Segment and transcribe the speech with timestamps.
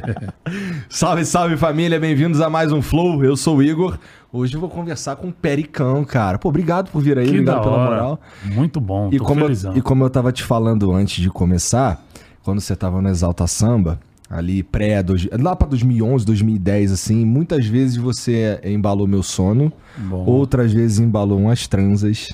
[0.88, 3.24] salve, salve família, bem-vindos a mais um Flow.
[3.24, 3.98] Eu sou o Igor.
[4.32, 6.38] Hoje eu vou conversar com o Pericão, cara.
[6.38, 8.20] Pô, obrigado por vir aí, Que obrigado pela moral.
[8.44, 9.76] Muito bom, E como, eu, felizão.
[9.76, 12.02] e como eu tava te falando antes de começar,
[12.42, 17.66] quando você tava no Exalta Samba, ali pré, dois- lá pra 2011, 2010, assim, muitas
[17.66, 20.24] vezes você embalou meu sono, Bom.
[20.24, 22.30] outras vezes embalou umas transas,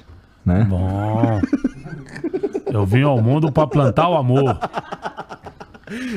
[0.46, 0.64] né?
[0.68, 1.40] Bom.
[2.66, 4.56] Eu vim ao mundo pra plantar o amor.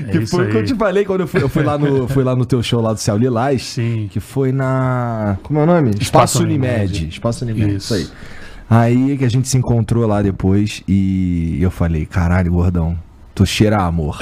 [0.08, 2.08] É Que foi o que eu te falei quando eu fui, eu fui lá, no,
[2.08, 3.64] fui lá no teu show lá do Céu Lilás.
[3.64, 4.09] Sim.
[4.11, 5.38] Que foi na.
[5.44, 5.89] Como é o nome?
[5.91, 6.75] Espaço, Espaço Unimed.
[6.75, 7.09] Unimed.
[7.09, 7.75] Espaço Unimed.
[7.75, 7.95] Isso.
[7.95, 8.11] Isso.
[8.14, 8.31] aí.
[8.69, 12.97] Aí que a gente se encontrou lá depois e eu falei: caralho, gordão.
[13.42, 14.20] Tu cheira a amor.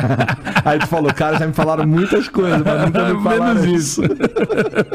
[0.64, 4.00] aí tu falou, cara, já me falaram muitas coisas, mas nunca me falaram Menos isso.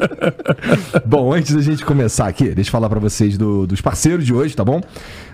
[1.05, 4.33] Bom, antes da gente começar aqui, deixa eu falar pra vocês do- dos parceiros de
[4.33, 4.81] hoje, tá bom?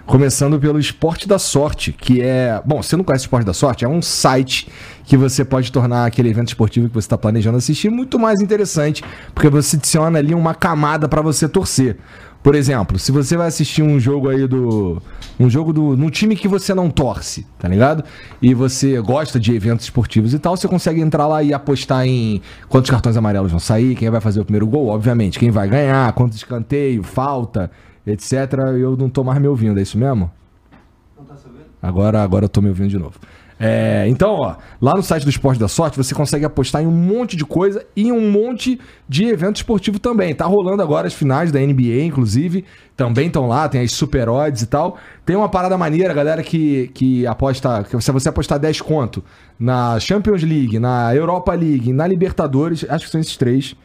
[0.05, 2.61] Começando pelo Esporte da Sorte, que é.
[2.65, 4.67] Bom, se você não conhece o Esporte da Sorte, é um site
[5.05, 9.01] que você pode tornar aquele evento esportivo que você está planejando assistir muito mais interessante,
[9.33, 11.95] porque você adiciona ali uma camada pra você torcer.
[12.45, 15.01] Por exemplo, se você vai assistir um jogo aí do.
[15.39, 15.97] Um jogo do.
[15.97, 18.03] num time que você não torce, tá ligado?
[18.39, 22.39] E você gosta de eventos esportivos e tal, você consegue entrar lá e apostar em
[22.69, 26.13] quantos cartões amarelos vão sair, quem vai fazer o primeiro gol, obviamente, quem vai ganhar,
[26.13, 27.71] quanto escanteio, falta,
[28.05, 28.33] etc.
[28.79, 30.29] Eu não tô mais me ouvindo, é isso mesmo?
[31.81, 33.19] Agora, agora eu tô me ouvindo de novo.
[33.57, 36.91] É, então, ó, lá no site do Esporte da Sorte você consegue apostar em um
[36.91, 40.35] monte de coisa e um monte de evento esportivo também.
[40.35, 42.65] Tá rolando agora as finais da NBA, inclusive.
[42.97, 44.97] Também estão lá, tem as super odds e tal.
[45.25, 47.83] Tem uma parada maneira, galera, que, que aposta.
[47.83, 49.23] Que se você apostar 10 conto
[49.57, 53.75] na Champions League, na Europa League, na Libertadores, acho que são esses três.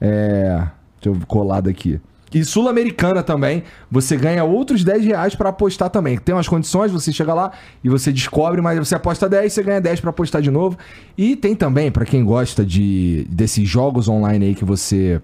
[0.00, 0.66] É.
[1.00, 2.00] Deixa eu colar daqui.
[2.32, 6.16] E Sul-Americana também, você ganha outros 10 reais pra apostar também.
[6.18, 7.52] Tem umas condições, você chega lá
[7.82, 10.78] e você descobre, mas você aposta 10, você ganha 10 pra apostar de novo.
[11.18, 15.20] E tem também, pra quem gosta de desses jogos online aí que você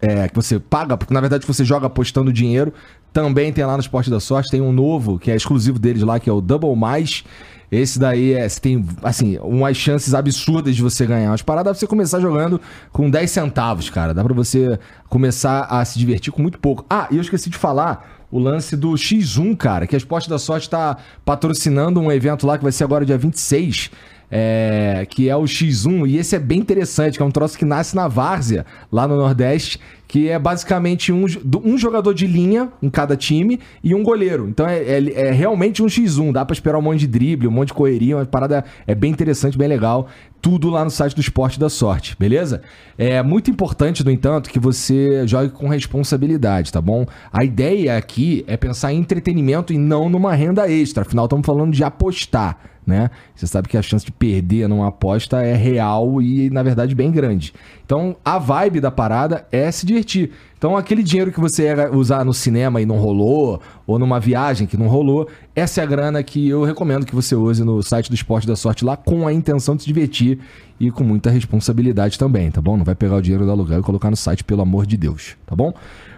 [0.00, 2.72] é, que você paga, porque na verdade você joga apostando dinheiro.
[3.12, 6.20] Também tem lá no Esporte da Sorte, tem um novo que é exclusivo deles lá,
[6.20, 7.24] que é o Double Mais.
[7.70, 11.66] Esse daí é, você tem, assim, umas chances absurdas de você ganhar umas paradas.
[11.66, 12.60] Dá pra você começar jogando
[12.92, 14.14] com 10 centavos, cara.
[14.14, 16.86] Dá pra você começar a se divertir com muito pouco.
[16.88, 20.38] Ah, e eu esqueci de falar o lance do X1, cara, que a Esporte da
[20.38, 23.90] Sorte tá patrocinando um evento lá que vai ser agora dia 26.
[24.30, 27.64] É, que é o X1, e esse é bem interessante, que é um troço que
[27.64, 31.26] nasce na Várzea, lá no Nordeste, que é basicamente um,
[31.62, 34.48] um jogador de linha em cada time e um goleiro.
[34.48, 37.50] Então é, é- é realmente um X1, dá pra esperar um monte de drible, um
[37.50, 40.08] monte de correria, uma parada é bem interessante, bem legal.
[40.40, 42.62] Tudo lá no site do Esporte da Sorte, beleza?
[42.96, 47.04] É muito importante, no entanto, que você jogue com responsabilidade, tá bom?
[47.30, 51.02] A ideia aqui é pensar em entretenimento e não numa renda extra.
[51.02, 52.58] Afinal, estamos falando de apostar
[52.88, 53.10] né?
[53.34, 57.10] Você sabe que a chance de perder numa aposta é real e, na verdade, bem
[57.10, 57.52] grande.
[57.88, 60.32] Então, a vibe da parada é se divertir.
[60.58, 64.66] Então, aquele dinheiro que você ia usar no cinema e não rolou, ou numa viagem
[64.66, 65.26] que não rolou,
[65.56, 68.56] essa é a grana que eu recomendo que você use no site do Esporte da
[68.56, 70.38] Sorte lá com a intenção de se divertir
[70.78, 72.76] e com muita responsabilidade também, tá bom?
[72.76, 75.34] Não vai pegar o dinheiro do aluguel e colocar no site, pelo amor de Deus,
[75.46, 75.72] tá bom?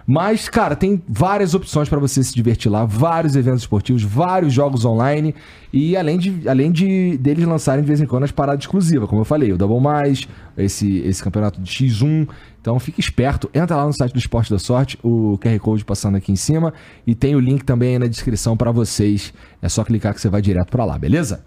[0.05, 4.85] Mas, cara, tem várias opções para você se divertir lá, vários eventos esportivos, vários jogos
[4.85, 5.35] online
[5.71, 9.21] e além de, além de deles lançarem de vez em quando as paradas exclusivas, como
[9.21, 12.27] eu falei, o Double Mais, esse, esse campeonato de X1.
[12.59, 16.17] Então fique esperto, entra lá no site do Esporte da Sorte, o QR Code passando
[16.17, 16.73] aqui em cima
[17.07, 19.33] e tem o link também aí na descrição para vocês.
[19.61, 21.43] É só clicar que você vai direto para lá, beleza?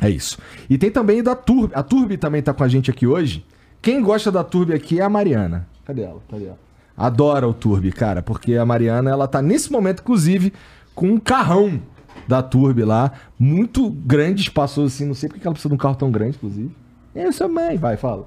[0.00, 0.38] É isso.
[0.70, 1.72] E tem também da Turb.
[1.74, 3.44] A Turb também tá com a gente aqui hoje.
[3.82, 5.66] Quem gosta da Turb aqui é a Mariana.
[5.84, 6.20] Cadê ela?
[6.30, 6.67] Cadê ela?
[6.98, 10.52] Adora o Turb, cara, porque a Mariana, ela tá nesse momento, inclusive,
[10.94, 11.80] com um carrão
[12.26, 15.06] da Turb lá, muito grande, espaçoso assim.
[15.06, 16.74] Não sei porque que ela precisa de um carro tão grande, inclusive.
[17.14, 17.76] Eu sou mãe.
[17.76, 18.26] Vai, fala.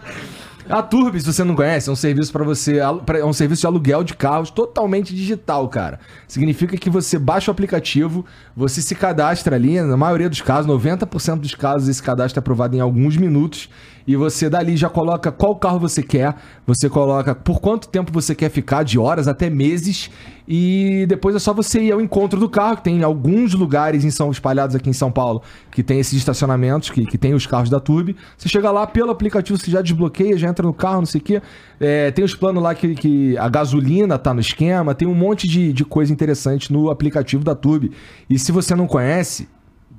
[0.72, 3.66] A Turb, se você não conhece, é um serviço para você, é um serviço de
[3.66, 6.00] aluguel de carros totalmente digital, cara.
[6.26, 8.24] Significa que você baixa o aplicativo,
[8.56, 12.74] você se cadastra ali, na maioria dos casos, 90% dos casos esse cadastro é aprovado
[12.74, 13.68] em alguns minutos
[14.06, 16.34] e você dali já coloca qual carro você quer,
[16.66, 20.10] você coloca por quanto tempo você quer ficar, de horas até meses,
[20.46, 24.10] e depois é só você ir ao encontro do carro, que tem alguns lugares em
[24.10, 27.70] São espalhados aqui em São Paulo que tem esses estacionamentos, que, que tem os carros
[27.70, 28.14] da Turb.
[28.36, 31.24] Você chega lá pelo aplicativo, você já desbloqueia, já entra no carro, não sei o
[31.24, 31.42] quê.
[31.80, 35.48] É, tem os planos lá que, que a gasolina tá no esquema, tem um monte
[35.48, 37.90] de, de coisa interessante no aplicativo da Turb.
[38.28, 39.48] E se você não conhece,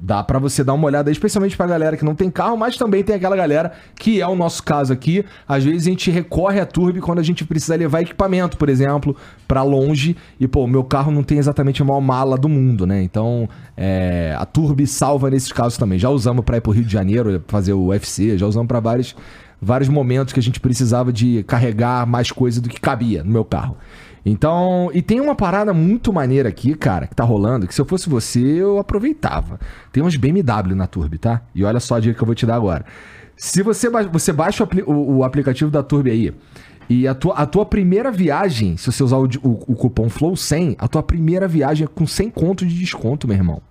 [0.05, 3.01] dá pra você dar uma olhada, especialmente pra galera que não tem carro, mas também
[3.01, 5.23] tem aquela galera que é o nosso caso aqui.
[5.47, 9.15] Às vezes a gente recorre à Turbo quando a gente precisa levar equipamento, por exemplo,
[9.47, 10.17] pra longe.
[10.38, 13.01] E, pô, meu carro não tem exatamente a maior mala do mundo, né?
[13.01, 13.47] Então,
[13.77, 15.97] é, a Turbo salva nesses casos também.
[15.97, 19.15] Já usamos pra ir pro Rio de Janeiro, fazer o UFC, já usamos pra vários,
[19.61, 23.45] vários momentos que a gente precisava de carregar mais coisa do que cabia no meu
[23.45, 23.77] carro.
[24.25, 27.86] Então, e tem uma parada muito maneira aqui, cara, que tá rolando, que se eu
[27.86, 29.60] fosse você, eu aproveitava.
[29.92, 31.42] Tem uns BMW na Turbo, tá?
[31.54, 32.86] E olha só a dica que eu vou te dar agora.
[33.36, 36.34] Se você, ba- você baixa o, o- o aplicativo da Turbo aí,
[36.90, 40.88] e a tua, a tua primeira viagem, se você usar o, o cupom FLOW100, a
[40.88, 43.62] tua primeira viagem é com 100 conto de desconto, meu irmão.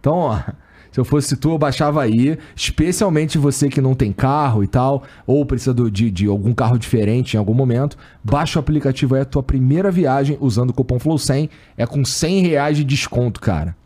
[0.00, 0.40] Então, ó,
[0.90, 5.04] se eu fosse tu, eu baixava aí, especialmente você que não tem carro e tal,
[5.26, 9.24] ou precisa de, de algum carro diferente em algum momento, baixa o aplicativo aí, a
[9.24, 13.76] tua primeira viagem usando o cupom FLOW100 é com 100 reais de desconto, cara.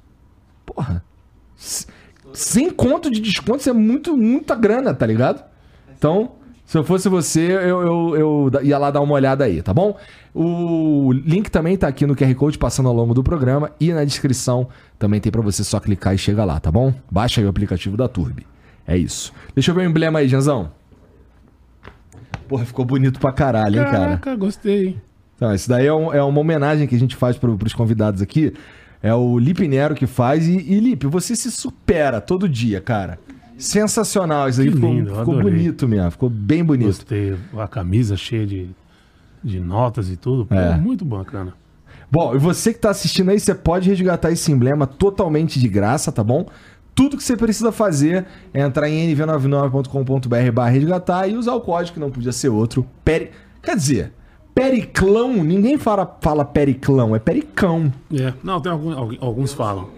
[0.65, 1.05] Porra.
[2.33, 5.45] Sem conto de desconto, isso é muito, muita grana, tá ligado?
[5.97, 6.33] Então,
[6.67, 9.97] se eu fosse você, eu, eu, eu ia lá dar uma olhada aí, tá bom?
[10.35, 14.05] O link também tá aqui no QR Code passando ao longo do programa e na
[14.05, 14.67] descrição
[14.99, 16.93] também tem pra você só clicar e chega lá, tá bom?
[17.11, 18.47] Baixa aí o aplicativo da Turbi.
[18.87, 19.33] É isso.
[19.55, 20.71] Deixa eu ver o emblema aí, Janzão.
[22.49, 23.99] Porra, ficou bonito pra caralho, hein, cara?
[24.19, 24.99] Caraca, gostei?
[25.37, 28.21] Então, isso daí é, um- é uma homenagem que a gente faz pro, pros convidados
[28.21, 28.53] aqui.
[29.03, 30.47] É o Lipe Nero que faz.
[30.47, 33.19] E, e Lipe, você se supera todo dia, cara.
[33.59, 34.49] Sensacional.
[34.49, 36.11] Isso aí Que ficou, lindo, eu ficou bonito mesmo.
[36.11, 36.87] Ficou bem bonito.
[36.87, 37.37] Gostei.
[37.57, 38.69] A camisa cheia de,
[39.43, 40.45] de notas e tudo.
[40.47, 40.77] Pô, É.
[40.77, 41.55] muito bacana.
[42.11, 46.13] Bom, e você que tá assistindo aí, você pode resgatar esse emblema totalmente de graça,
[46.13, 46.47] tá bom?
[46.95, 51.95] Tudo que você precisa fazer é entrar em nv99.com.br barra resgatar e usar o código
[51.95, 52.87] que não podia ser outro.
[53.05, 53.31] Peri...
[53.61, 54.13] Quer dizer,
[54.55, 57.93] periclão, ninguém fala, fala periclão, é pericão.
[58.13, 58.33] É.
[58.45, 59.89] Não, tem algum- alguns falam.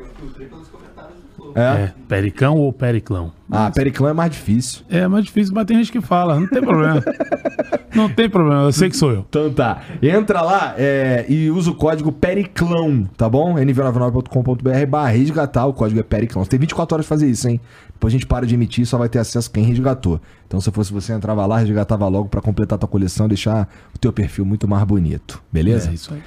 [1.56, 1.84] É?
[1.84, 3.32] É, pericão ou periclão.
[3.50, 4.82] Ah, periclão é mais difícil.
[4.90, 7.02] É mais difícil, mas tem gente que fala, não tem problema.
[7.96, 9.24] não tem problema, eu sei que sou eu.
[9.26, 9.80] Então tá.
[10.02, 13.54] Entra lá é, e usa o código PERICLÃO, tá bom?
[13.54, 16.44] nv99.com.br barra resgatar, o código é PERICLÃO.
[16.44, 17.58] Você tem 24 horas pra fazer isso, hein?
[17.90, 20.20] Depois a gente para de emitir e só vai ter acesso quem resgatou.
[20.46, 24.12] Então se fosse você, entrava lá, resgatava logo pra completar tua coleção, deixar o teu
[24.12, 25.88] perfil muito mais bonito, beleza?
[25.88, 26.20] É isso aí.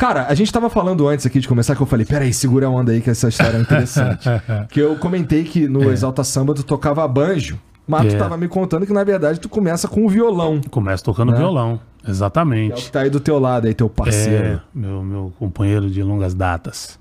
[0.00, 2.70] Cara, a gente tava falando antes aqui de começar que eu falei, peraí, segura a
[2.70, 4.26] onda aí que essa história é interessante.
[4.70, 8.18] que eu comentei que no Exalta Samba tu tocava banjo, mas tu É.
[8.18, 10.58] tava me contando que na verdade tu começa com o violão.
[10.70, 11.36] Começa tocando Né?
[11.36, 12.84] violão, É o exatamente.
[12.86, 14.44] que tá aí do teu lado aí, teu parceiro.
[14.46, 16.98] É, meu, meu companheiro de longas datas.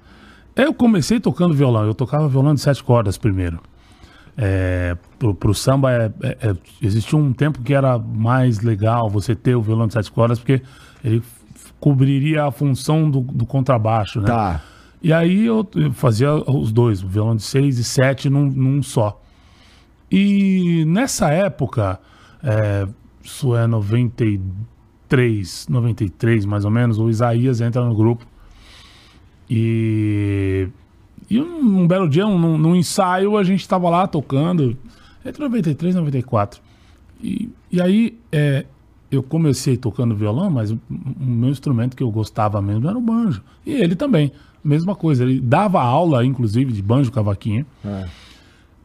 [0.53, 3.61] Eu comecei tocando violão, eu tocava violão de sete cordas primeiro.
[4.37, 9.33] É, pro, pro samba é, é- é- existia um tempo que era mais legal você
[9.35, 10.61] ter o violão de sete cordas, porque
[11.01, 11.23] ele
[11.79, 14.27] cobriria a função do, do contrabaixo, né?
[14.27, 14.61] Tá.
[15.01, 19.21] E aí eu, fazia os dois, o violão de seis e sete num, num só.
[20.11, 21.99] E nessa época,
[22.43, 22.85] é,
[23.23, 28.25] isso é 93, 93 mais ou menos, o Isaías entra no grupo.
[29.49, 30.67] E,
[31.29, 34.77] e um, um belo dia, num, num ensaio, a gente estava lá tocando,
[35.25, 36.61] entre 93 e 94.
[37.21, 38.65] E, e aí é,
[39.11, 43.41] eu comecei tocando violão, mas o, meu instrumento que eu gostava mesmo era o banjo.
[43.65, 44.31] E ele também,
[44.63, 45.23] mesma coisa.
[45.23, 47.65] Ele dava aula, inclusive, de banjo cavaquinho,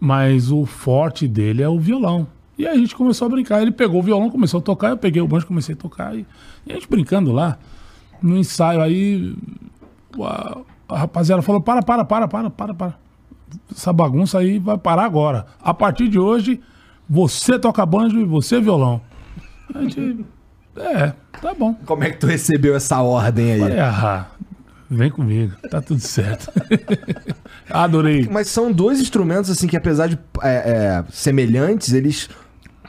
[0.01, 2.27] mas o forte dele é o violão.
[2.57, 3.61] E aí a gente começou a brincar.
[3.61, 6.17] Ele pegou o violão, começou a tocar, eu peguei o banjo, comecei a tocar.
[6.17, 6.27] E,
[6.67, 7.59] e a gente brincando lá,
[8.23, 9.35] no ensaio, aí
[10.21, 12.95] a, a rapaziada falou: para, para, para, para, para, para.
[13.71, 15.47] Essa bagunça aí vai parar agora.
[15.61, 16.61] A partir de hoje,
[17.09, 19.01] você toca banjo e você violão.
[19.73, 20.25] A gente.
[20.77, 21.75] É, tá bom.
[21.87, 23.61] Como é que tu recebeu essa ordem aí?
[23.61, 24.27] Falei, ah,
[24.91, 26.51] vem comigo, tá tudo certo.
[27.71, 28.29] Adorei.
[28.31, 32.29] Mas são dois instrumentos, assim, que apesar de é, é, semelhantes, eles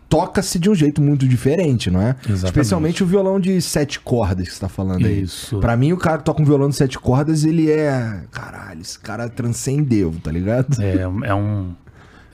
[0.10, 2.10] toca-se de um jeito muito diferente, não é?
[2.10, 2.46] Exatamente.
[2.46, 5.22] Especialmente o violão de sete cordas que você tá falando aí.
[5.22, 5.60] Isso.
[5.60, 8.22] Pra mim, o cara que toca um violão de sete cordas, ele é...
[8.32, 10.82] Caralho, esse cara transcendeu, tá ligado?
[10.82, 11.74] É, é um.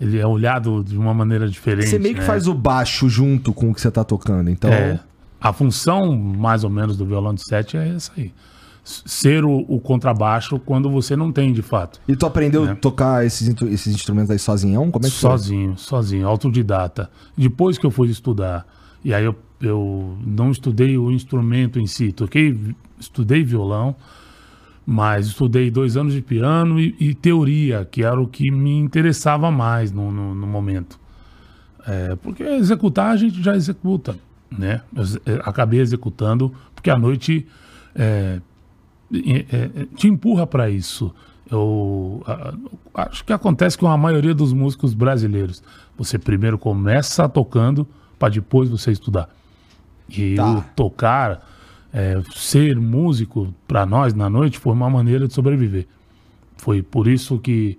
[0.02, 1.90] Ele é olhado de uma maneira diferente.
[1.90, 2.26] Você meio que né?
[2.26, 4.72] faz o baixo junto com o que você tá tocando, então...
[4.72, 5.00] É,
[5.40, 8.32] a função, mais ou menos, do violão de sete é essa aí.
[8.84, 12.00] Ser o, o contrabaixo quando você não tem, de fato.
[12.08, 14.92] E tu aprendeu a tocar esses, esses instrumentos aí sozinhão?
[14.92, 15.30] Como é que foi?
[15.32, 17.10] Sozinho, sozinho, autodidata.
[17.36, 18.66] Depois que eu fui estudar,
[19.04, 23.96] e aí eu, eu não estudei o instrumento em si, toquei, estudei violão,
[24.86, 29.52] mas estudei dois anos de piano e, e teoria, que era o que me interessava
[29.52, 31.00] mais no, no, no momento.
[31.88, 34.16] É, porque executar a gente já executa,
[34.52, 34.82] né?
[34.96, 37.48] Eu eh, acabei executando porque a noite
[37.96, 38.40] é,
[39.14, 41.14] é, te empurra para isso.
[41.50, 42.54] Eu a-
[43.10, 45.62] acho que acontece com a maioria dos músicos brasileiros.
[45.98, 49.30] Você primeiro começa tocando para depois você estudar.
[50.10, 50.52] E Tá.
[50.52, 51.48] o tocar,
[51.94, 55.88] é, ser músico, para nós na noite, foi uma maneira de sobreviver.
[56.58, 57.78] Foi por isso que,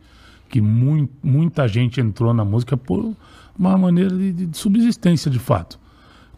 [0.48, 3.14] que mui- muita gente entrou na música por
[3.58, 5.78] uma maneira de, de subsistência, de fato.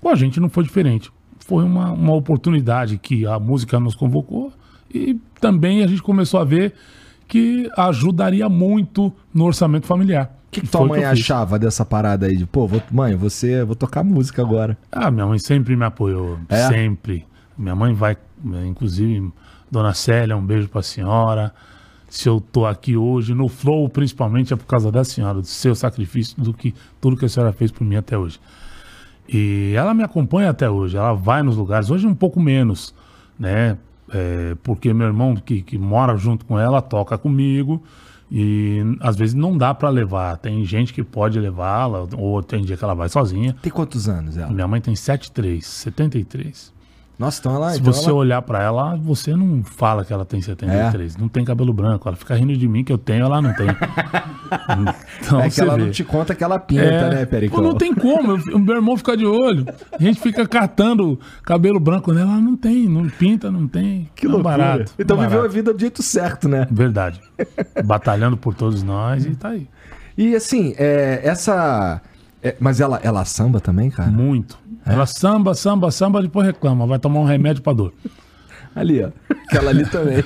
[0.01, 1.11] Com a gente não foi diferente.
[1.41, 4.53] Foi uma, uma oportunidade que a música nos convocou
[4.93, 6.75] e também a gente começou a ver
[7.27, 10.39] que ajudaria muito no orçamento familiar.
[10.49, 11.09] O que, que tua mãe fiz.
[11.21, 12.37] achava dessa parada aí?
[12.37, 14.79] De, pô, vou- mãe, você, vou tocar música agora.
[14.93, 16.39] Ah, minha mãe sempre me apoiou.
[16.49, 16.69] É?
[16.69, 17.27] Sempre.
[17.57, 18.17] Minha mãe vai,
[18.67, 19.33] inclusive,
[19.71, 21.53] Dona Célia, um beijo pra senhora.
[22.09, 25.75] Se eu tô aqui hoje, no Flow, principalmente, é por causa da senhora, do seu
[25.75, 28.41] sacrifício, do que tudo que a senhora fez por mim até hoje.
[29.29, 32.95] E ela me acompanha até hoje, ela vai nos lugares, hoje um pouco menos,
[33.39, 33.79] né?
[34.13, 37.83] É, porque meu irmão que, que mora junto com ela toca comigo
[38.31, 40.37] e às vezes não dá pra levar.
[40.37, 43.57] Tem gente que pode levá-la, ou tem dia que ela vai sozinha.
[43.63, 44.53] Tem quantos anos ela?
[44.53, 46.73] Minha mãe tem 73, 73.
[47.19, 47.71] Nossa, então ela.
[47.73, 51.17] Se então você ela- olhar pra ela, você não fala que ela tem 73.
[51.17, 52.09] Não tem cabelo branco.
[52.09, 53.67] Ela fica rindo de mim que eu tenho, ela não tem.
[55.23, 55.85] então, É que ela vê.
[55.85, 57.59] não te conta que ela pinta, É, né, Pericão?
[57.61, 58.33] pô, não tem como.
[58.33, 59.67] eu- O meu irmão fica de olho.
[59.93, 62.33] A gente fica catando cabelo branco nela.
[62.33, 62.89] Ela não tem.
[62.89, 64.09] Não pinta, não tem.
[64.15, 64.57] Que Não loucura.
[64.59, 64.93] barato.
[64.99, 65.55] Então não viveu a barato.
[65.55, 66.67] vida do jeito certo, né?
[66.71, 67.21] Verdade.
[67.85, 69.69] Batalhando por todos nós e tá aí.
[70.17, 72.01] E assim, é, essa.
[72.43, 74.11] é, mas ela, ela samba também, cara?
[74.11, 74.59] Muito.
[74.87, 74.93] É?
[74.93, 76.87] Ela samba, samba, samba, depois reclama.
[76.87, 77.93] Vai tomar um remédio pra dor.
[78.75, 79.11] Ali, ó.
[79.47, 80.17] Aquela ali também.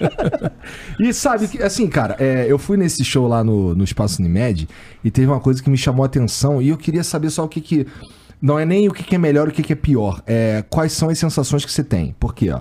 [1.00, 4.68] e sabe que, assim, cara, é, eu fui nesse show lá no, no Espaço Unimed
[5.02, 7.48] e teve uma coisa que me chamou a atenção e eu queria saber só o
[7.48, 7.86] que que.
[8.40, 10.22] Não é nem o que que é melhor e o que que é pior.
[10.24, 12.14] É quais são as sensações que você tem.
[12.20, 12.60] Porque, ó,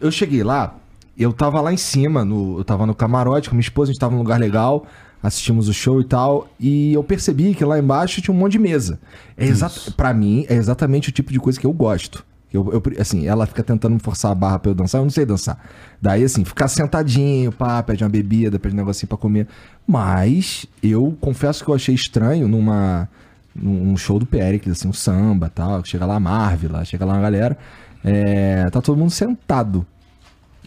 [0.00, 0.74] eu cheguei lá,
[1.16, 4.00] eu tava lá em cima, no, eu tava no camarote com minha esposa, a gente
[4.00, 4.84] tava num lugar legal,
[5.24, 8.58] assistimos o show e tal, e eu percebi que lá embaixo tinha um monte de
[8.60, 9.00] mesa.
[9.36, 12.24] É exato, para mim, é exatamente o tipo de coisa que eu gosto.
[12.52, 15.10] Eu, eu- assim, ela fica tentando me forçar a barra pra eu dançar, eu não
[15.10, 15.58] sei dançar.
[16.00, 19.48] Daí, assim, ficar sentadinho, pá, pede uma bebida, pede um negocinho pra comer.
[19.84, 23.08] Mas eu confesso que eu achei estranho numa
[23.56, 25.84] num show do Pericles, assim, um samba tal.
[25.84, 27.56] Chega lá a Marvel, lá, chega lá uma galera.
[28.04, 29.86] é, tá todo mundo sentado.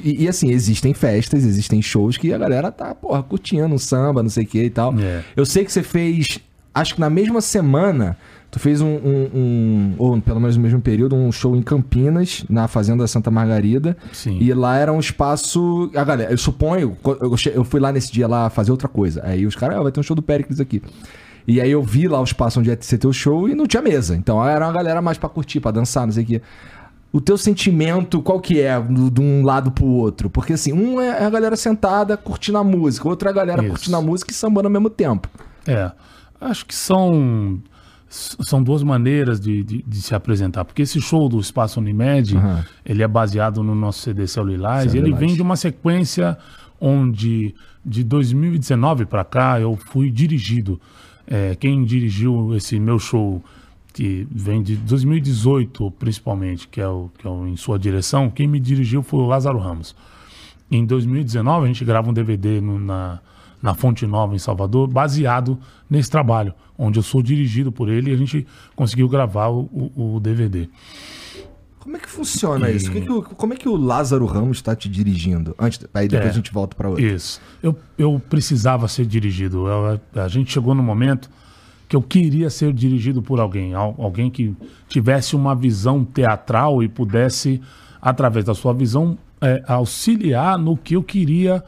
[0.04, 4.22] E, e, assim, existem festas, existem shows que a galera tá, porra, curtindo um samba,
[4.22, 4.94] não sei o que e tal.
[5.00, 5.24] É.
[5.36, 6.40] Eu sei que você fez,
[6.74, 8.16] acho que na mesma semana,
[8.52, 12.46] tu fez um, um- um- ou pelo menos no mesmo período, um show em Campinas,
[12.50, 13.98] na Fazenda Santa Margarida.
[14.14, 14.38] Sim.
[14.40, 15.92] E lá era um espaço.
[15.96, 16.96] A galera, eu suponho,
[17.54, 19.22] eu, fui lá nesse dia lá fazer outra coisa.
[19.26, 20.82] Aí os caras, ah, vai ter um show do Pericles aqui.
[21.48, 23.82] E aí eu vi lá o espaço onde ia ser teu show e não tinha
[23.82, 24.16] mesa.
[24.18, 26.42] Então era uma galera mais pra curtir, pra dançar, não sei o quê.
[27.12, 30.30] O teu sentimento, qual que é, do- de um lado pro outro?
[30.30, 33.70] Porque assim, um é a galera sentada curtindo a música, outro é a galera Isso.
[33.72, 35.30] curtindo a música e sambando ao mesmo tempo.
[35.66, 35.92] É,
[36.40, 37.60] acho que são,
[38.10, 42.66] são duas maneiras de, de, de se apresentar, porque esse show do Espaço Unimed, Aham.
[42.86, 46.38] ele é baseado no nosso CD e ele vem de uma sequência
[46.80, 50.80] onde, de 2019 para cá, eu fui dirigido.
[51.26, 53.44] É, quem dirigiu esse meu show,
[53.98, 58.48] que vem de 2018 principalmente, que é, o, que é o em sua direção, quem
[58.48, 59.96] me dirigiu foi o Lázaro Ramos.
[60.70, 63.20] Em 2019, a gente grava um DVD no- na,
[63.60, 65.58] na Fonte Nova, em Salvador, baseado
[65.90, 69.62] nesse trabalho, onde eu sou dirigido por ele e a gente conseguiu gravar o,
[69.96, 70.70] o- o DVD.
[71.80, 72.92] Como é que funciona E- isso?
[72.92, 75.56] Que que o- como é que o Lázaro Ramos está te dirigindo?
[75.58, 76.32] Antes, aí depois É.
[76.32, 77.04] a gente volta pra outra.
[77.04, 77.42] Isso.
[77.64, 79.66] Eu, eu precisava ser dirigido.
[79.68, 81.30] Eu- a gente chegou no momento
[81.88, 83.74] que eu queria ser dirigido por alguém.
[83.74, 84.56] al- Alguém que
[84.88, 87.62] tivesse uma visão teatral e pudesse,
[88.02, 91.64] através da sua visão, é, auxiliar no que eu queria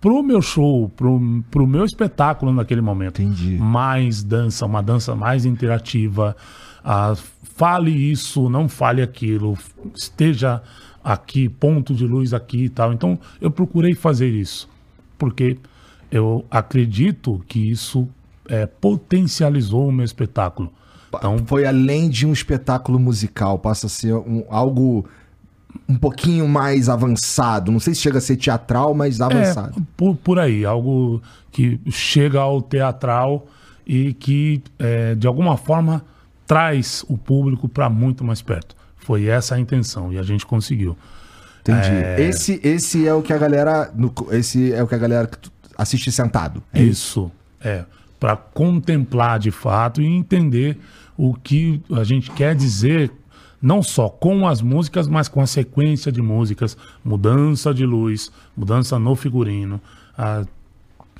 [0.00, 3.22] pro meu show, pro, pro meu espetáculo naquele momento.
[3.22, 3.56] Entendi.
[3.58, 6.36] Mais dança, uma dança mais interativa.
[6.84, 9.56] Ah, fale isso, não fale aquilo.
[9.94, 10.60] Esteja
[11.02, 12.92] aqui, ponto de luz aqui e tal.
[12.92, 14.68] Então, eu procurei fazer isso.
[15.16, 15.56] Porque
[16.10, 18.08] eu acredito que isso
[18.48, 20.72] é, potencializou o meu espetáculo.
[21.16, 25.06] Então, Foi além de um espetáculo musical, passa a ser um- algo
[25.88, 27.70] um pouquinho mais avançado.
[27.70, 29.78] Não sei se chega a ser teatral, mas avançado.
[29.78, 31.22] É, por, por aí, algo
[31.52, 33.46] que chega ao teatral
[33.86, 36.02] e que, é, de alguma forma,
[36.46, 38.74] traz o público para muito mais perto.
[38.96, 40.96] Foi essa a intenção e a gente conseguiu.
[41.60, 41.90] Entendi.
[41.90, 42.16] É.
[42.20, 43.92] Esse, esse é o que a galera.
[44.32, 45.28] esse é o que a galera
[45.76, 46.62] assiste sentado.
[46.72, 47.84] É Isso, é.
[48.24, 50.78] Para contemplar de fato e entender
[51.14, 53.12] o que a gente quer dizer
[53.60, 58.98] Não só com as músicas, mas com a sequência de músicas, mudança de luz, mudança
[58.98, 59.78] no figurino,
[60.16, 60.42] a-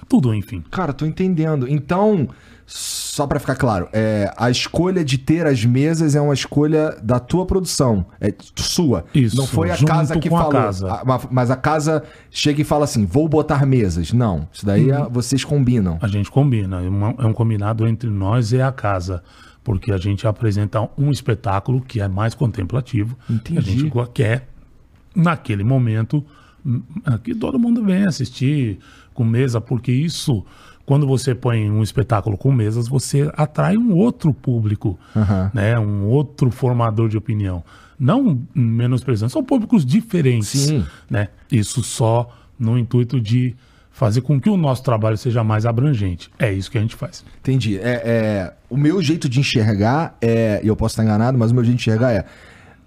[0.08, 0.62] tudo, enfim.
[0.70, 1.68] Cara, tô entendendo.
[1.68, 2.26] Então,
[2.66, 7.20] só pra ficar claro, é, a escolha de ter as mesas é uma escolha da
[7.20, 9.04] tua produção, é sua.
[9.14, 10.52] Isso, Não foi a casa que com a falou.
[10.52, 10.92] casa.
[10.92, 14.12] A- ma- mas a casa chega e fala assim: vou botar mesas.
[14.12, 15.04] Não, isso daí Uhum.
[15.04, 15.98] é- vocês combinam.
[16.00, 19.22] A gente combina, é uma- é um combinado entre nós e a casa.
[19.62, 23.16] Porque a gente apresenta um espetáculo que é mais contemplativo.
[23.30, 23.58] Entendi.
[23.58, 24.48] A gente quer,
[25.14, 26.24] naquele momento,
[26.64, 26.82] hum,
[27.22, 28.78] que todo mundo venha assistir
[29.14, 30.44] com mesa, porque isso,
[30.86, 35.50] quando você põe um espetáculo com mesas, você atrai um outro público, Aham.
[35.54, 35.78] né?
[35.78, 37.64] um outro formador de opinião.
[37.98, 40.60] Não menosprezando, são públicos diferentes.
[40.60, 40.84] Sim.
[41.08, 41.28] Né?
[41.50, 43.54] Isso só no intuito de
[43.90, 46.28] fazer com que o nosso trabalho seja mais abrangente.
[46.38, 47.24] É isso que a gente faz.
[47.40, 47.78] Entendi.
[47.78, 50.60] É, é, o meu jeito de enxergar é.
[50.62, 52.24] E eu posso estar enganado, mas o meu jeito de enxergar é.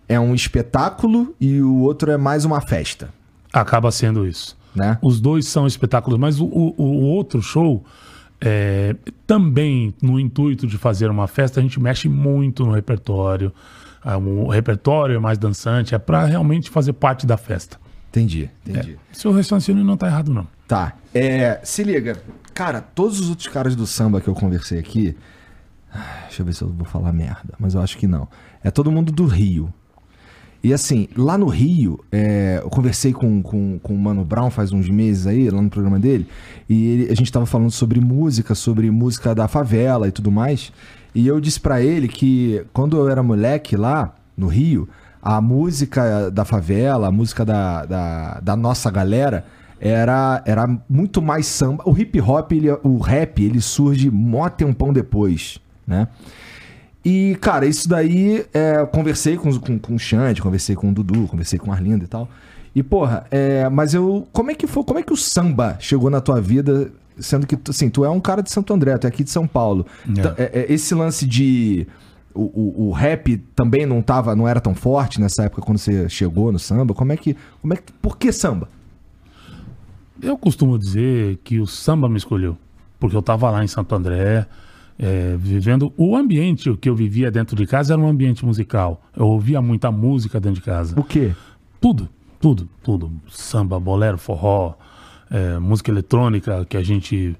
[0.09, 3.09] É um espetáculo e o outro é mais uma festa,
[3.51, 4.57] Acaba sendo isso.
[4.77, 4.97] Né?
[5.01, 7.83] Os dois são espetáculos, mas o, o- o outro show,
[8.39, 13.51] é, também no intuito de fazer uma festa, a gente mexe muito no repertório.
[14.03, 17.77] Ah, O repertório é mais dançante, é para realmente fazer parte da festa.
[18.09, 18.97] Entendi, entendi.
[19.11, 20.47] Seu raciocínio não tá errado, não.
[20.67, 20.93] Tá.
[21.13, 22.15] É, se liga.
[22.53, 25.15] Cara, todos os outros caras do samba que eu conversei aqui.
[26.27, 28.27] Deixa eu ver se eu vou falar merda, mas eu acho que não.
[28.63, 29.73] É todo mundo do Rio.
[30.63, 34.71] E assim, lá no Rio, é, eu conversei com, com, com o Mano Brown faz
[34.73, 36.27] uns meses aí, lá no programa dele,
[36.67, 40.71] e ele- a gente tava falando sobre música, sobre música da favela e tudo mais.
[41.15, 44.89] E eu disse pra ele que quando eu era moleque lá no Rio,
[45.21, 49.45] a música da favela, a música da, da, da nossa galera,
[49.79, 51.83] era, era muito mais samba.
[51.85, 56.07] O hip hop, ele, o rap, ele surge mó tempão depois, né?
[57.09, 61.25] E, cara, isso daí, é, conversei com, com, com o Xande, conversei com o Dudu,
[61.27, 62.27] conversei com o Arlindo e tal.
[62.75, 64.27] E, porra, é, mas eu.
[64.33, 64.83] Como é que foi?
[64.83, 66.91] Como é que o samba chegou na tua vida?
[67.17, 69.29] Sendo que, tu- assim, tu é um cara de Santo André, tu é aqui de
[69.31, 69.85] São Paulo.
[70.07, 71.87] Então, é, é, esse lance de.
[72.33, 76.07] O, o, o rap também não tava, não era tão forte nessa época quando você
[76.09, 76.93] chegou no samba.
[76.93, 77.35] Como é que.
[77.61, 78.67] Como é que por que samba?
[80.21, 82.57] Eu costumo dizer que o samba me escolheu,
[82.99, 84.45] porque eu estava lá em Santo André,
[84.99, 85.93] é, vivendo.
[85.97, 89.01] O ambiente que eu vivia dentro de casa era um ambiente musical.
[89.15, 90.99] Eu ouvia muita música dentro de casa.
[90.99, 91.33] O quê?
[91.79, 93.11] Tudo, tudo, tudo.
[93.29, 94.73] Samba, bolero, forró,
[95.29, 97.35] é, música eletrônica que a gente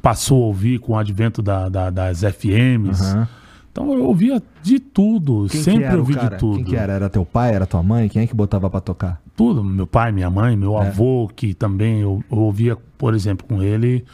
[0.00, 3.02] passou a ouvir com o advento da- da- das FMs.
[3.02, 3.28] Aham.
[3.70, 6.56] Então eu ouvia de tudo, Quem que sempre ouvi de tudo.
[6.56, 6.92] Quem que era?
[6.92, 7.54] Era teu pai?
[7.54, 8.06] Era tua mãe?
[8.08, 9.18] Quem é que botava pra tocar?
[9.34, 10.88] Tudo, meu pai, minha mãe, meu É.
[10.88, 14.04] avô, que também eu, eu ouvia, por exemplo, com ele,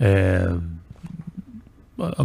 [0.00, 0.52] é,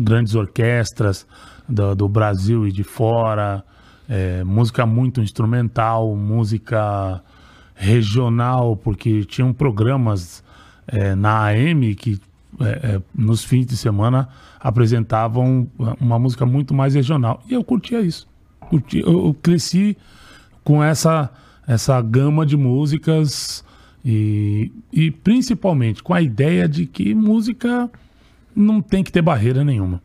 [0.01, 1.25] grandes orquestras
[1.67, 3.63] do, do Brasil e de fora,
[4.07, 7.21] é, música muito instrumental, música
[7.75, 10.43] regional, porque tinham programas
[10.87, 12.19] é, na AM que
[12.59, 14.27] é, é, nos fins de semana
[14.59, 15.67] apresentavam
[16.01, 17.41] uma música muito mais regional.
[17.49, 18.27] E eu curtia isso.
[18.69, 19.95] Curti- eu, eu cresci
[20.63, 21.31] com essa,
[21.67, 23.63] essa gama de músicas
[24.03, 27.89] e, e principalmente com a ideia de que música
[28.61, 30.01] não tem que ter barreira nenhuma.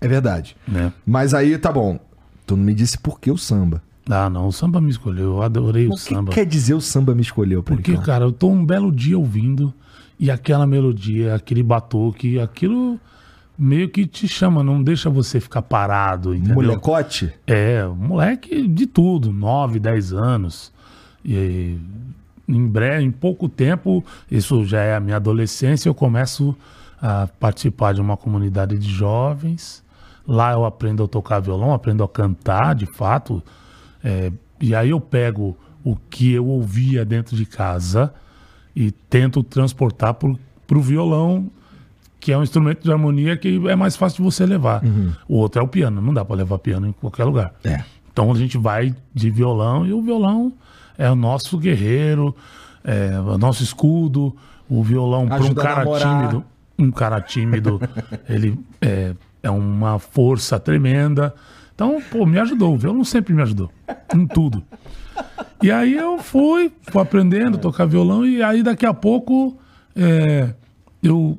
[0.00, 0.56] É verdade.
[0.66, 0.92] Né?
[1.06, 1.98] Mas aí, tá bom.
[2.46, 3.82] Tu não me disse por que o samba.
[4.08, 6.30] Ah, não, o samba me escolheu, eu adorei o, O que samba.
[6.30, 8.04] quer dizer o samba me escolheu, Porque, Pericão?
[8.04, 9.72] cara, eu tô um belo dia ouvindo
[10.20, 13.00] e aquela melodia, aquele batuque, aquilo
[13.58, 16.56] meio que te chama, não deixa você ficar parado, entendeu?
[16.56, 17.32] Molecote?
[17.46, 20.70] É, moleque de tudo, 9, 10 anos.
[21.24, 21.78] E
[22.46, 26.54] em breve, em pouco tempo, isso já é a minha adolescência, eu começo
[27.00, 29.82] a participar de uma comunidade de jovens.
[30.26, 33.42] Lá eu aprendo a tocar violão, aprendo a cantar, de fato.
[34.02, 38.12] É, e aí eu pego o que eu ouvia dentro de casa
[38.74, 41.50] e tento transportar para o violão,
[42.18, 44.82] que é um instrumento de harmonia que é mais fácil de você levar.
[45.28, 47.52] O outro é o piano, não dá para levar piano em qualquer lugar.
[47.62, 47.84] É.
[48.10, 50.52] Então a gente vai de violão e o violão
[50.96, 52.34] é o nosso guerreiro,
[52.82, 54.34] é o nosso escudo.
[54.66, 56.42] O violão para um cara tímido,
[56.78, 57.80] um cara tímido,
[58.28, 61.34] ele é, é uma força tremenda.
[61.74, 62.74] Então, pô, me ajudou.
[62.74, 63.70] O violão sempre me ajudou.
[64.14, 64.62] Em tudo.
[65.62, 69.56] E aí eu fui, fui aprendendo a tocar violão e aí daqui a pouco
[69.96, 70.52] é,
[71.02, 71.38] eu,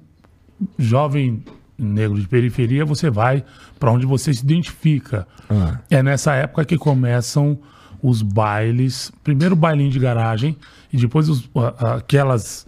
[0.78, 1.44] jovem
[1.78, 3.44] negro de periferia, você vai
[3.80, 5.28] para onde você se identifica.
[5.50, 5.80] Ah.
[5.90, 7.60] É nessa época que começam
[8.02, 10.56] os bailes, primeiro bailinho de garagem
[10.92, 11.50] e depois os-
[11.98, 12.66] aquelas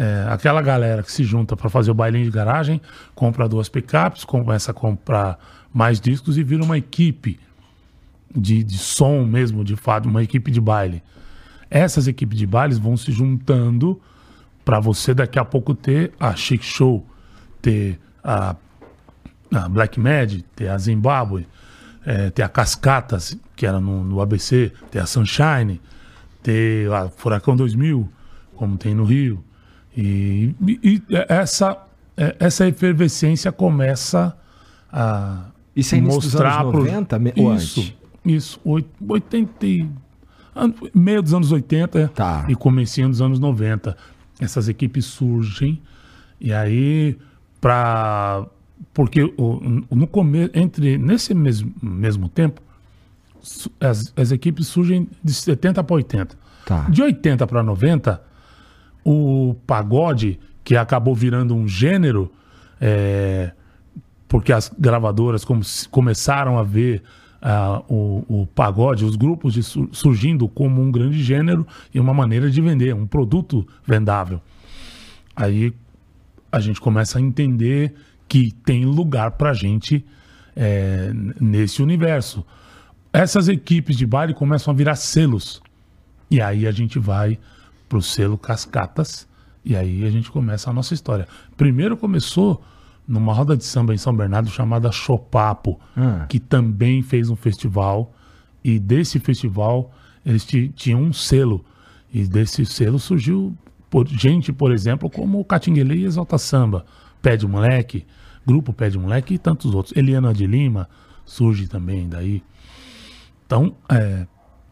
[0.00, 2.80] é, aquela galera que se junta para fazer o bailinho de garagem,
[3.14, 5.38] compra duas picapes, começa a comprar
[5.74, 7.38] mais discos e vira uma equipe
[8.34, 11.02] de, de som mesmo, de fato, uma equipe de baile.
[11.68, 14.00] Essas equipes de bailes vão se juntando
[14.64, 17.06] para você daqui a pouco ter a Chic Show,
[17.60, 18.56] ter a,
[19.52, 21.46] a Black Mad, ter a Zimbabwe,
[22.06, 25.78] é, ter a Cascatas, que era no, no, ABC, ter a Sunshine,
[26.42, 28.10] ter a Furacão 2000,
[28.56, 29.44] como tem no Rio.
[29.96, 31.76] E, e, essa,
[32.16, 34.36] é, essa efervescência começa
[34.92, 37.42] a isso é mostrar dos anos 90 pro...
[37.42, 37.94] ou isso, antes?
[38.24, 38.60] Isso,
[39.08, 39.56] 80
[40.94, 42.44] meio dos anos 80 tá.
[42.48, 43.96] e comecinho dos anos 90.
[44.40, 45.80] Essas equipes surgem
[46.40, 47.16] e aí
[47.60, 48.46] para
[48.94, 49.32] porque
[49.90, 52.60] no começo entre nesse mesmo, mesmo tempo
[53.80, 56.36] as, as equipes surgem de 70 para 80.
[56.66, 56.80] Tá.
[56.88, 58.22] De 80 para 90,
[59.04, 62.30] o pagode, que acabou virando um gênero,
[62.80, 63.52] é,
[64.28, 65.44] porque as gravadoras
[65.90, 67.02] começaram a ver
[67.42, 72.60] uh, o, o, pagode, os grupos surgindo como um grande gênero e uma maneira de
[72.60, 74.40] vender, um produto vendável.
[75.34, 75.72] Aí
[76.52, 77.94] a gente começa a entender
[78.28, 80.04] que tem lugar para a gente
[80.54, 82.44] é, nesse universo.
[83.12, 85.60] Essas equipes de baile começam a virar selos.
[86.30, 87.38] E aí a gente vai
[87.90, 89.28] para o selo Cascatas
[89.64, 91.26] e aí a gente começa a nossa história.
[91.56, 92.62] Primeiro começou
[93.06, 96.24] numa roda de samba em São Bernardo chamada Chopapo, ah.
[96.28, 98.14] que também fez um festival.
[98.62, 99.92] E desse festival
[100.24, 101.64] eles tinham um selo.
[102.12, 103.56] E desse selo surgiu
[103.90, 106.86] por, gente, por exemplo, como Catinguele e Exalta Samba,
[107.20, 108.06] Pé de Moleque,
[108.46, 109.96] Grupo Pé de Moleque e tantos outros.
[109.96, 110.88] Eliana de Lima
[111.24, 112.42] surge também daí.
[113.44, 114.26] Então, é,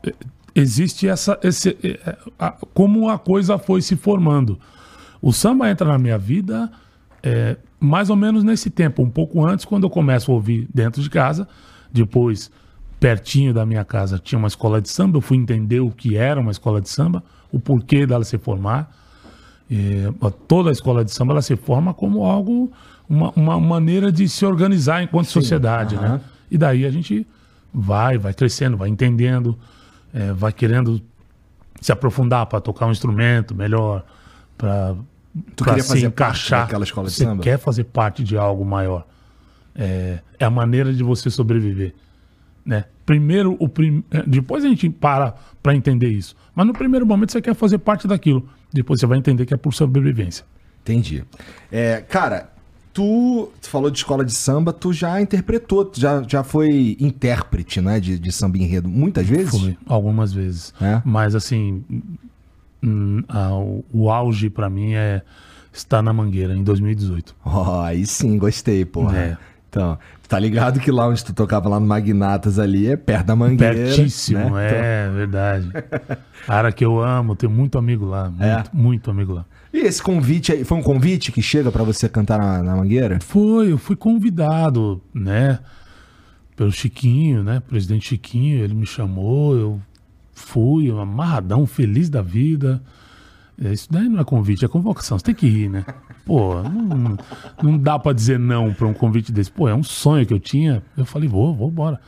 [0.05, 0.15] é
[0.61, 1.39] existe essa.
[1.43, 4.59] Esse, é, a, como a coisa foi se formando.
[5.21, 6.71] O samba entra na minha vida
[7.23, 11.03] é, mais ou menos nesse tempo, um pouco antes, quando eu começo a ouvir dentro
[11.03, 11.49] de casa.
[11.93, 12.51] Depois,
[13.01, 15.19] pertinho da minha casa, tinha uma escola de samba.
[15.19, 18.95] Eu fui entender o que era uma escola de samba, o porquê dela se formar.
[19.71, 20.05] E,
[20.47, 22.73] toda a escola de samba ela se forma como algo,
[23.09, 26.13] uma, uma maneira de se organizar enquanto Sim, sociedade, uh -huh.
[26.13, 26.21] né?
[26.51, 27.27] E daí a gente
[27.73, 29.59] vai, vai crescendo, vai entendendo,
[30.13, 31.01] é, vai querendo
[31.81, 34.05] se aprofundar para tocar um instrumento melhor,
[34.57, 34.97] para
[35.81, 36.63] se encaixar.
[36.63, 37.43] Daquela escola de você samba?
[37.43, 39.07] quer fazer parte de algo maior.
[39.75, 41.95] É, é a maneira de você sobreviver.
[42.65, 42.85] Né?
[43.07, 44.03] Primeiro, o prim...
[44.11, 46.37] É, depois a gente para para entender isso.
[46.55, 48.49] Mas no primeiro momento você quer fazer parte daquilo.
[48.73, 50.45] Depois você vai entender que é por sobrevivência.
[50.83, 51.25] Entendi.
[51.71, 52.51] É, cara,
[52.99, 57.81] tu, tu, falou de escola de samba, tu já interpretou, tu já, já foi intérprete,
[57.81, 59.61] né, de, de samba enredo muitas vezes?
[59.61, 60.75] Foi, algumas vezes.
[60.81, 61.01] É?
[61.05, 61.85] Mas assim,
[63.93, 65.23] o auge para mim é
[65.73, 67.37] estar na Mangueira em 2018.
[67.45, 69.17] Oh, aí sim, gostei, porra.
[69.17, 69.37] É.
[69.71, 73.37] Então, tá ligado que lá onde tu tocava lá no Magnatas ali é perto da
[73.37, 73.75] Mangueira.
[73.75, 74.71] Pertíssimo, né?
[74.73, 75.15] é então...
[75.15, 75.71] verdade.
[76.49, 78.65] Área que eu amo, tenho muito amigo lá, muito, é.
[78.73, 79.45] muito amigo lá.
[79.73, 83.19] E esse convite aí, foi um convite que chega para você cantar na, na, Mangueira?
[83.21, 85.59] Foi, eu fui convidado, né,
[86.57, 89.83] pelo Chiquinho, né, presidente Chiquinho, ele me chamou, eu
[90.39, 92.81] Fui, amarradão, feliz da vida.
[93.63, 95.19] É, isso daí não é convite, é convocação.
[95.19, 95.85] Você tem que ir, né?
[96.25, 97.19] Pô, não,
[97.61, 99.51] não dá para dizer não para um convite desse.
[99.51, 100.83] Pô, é um sonho que eu tinha.
[100.97, 102.01] Eu falei, vou, vou embora.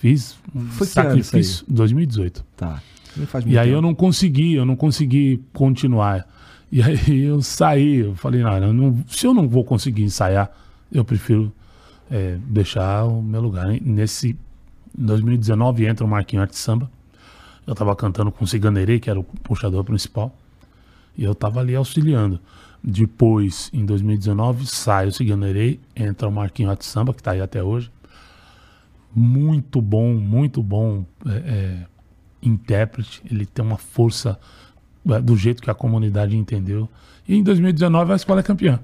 [0.00, 1.64] Fiz um Foi sacrifício.
[1.68, 2.44] 2018.
[2.56, 2.82] Tá.
[3.46, 3.76] E aí tempo.
[3.76, 6.26] eu não consegui, eu não consegui continuar.
[6.74, 10.50] E aí eu saí, eu falei, não, não se eu não vou conseguir ensaiar,
[10.90, 11.52] eu prefiro
[12.10, 13.68] é, deixar o meu lugar.
[13.80, 14.30] Nesse
[14.98, 16.90] em 2019 entra o Marquinhos Arte Samba.
[17.64, 20.36] Eu estava cantando com o Ciganerê, que era o puxador principal,
[21.16, 22.40] e eu estava ali auxiliando.
[22.82, 27.62] Depois, em 2019, sai o Ciganerê, entra o Marquinho Hot Samba, que está aí até
[27.62, 27.88] hoje.
[29.14, 31.86] Muito bom, muito bom é, é,
[32.42, 33.22] intérprete.
[33.30, 34.40] Ele tem uma força
[35.04, 36.88] do jeito que a comunidade entendeu.
[37.28, 38.80] E em 2019 a escola é campeã.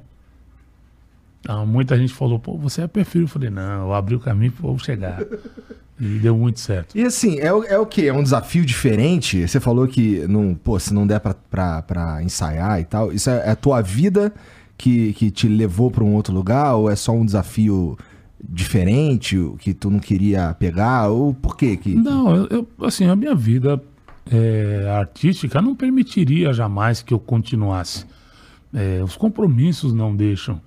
[1.40, 3.22] Então, muita gente falou, pô, você é perfil.
[3.22, 5.22] Eu falei, não, eu abri o caminho para chegar.
[5.98, 6.96] E deu muito certo.
[6.96, 8.06] E assim, é, é o que?
[8.06, 9.46] É um desafio diferente?
[9.46, 13.50] Você falou que, não, pô, se não der para ensaiar e tal, isso é, é,
[13.50, 14.32] a tua vida
[14.78, 16.74] que, que te levou para um outro lugar?
[16.74, 17.98] Ou é só um desafio
[18.42, 21.08] diferente que tu não queria pegar?
[21.08, 21.76] Ou por quê?
[21.76, 23.82] Que, não, eu, eu assim, a minha vida
[24.30, 28.06] é, artística não permitiria jamais que eu continuasse.
[28.72, 30.60] É, os compromissos não deixam.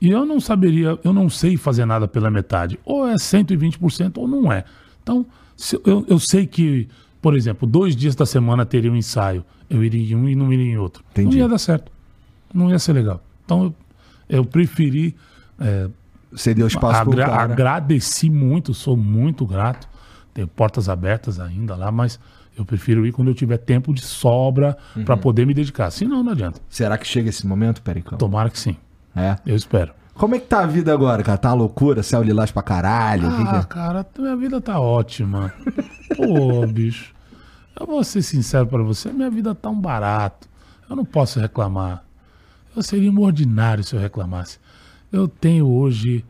[0.00, 2.78] E eu não saberia, eu não sei fazer nada pela metade.
[2.84, 4.64] Ou é 120% ou não é.
[5.02, 5.24] Então,
[5.84, 6.88] eu, eu sei que,
[7.22, 9.44] por exemplo, dois dias da semana teria um ensaio.
[9.68, 11.02] Eu iria em um e não iria em outro.
[11.12, 11.36] Entendi.
[11.36, 11.90] Não ia dar certo.
[12.52, 13.22] Não ia ser legal.
[13.44, 13.74] Então, eu,
[14.28, 15.14] eu preferi.
[15.58, 15.88] É,
[16.62, 19.88] o espaço agra Agradeci muito, sou muito grato.
[20.34, 22.18] Tenho portas abertas ainda lá, mas
[22.58, 25.90] eu prefiro ir quando eu tiver tempo de sobra para poder me dedicar.
[25.90, 26.60] Senão, não adianta.
[26.68, 28.18] Será que chega esse momento, Pericão?
[28.18, 28.76] Tomara que sim.
[29.16, 29.36] É.
[29.46, 29.92] Eu espero.
[30.14, 31.38] Como é que tá a vida agora, cara?
[31.38, 32.02] Tá uma loucura?
[32.02, 33.28] Céu lilás pra caralho?
[33.28, 33.64] O que que Ah, é?
[33.64, 35.52] cara, minha vida tá ótima.
[36.16, 37.12] Pô, bicho.
[37.78, 40.48] Eu vou ser sincero pra você, minha vida tá um barato.
[40.88, 42.04] Eu não posso reclamar.
[42.76, 44.58] Eu seria um ordinário se eu reclamasse.
[45.10, 46.24] Eu tenho hoje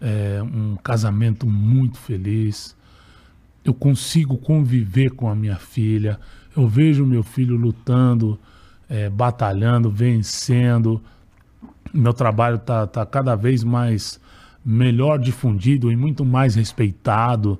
[0.00, 2.75] é, um casamento muito feliz.
[3.66, 6.18] Eu consigo conviver com a minha filha.
[6.56, 8.38] Eu vejo meu filho lutando,
[8.88, 11.02] é, batalhando, vencendo
[11.92, 14.20] meu trabalho está tá cada vez mais
[14.64, 17.58] melhor difundido e muito mais respeitado.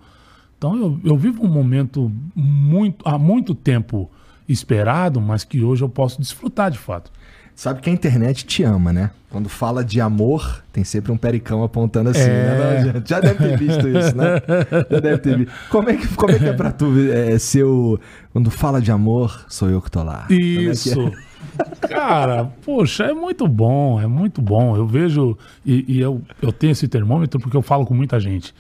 [0.59, 4.11] Então eu, eu vivo um momento muito há muito tempo
[4.49, 7.11] esperado, mas que hoje eu posso desfrutar de fato.
[7.57, 9.11] Sabe que a internet te ama, né?
[9.31, 12.85] Quando fala de amor, tem sempre um pericão apontando assim, É.
[12.85, 12.93] né?
[12.95, 13.03] Não?
[13.07, 14.43] Já deve ter visto isso, né?
[14.91, 15.53] Já deve ter visto.
[15.71, 17.99] Como é que, como é, que é pra tu é, ser o...
[18.33, 20.27] Quando fala de amor, sou eu que tô lá.
[20.31, 20.37] É é?
[20.37, 21.11] Isso.
[21.89, 24.77] Cara, poxa, é muito bom, é muito bom.
[24.77, 28.55] Eu vejo, e, e eu, eu tenho esse termômetro porque eu falo com muita gente.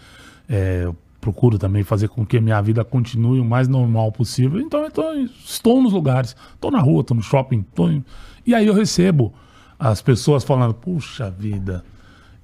[0.48, 4.58] É, eu procuro também fazer com que a minha vida continue o mais normal possível.
[4.60, 5.12] Então, eu tô-
[5.44, 8.04] estou nos lugares, estou na rua, estou no shopping, tô em-
[8.46, 9.32] e aí eu recebo
[9.78, 11.84] as pessoas falando: puxa vida,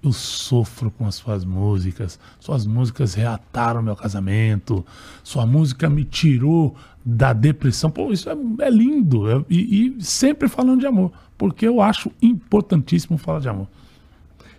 [0.03, 2.19] eu sofro com as suas músicas.
[2.41, 4.85] Suas músicas reataram meu casamento.
[5.23, 7.91] Sua música me tirou da depressão.
[7.91, 9.31] Pô, isso é, é lindo.
[9.31, 11.13] É- e, e sempre falando de amor.
[11.39, 13.69] Porque eu acho importantíssimo falar de amor.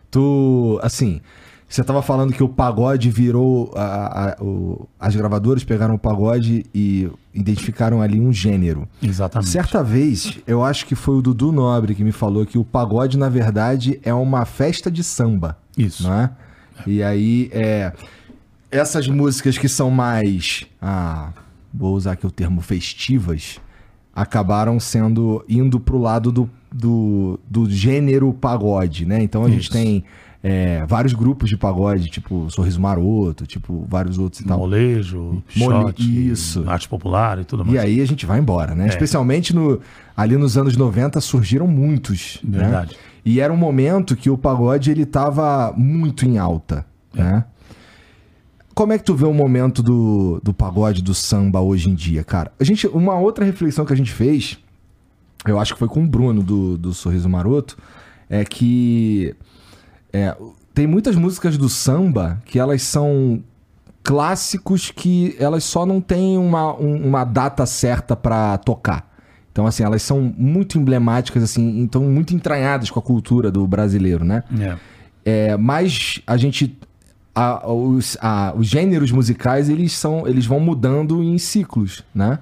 [0.09, 1.19] Tu, assim,
[1.75, 3.71] você tava falando que o pagode virou.
[3.75, 8.87] a- a- o- as gravadoras pegaram o pagode e identificaram ali um gênero.
[9.01, 9.49] Exatamente.
[9.49, 13.17] Certa vez, eu acho que foi o Dudu Nobre que me falou que o pagode,
[13.17, 15.57] na verdade, é uma festa de samba.
[15.77, 16.03] Isso.
[16.03, 16.29] Não é?
[16.85, 17.91] E aí, é,
[18.69, 20.65] essas músicas que são mais.
[20.81, 21.29] Ah,
[21.73, 23.59] vou usar aqui o termo festivas,
[24.15, 25.43] acabaram sendo.
[25.49, 29.23] indo pro lado do, do, do gênero pagode, né?
[29.23, 29.71] Então a gente Isso.
[29.71, 30.03] tem.
[30.45, 34.57] É, vários grupos de pagode, tipo Sorriso Maroto, tipo vários outros e tal.
[34.59, 36.63] Molejo, Mole- isso.
[36.67, 37.75] arte popular e tudo mais.
[37.75, 38.75] E aí a gente vai embora, É.
[38.75, 38.87] né?
[38.87, 39.79] Especialmente no,
[40.17, 42.39] ali nos anos 90 surgiram muitos.
[42.43, 42.59] né?
[42.59, 42.97] Verdade.
[43.25, 47.23] E era um momento que o pagode ele tava muito em alta, É.
[47.23, 47.45] né?
[48.75, 52.23] Como é que tu vê o momento do, do pagode, do samba hoje em dia,
[52.23, 52.51] cara?
[52.59, 54.57] A gente, uma outra reflexão que a gente fez,
[55.47, 57.77] eu acho que foi com o Bruno do, do Sorriso Maroto,
[58.27, 59.35] é que
[60.13, 60.35] é,
[60.73, 63.43] tem muitas músicas do samba que elas são
[64.03, 69.11] clássicos que elas só não têm uma, um- uma data certa pra tocar.
[69.51, 74.25] Então, assim, elas são muito emblemáticas, assim, então muito entranhadas com a cultura do brasileiro,
[74.25, 74.43] né?
[74.59, 74.77] É.
[75.25, 76.77] É, mas a gente.
[77.35, 80.27] a- os, a- os gêneros musicais, eles são.
[80.27, 82.39] Eles vão mudando em ciclos, né?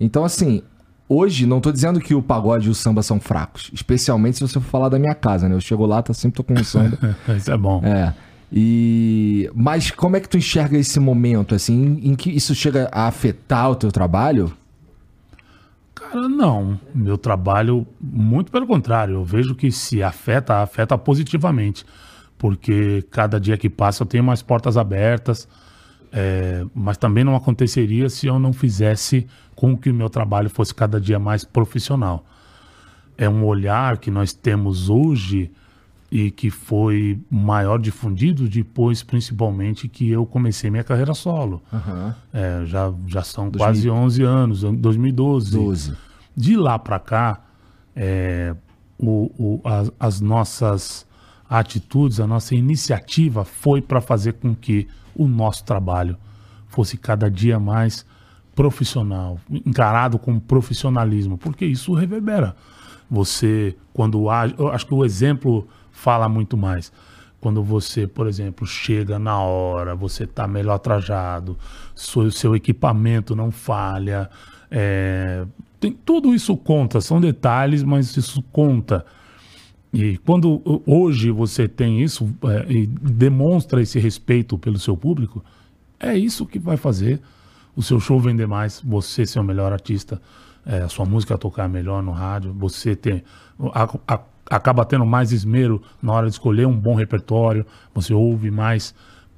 [0.00, 0.62] Então, assim,
[1.08, 3.70] hoje, não tô dizendo que o pagode e o samba são fracos.
[3.72, 5.54] Especialmente se você for falar da minha casa, né?
[5.54, 6.98] Eu chego lá, tá sempre tocando samba.
[7.36, 7.82] Isso é bom.
[7.84, 8.14] É.
[8.52, 13.08] E mas como é que tu enxerga esse momento assim em que isso chega a
[13.08, 14.52] afetar o teu trabalho?
[15.94, 16.78] Cara, não.
[16.94, 21.84] Meu trabalho, muito pelo contrário, eu vejo que se afeta, afeta positivamente.
[22.38, 25.48] Porque cada dia que passa eu tenho mais portas abertas.
[26.18, 30.74] É, mas também não aconteceria se eu não fizesse com que o meu trabalho fosse
[30.74, 32.24] cada dia mais profissional.
[33.18, 35.50] É um olhar que nós temos hoje
[36.10, 41.62] e que foi maior difundido depois, principalmente, que eu comecei minha carreira solo.
[42.32, 45.50] É, já, já são quase 11 anos, 2012.
[45.56, 45.94] 12.
[46.36, 47.40] De lá para cá,
[47.94, 48.54] é,
[48.98, 51.06] o- o- as, as nossas
[51.48, 56.16] atitudes, a nossa iniciativa foi para fazer com que o nosso trabalho
[56.68, 58.04] fosse cada dia mais
[58.54, 62.56] profissional, encarado com profissionalismo, porque isso reverbera.
[63.10, 66.92] Você, quando age, eu acho que o exemplo fala muito mais.
[67.40, 71.56] Quando você, por exemplo, chega na hora, você está melhor trajado,
[71.94, 74.28] seu, seu equipamento não falha,
[74.70, 75.46] é,
[75.78, 79.04] tem, tudo isso conta, são detalhes, mas isso conta.
[79.98, 85.44] E quando uh, hoje você tem isso é, e demonstra esse respeito pelo seu público,
[85.98, 87.20] é isso que vai fazer
[87.74, 90.20] o seu show vender mais, você ser o melhor artista,
[90.64, 93.22] é, a sua música tocar melhor no rádio, você ter,
[93.72, 98.50] a- a- acaba tendo mais esmero na hora de escolher um bom repertório, você ouve
[98.50, 98.94] mais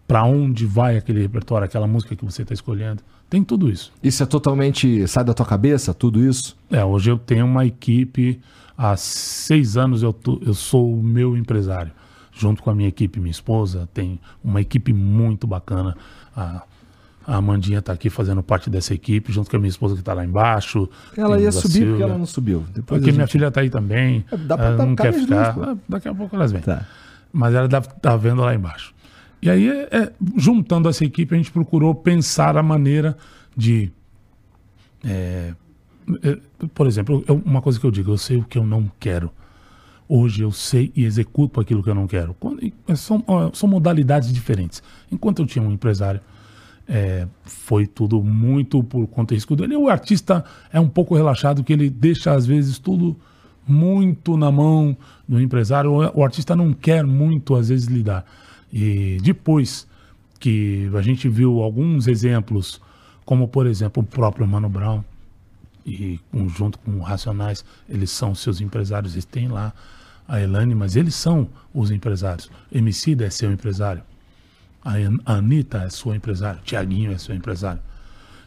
[0.07, 3.03] para onde vai aquele repertório, aquela música que você está escolhendo.
[3.29, 3.93] Tem tudo isso.
[4.03, 6.57] Isso é totalmente sai da tua cabeça, tudo isso?
[6.71, 8.41] É, hoje eu tenho uma equipe,
[8.79, 11.93] há seis anos eu, tô- eu sou o meu empresário.
[12.33, 15.97] Junto com a minha equipe, minha esposa, tem uma equipe muito bacana.
[16.37, 16.63] A,
[17.27, 20.15] A Amandinha tá aqui fazendo parte dessa equipe, junto com a minha esposa que tá
[20.15, 20.89] lá embaixo.
[21.15, 22.05] Ela ia subir porque Silvia.
[22.07, 22.61] ela não subiu.
[22.73, 24.25] Depois Porque a minha gente- filha tá aí também.
[24.33, 25.55] É, dá pra ela não quer ficar.
[25.61, 26.63] Ah, Daqui a pouco elas vêm.
[26.63, 26.87] Tá.
[27.31, 28.95] Mas ela deve tá vendo lá embaixo.
[29.43, 33.15] E aí, é- é, juntando essa equipe, a gente procurou pensar a maneira
[33.55, 33.93] de.
[35.05, 35.53] é,
[36.23, 36.39] é,
[36.75, 39.31] por exemplo, eu- uma coisa que eu digo, eu sei o que eu não quero.
[40.09, 42.35] Hoje eu sei e executo aquilo que eu não quero.
[42.41, 44.83] Quando- é, são, são modalidades diferentes.
[45.13, 46.21] Enquanto eu tinha um empresário,
[46.89, 49.77] é, foi tudo muito por conta e risco dele.
[49.77, 50.43] O artista
[50.73, 53.15] é um pouco relaxado, que ele deixa às vezes tudo
[53.67, 54.97] muito na mão
[55.29, 55.93] do empresário.
[55.93, 58.25] O, o artista não quer muito às vezes lidar.
[58.73, 59.87] E depois
[60.41, 62.81] que a gente viu alguns exemplos,
[63.27, 65.03] como por exemplo o próprio Mano Brown,
[65.89, 66.21] e
[66.57, 69.73] junto com o Racionais, eles são seus empresários, eles têm lá
[70.27, 72.51] a Elane, mas eles são os empresários.
[72.71, 74.03] Emicida é seu empresário.
[74.85, 77.81] A An- a Anitta é sua empresária, Tiaguinho é seu empresário.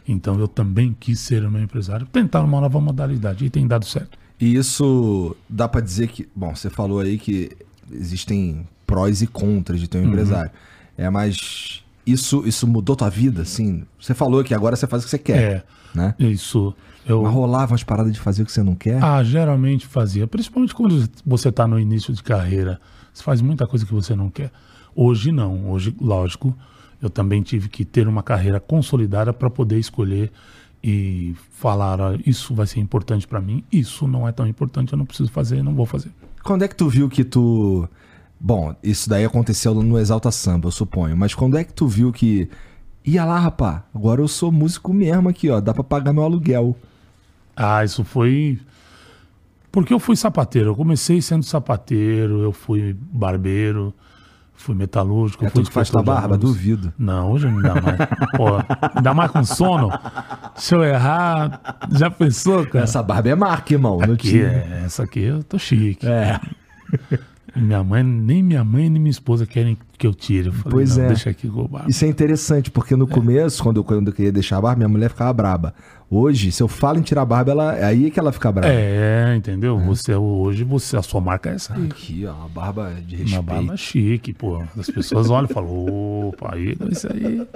[0.06, 3.84] Então eu também quis ser o meu empresário, tentar uma nova modalidade e tem dado
[3.84, 4.18] certo.
[4.40, 6.28] E isso dá pra dizer que.
[6.34, 7.52] Bom, você falou aí que
[7.90, 10.04] existem prós e contras de ter Uhum.
[10.04, 10.50] um empresário.
[10.98, 13.84] É, mas isso, isso mudou tua vida, assim?
[14.00, 15.62] Você falou que agora você faz o que você quer, É,
[15.94, 16.14] né?
[16.18, 16.74] isso.
[17.06, 19.02] Eu, Mas rolava umas paradas de fazer o que você não quer?
[19.02, 20.26] Ah, geralmente fazia.
[20.26, 22.80] Principalmente quando você está no início de carreira.
[23.12, 24.50] Você faz muita coisa que você não quer.
[24.94, 25.70] Hoje não.
[25.70, 26.56] Hoje, lógico,
[27.00, 30.30] eu também tive que ter uma carreira consolidada para poder escolher
[30.82, 34.98] e falar: "Ah, isso vai ser importante para mim, isso não é tão importante, eu
[34.98, 36.10] não preciso fazer, não vou fazer.
[36.42, 37.88] Quando é que tu viu que tu.
[38.40, 41.16] Bom, isso daí aconteceu no Exalta Samba, eu suponho.
[41.16, 42.48] Mas quando é que tu viu que.
[43.04, 45.60] Ia lá, rapá, agora eu sou músico mesmo aqui, ó.
[45.60, 46.76] Dá pra pagar meu aluguel.
[47.56, 48.58] Ah, isso foi.
[49.70, 50.70] Porque eu fui sapateiro.
[50.70, 53.94] Eu comecei sendo sapateiro, eu fui barbeiro,
[54.54, 55.44] fui metalúrgico.
[55.44, 56.36] É fui tu que faz tua barba?
[56.36, 56.92] Duvido.
[56.98, 57.96] Não, hoje não dá mais.
[58.36, 58.48] Pô,
[58.94, 59.90] ainda mais com sono.
[60.56, 62.84] Se eu errar, já pensou, cara?
[62.84, 64.00] Essa barba é marca, irmão.
[64.02, 66.06] aqui, é, essa aqui eu tô chique.
[66.06, 66.38] É.
[67.54, 70.46] Minha mãe, nem minha mãe nem minha esposa querem que eu tire.
[70.46, 71.08] Eu falei, Pois não, é.
[71.08, 71.90] deixa aqui com o barba.
[71.90, 74.88] Isso é interessante, porque no começo, quando eu, quando eu queria deixar a barba, minha
[74.88, 75.74] mulher ficava braba.
[76.14, 78.68] Hoje, se eu falo em tirar a barba, ela, é aí que ela fica braba.
[78.70, 79.78] É, entendeu?
[79.78, 81.72] Você hoje, você, a sua marca é essa.
[81.74, 83.42] Aqui, ó, uma barba de Uma respeito.
[83.44, 84.62] barba chique, pô.
[84.78, 87.46] As pessoas olham e falam, opa, aí, isso aí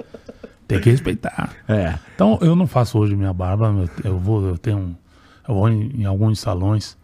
[0.67, 1.51] tem que respeitar.
[1.67, 1.99] É.
[2.15, 4.95] Então, eu não faço hoje minha barba, eu, vou, eu tenho, um-
[5.47, 6.97] eu vou em, em alguns salões.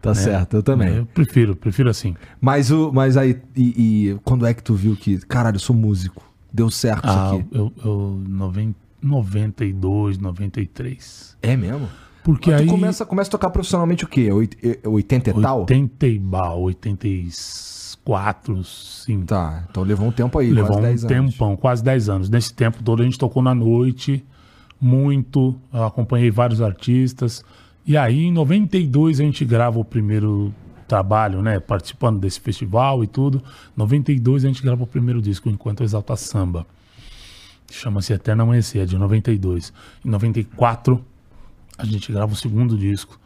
[0.00, 0.96] Tá certo, eu também.
[0.98, 2.14] Eu prefiro, prefiro assim.
[2.40, 5.74] Mas, o, mas aí, e, e quando é que tu viu que, caralho, eu sou
[5.74, 6.22] músico?
[6.52, 7.46] Deu certo Ah, isso aqui.
[7.52, 11.36] eu, eu noven- 92, 93.
[11.42, 11.88] É mesmo?
[12.24, 14.30] Porque Mas aí começa, começa a tocar profissionalmente o quê?
[14.30, 15.60] Oit- eh, 80 e tal?
[15.60, 19.22] 80 e bal, 84, sim.
[19.24, 21.32] Tá, então levou um tempo aí, Levou quase um 10 anos.
[21.32, 22.28] tempão, quase 10 anos.
[22.30, 24.24] Nesse tempo todo a gente tocou na noite,
[24.80, 25.54] muito.
[25.72, 27.44] Acompanhei vários artistas.
[27.84, 30.54] E aí, em 92, a gente grava o primeiro
[30.86, 31.58] trabalho, né?
[31.58, 33.42] Participando desse festival e tudo.
[33.76, 36.64] 92 a gente grava o primeiro disco, Enquanto Exalta Samba.
[37.72, 39.72] Chama-se Eterno Amanhecer, é de 92.
[40.04, 41.04] Em 94,
[41.78, 43.18] a gente grava o segundo disco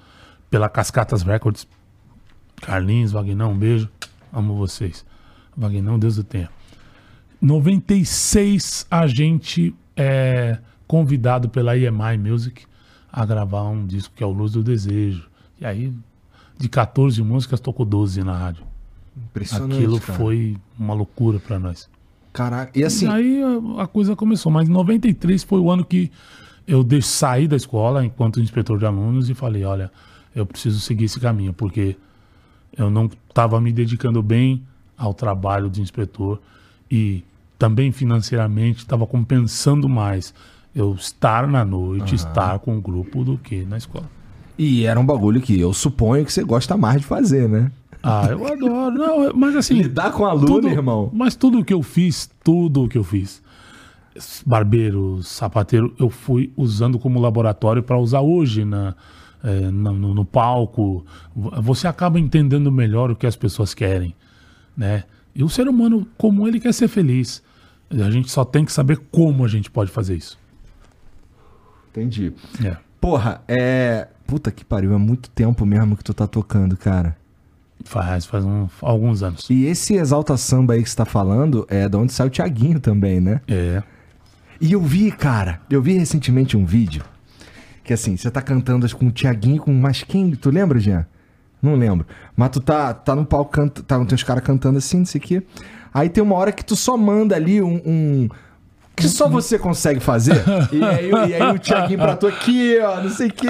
[0.49, 1.67] pela Cascatas Records.
[2.63, 3.89] Carlinhos, Vagnão, um beijo.
[4.33, 5.05] Amo vocês.
[5.57, 6.49] Vagnão, Deus o tenha.
[7.41, 12.65] 96 a gente é convidado pela EMI Music
[13.13, 15.29] a gravar um disco que é o Luz do Desejo.
[15.61, 15.93] E aí,
[16.59, 18.65] de 14 músicas, tocou 12 na rádio.
[19.17, 20.19] Impressionante, Aquilo cara.
[20.19, 21.89] foi uma loucura pra nós.
[22.37, 23.41] Caraca, e assim, E aí
[23.79, 24.53] a, coisa começou.
[24.53, 26.13] Mas 93 foi o ano que
[26.69, 29.91] eu de, saí da escola enquanto inspetor de alunos e falei, olha,
[30.35, 31.97] eu preciso seguir esse caminho, porque
[32.77, 34.63] eu não estava me dedicando bem
[34.99, 36.39] ao trabalho de inspetor
[36.91, 37.25] e
[37.59, 40.35] também financeiramente estava compensando mais
[40.75, 44.11] eu estar na noite, estar com o grupo do que na escola.
[44.59, 47.73] e era um bagulho que eu suponho que você gosta mais de fazer, né?
[48.03, 48.95] Ah, eu adoro.
[48.97, 49.75] Não, mas assim.
[49.83, 51.11] Lidar com aluno, tudo, irmão.
[51.13, 53.43] Mas tudo que eu fiz, tudo que eu fiz,
[54.45, 58.95] barbeiro, sapateiro, eu fui usando como laboratório para usar hoje na,
[59.73, 61.05] na- no, no palco.
[61.35, 64.15] Você acaba entendendo melhor o que as pessoas querem,
[64.77, 65.05] né?
[65.35, 67.43] E o ser humano, como ele quer ser feliz,
[67.91, 70.39] a gente só tem que saber como a gente pode fazer isso.
[71.91, 72.33] Entendi.
[72.65, 72.77] É.
[73.01, 74.09] Porra, é.
[74.27, 77.17] Puta que pariu, é muito tempo mesmo que tu tá tocando, cara.
[77.87, 79.47] Faz, faz um- alguns anos.
[79.49, 82.81] E esse Exalta Samba aí que você tá falando é de onde sai o Thiaguinho
[82.81, 83.41] também, né?
[83.47, 83.83] É.
[84.61, 87.03] E eu vi, cara, eu vi recentemente um vídeo
[87.85, 90.33] que assim, você tá cantando com o Thiaguinho, com mais quem?
[90.33, 91.07] Tu lembra, Jean?
[91.63, 92.05] Não lembro.
[92.37, 95.21] Mas tu tá, tá no palco, canta, tá, tem os caras cantando assim, não sei
[95.21, 95.43] o quê.
[95.95, 98.29] Aí tem uma hora que tu só manda ali um, um-
[98.97, 100.43] que só você consegue fazer.
[100.73, 103.49] e, aí, e aí o Thiaguinho pra tu aqui, ó, não sei o quê.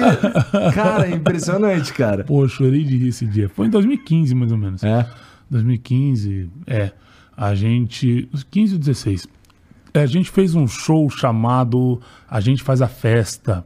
[0.75, 2.25] Cara, é impressionante, cara.
[2.25, 3.47] Pô, chorei de rir esse dia.
[3.47, 4.83] Foi em 2015, mais ou menos.
[4.83, 5.07] É.
[5.49, 6.91] 2015, é.
[7.35, 8.29] A gente.
[8.51, 9.27] 15 ou 16.
[9.93, 13.65] É, a gente fez um show chamado A gente faz a festa.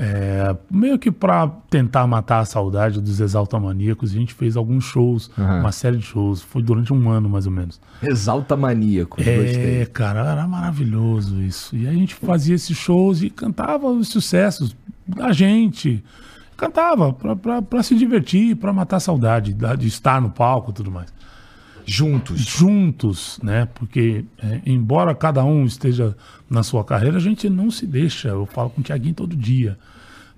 [0.00, 5.28] É, meio que pra tentar matar a saudade dos exaltamaníacos, a gente fez alguns shows,
[5.36, 5.58] Aham.
[5.60, 6.40] uma série de shows.
[6.40, 7.80] Foi durante um ano, mais ou menos.
[8.00, 9.20] Exalta maníaco.
[9.20, 9.86] É, Gostei.
[9.86, 11.76] cara, era maravilhoso isso.
[11.76, 16.04] E a gente fazia esses shows e cantava os sucessos da gente.
[16.56, 17.12] Cantava
[17.68, 21.12] pra se divertir, pra matar a saudade da- de estar no palco e tudo mais.
[21.90, 22.40] Juntos.
[22.40, 23.66] Juntos, né?
[23.74, 26.14] Porque, é, embora cada um esteja
[26.48, 28.28] na sua carreira, a gente não se deixa.
[28.28, 29.78] Eu falo com o Tiaguinho todo dia,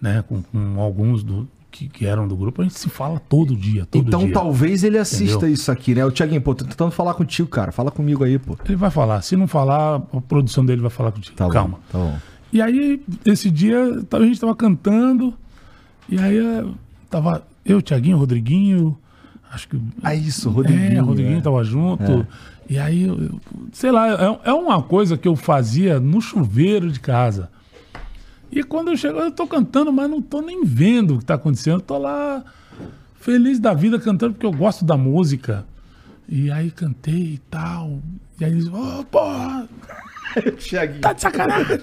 [0.00, 0.22] né?
[0.28, 3.86] Com, com alguns do, que, que eram do grupo, a gente se fala todo dia,
[3.86, 4.32] todo Então dia.
[4.32, 5.54] talvez ele assista Entendeu?
[5.54, 6.04] isso aqui, né?
[6.04, 7.72] O Thiaguinho, pô, tô tentando falar contigo, cara.
[7.72, 8.56] Fala comigo aí, pô.
[8.64, 9.20] Ele vai falar.
[9.22, 11.36] Se não falar, a produção dele vai falar contigo.
[11.36, 11.78] Tá bom, Calma.
[11.90, 12.18] Tá bom.
[12.52, 13.78] E aí, esse dia,
[14.10, 15.34] a gente tava cantando,
[16.08, 16.64] e aí eh,
[17.08, 18.98] tava eu, Tiaguinho, Rodriguinho,
[19.50, 19.80] acho que.
[20.02, 20.98] Ah, isso, Rodriguinho.
[20.98, 21.42] É, o Rodriguinho né?
[21.42, 22.26] tava junto.
[22.68, 23.40] E aí, eu-
[23.72, 27.50] sei lá, é, é uma coisa que eu fazia no chuveiro de casa.
[28.52, 31.34] E quando eu chego, eu tô cantando, mas não tô nem vendo o que tá
[31.34, 31.74] acontecendo.
[31.76, 32.44] Eu tô lá,
[33.20, 35.64] feliz da vida, cantando, porque eu gosto da música.
[36.28, 37.98] E aí cantei e tal.
[38.40, 39.68] E aí eles, ô, porra,
[40.58, 41.00] Thiaguinho.
[41.00, 41.78] tá de sacanagem.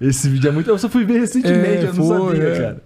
[0.00, 0.68] Esse vídeo é muito.
[0.70, 2.58] Eu só fui ver recentemente, É, eu não foi, sabia, é.
[2.60, 2.82] cara.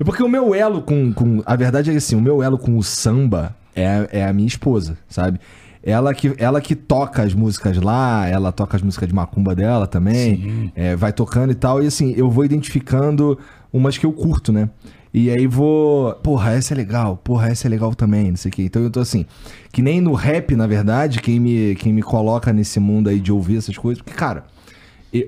[0.00, 1.42] É porque o meu elo com, com.
[1.44, 4.46] A verdade é que assim, o meu elo com o samba é, é a minha
[4.46, 5.40] esposa, sabe?
[5.82, 9.86] Ela que, ela que toca as músicas lá, ela toca as músicas de macumba dela
[9.86, 13.38] também, é, vai tocando e tal, e assim, eu vou identificando
[13.72, 14.68] umas que eu curto, né?
[15.14, 18.52] E aí vou, porra, essa é legal, porra, essa é legal também, não sei o
[18.52, 18.62] quê.
[18.64, 19.24] Então eu tô assim,
[19.72, 23.32] que nem no rap, na verdade, quem me, quem me coloca nesse mundo aí de
[23.32, 24.44] ouvir essas coisas, porque, cara,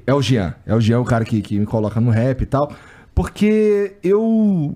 [0.06, 0.54] É o Jean.
[0.66, 2.70] É o Jean o cara que, que me coloca no rap e tal.
[3.20, 4.74] Porque eu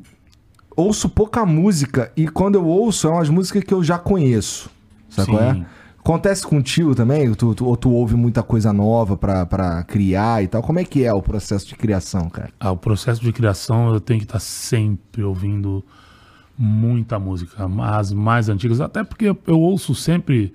[0.77, 4.69] ouço pouca música e quando eu ouço é umas músicas que eu já conheço.
[5.09, 5.55] Sabe qual é?
[5.55, 5.65] Sim.
[5.99, 7.33] Acontece contigo também?
[7.33, 10.61] Tu, tu, ou tu ouve muita coisa nova pra, pra criar e tal?
[10.63, 12.51] Como é que é o processo de criação, cara?
[12.61, 15.83] Ah, o processo de criação eu tenho que estar sempre ouvindo
[16.59, 20.53] muita música, as mais antigas, até porque eu, eu ouço sempre,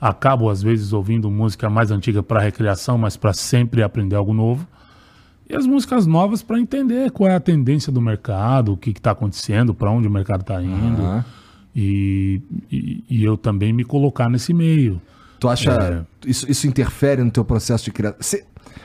[0.00, 4.64] acabo às vezes ouvindo música mais antiga para recreação, mas para sempre aprender algo novo.
[5.52, 9.10] E as músicas novas para entender qual é a tendência do mercado, o que está
[9.10, 11.02] acontecendo, para onde o mercado está indo.
[11.02, 11.24] Aham.
[11.76, 12.40] E,
[12.70, 15.00] e, e eu também me colocar nesse meio.
[15.38, 15.72] Tu acha.
[15.72, 16.28] É.
[16.28, 18.16] Isso, isso interfere no teu processo de criação?
[18.20, 18.44] Cê-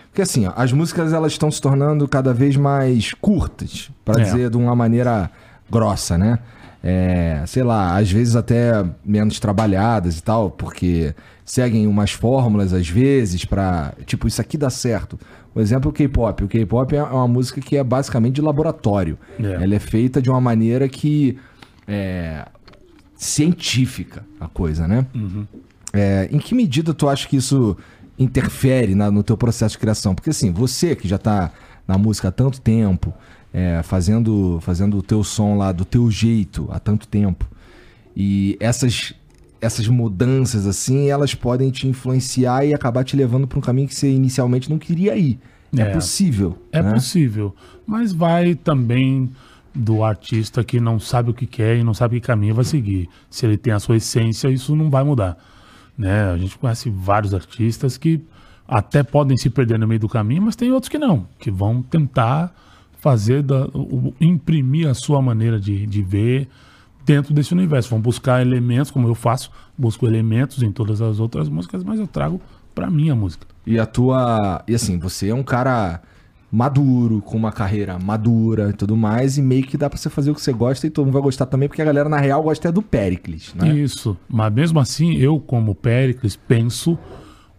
[0.09, 4.23] Porque assim, ó, as músicas elas estão se tornando cada vez mais curtas, pra É.
[4.25, 5.31] dizer de uma maneira
[5.71, 6.39] grossa, né?
[6.83, 11.13] É, sei lá, às vezes até menos trabalhadas e tal, porque
[11.43, 13.93] seguem umas fórmulas às vezes pra.
[14.05, 15.19] Tipo, isso aqui dá certo.
[15.57, 16.43] O exemplo é o K-pop.
[16.43, 19.17] O K-pop é uma música que é basicamente de laboratório.
[19.39, 19.63] É.
[19.63, 21.37] Ela é feita de uma maneira que.
[21.87, 22.45] É,
[23.15, 25.05] científica a coisa, né?
[25.93, 27.75] É, em que medida tu acha que isso
[28.19, 30.13] interfere na- no teu processo de criação?
[30.13, 31.51] Porque assim, você que já tá
[31.87, 33.13] na música há tanto tempo,
[33.53, 37.47] é, fazendo, fazendo o teu som lá do teu jeito há tanto tempo,
[38.15, 39.13] e essas,
[39.61, 43.95] essas mudanças assim, elas podem te influenciar e acabar te levando para um caminho que
[43.95, 45.39] você inicialmente não queria ir.
[45.75, 45.85] É, É.
[45.93, 46.57] possível.
[46.71, 46.93] É né?
[46.93, 47.53] possível,
[47.85, 49.29] mas vai também
[49.75, 53.07] do artista que não sabe o que quer e não sabe que caminho vai seguir.
[53.29, 55.37] Se ele tem a sua essência, isso não vai mudar.
[55.97, 56.31] Né?
[56.31, 58.21] A gente conhece vários artistas que
[58.67, 61.81] até podem se perder no meio do caminho, mas tem outros que não, que vão
[61.81, 62.53] tentar
[62.99, 66.47] fazer, da, o- imprimir a sua maneira de, de ver
[67.07, 67.89] dentro desse universo.
[67.89, 72.05] Vão buscar elementos, como eu faço, busco elementos em todas as outras músicas, mas eu
[72.05, 72.41] trago
[72.75, 73.47] pra minha música.
[73.65, 74.63] E a tua.
[74.67, 76.01] E assim, você é um cara
[76.51, 80.31] maduro, com uma carreira madura e tudo mais, e meio que dá pra você fazer
[80.31, 82.41] o que você gosta e todo mundo vai gostar também, porque a galera, na real,
[82.43, 83.73] gosta é do Pericles, né?
[83.73, 84.15] Isso.
[84.29, 86.97] Mas mesmo assim, eu, como Péricles, penso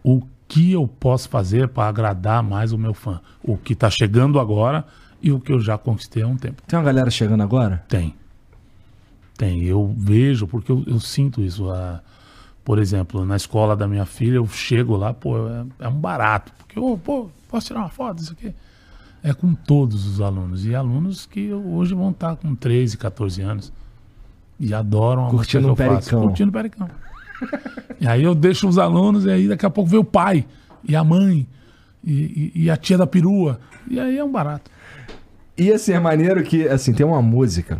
[0.03, 3.21] o que eu posso fazer para agradar mais o meu fã.
[3.43, 4.87] O que tá chegando agora
[5.23, 6.63] e o que eu já conquistei há um tempo.
[6.67, 7.85] Tem uma galera chegando agora?
[7.89, 8.15] Tem.
[9.39, 9.63] Tem.
[9.65, 11.71] Eu vejo, porque eu, eu sinto isso.
[11.71, 12.01] A,
[12.65, 16.53] por exemplo, na escola da minha filha, eu chego lá, pô, é, é um barato.
[16.59, 18.21] Porque, ô, pô, posso tirar uma foto?
[18.23, 18.53] Isso aqui.
[19.23, 20.67] É com todos os alunos.
[20.67, 23.73] E alunos que hoje vão estar com 13, 14 anos.
[24.61, 26.09] E adoram a música Curtindo que eu faço.
[26.11, 26.23] pericão.
[26.29, 26.91] Curtindo o pericão.
[28.01, 30.45] e aí eu deixo os alunos e aí daqui a pouco vem o pai
[30.83, 31.47] e a mãe
[32.05, 32.13] e,
[32.55, 33.61] e- e a tia da perua.
[33.89, 34.69] E aí é um barato.
[35.57, 37.79] E assim, é maneiro que, assim, tem uma música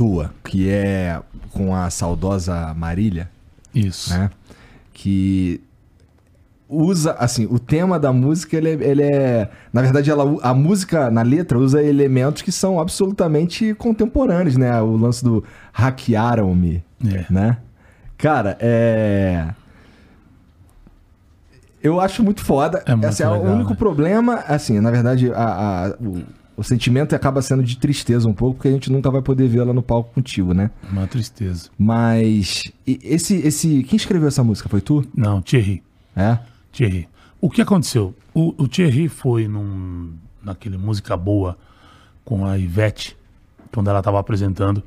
[0.00, 1.20] tua, que é
[1.52, 3.28] com a saudosa Marília,
[3.74, 4.14] Isso.
[4.14, 4.30] né?
[4.94, 5.60] Que
[6.66, 8.72] usa, assim, o tema da música, ele é.
[8.80, 14.56] Ele é na verdade, ela, a música na letra usa elementos que são absolutamente contemporâneos,
[14.56, 14.80] né?
[14.80, 17.26] O lance do hackearam-me, É.
[17.30, 17.58] né?
[18.16, 19.48] Cara, é.
[21.82, 22.82] Eu acho muito foda.
[22.86, 23.76] É muito assim, o legal, único né?
[23.76, 25.44] problema, assim, na verdade, a,
[25.88, 26.22] a- o,
[26.60, 29.72] o sentimento acaba sendo de tristeza um pouco, porque a gente nunca vai poder vê-la
[29.72, 30.70] no palco contigo, né?
[30.92, 31.70] Uma tristeza.
[31.78, 32.70] Mas.
[32.86, 33.82] Esse, esse.
[33.84, 34.68] Quem escreveu essa música?
[34.68, 35.02] Foi tu?
[35.16, 35.82] Não, Thierry.
[36.14, 36.38] É?
[36.70, 37.08] Thierry.
[37.40, 38.14] O que aconteceu?
[38.34, 41.56] O, o Thierry foi num, naquele Música Boa
[42.26, 43.16] com a Ivete,
[43.72, 44.82] quando ela estava apresentando,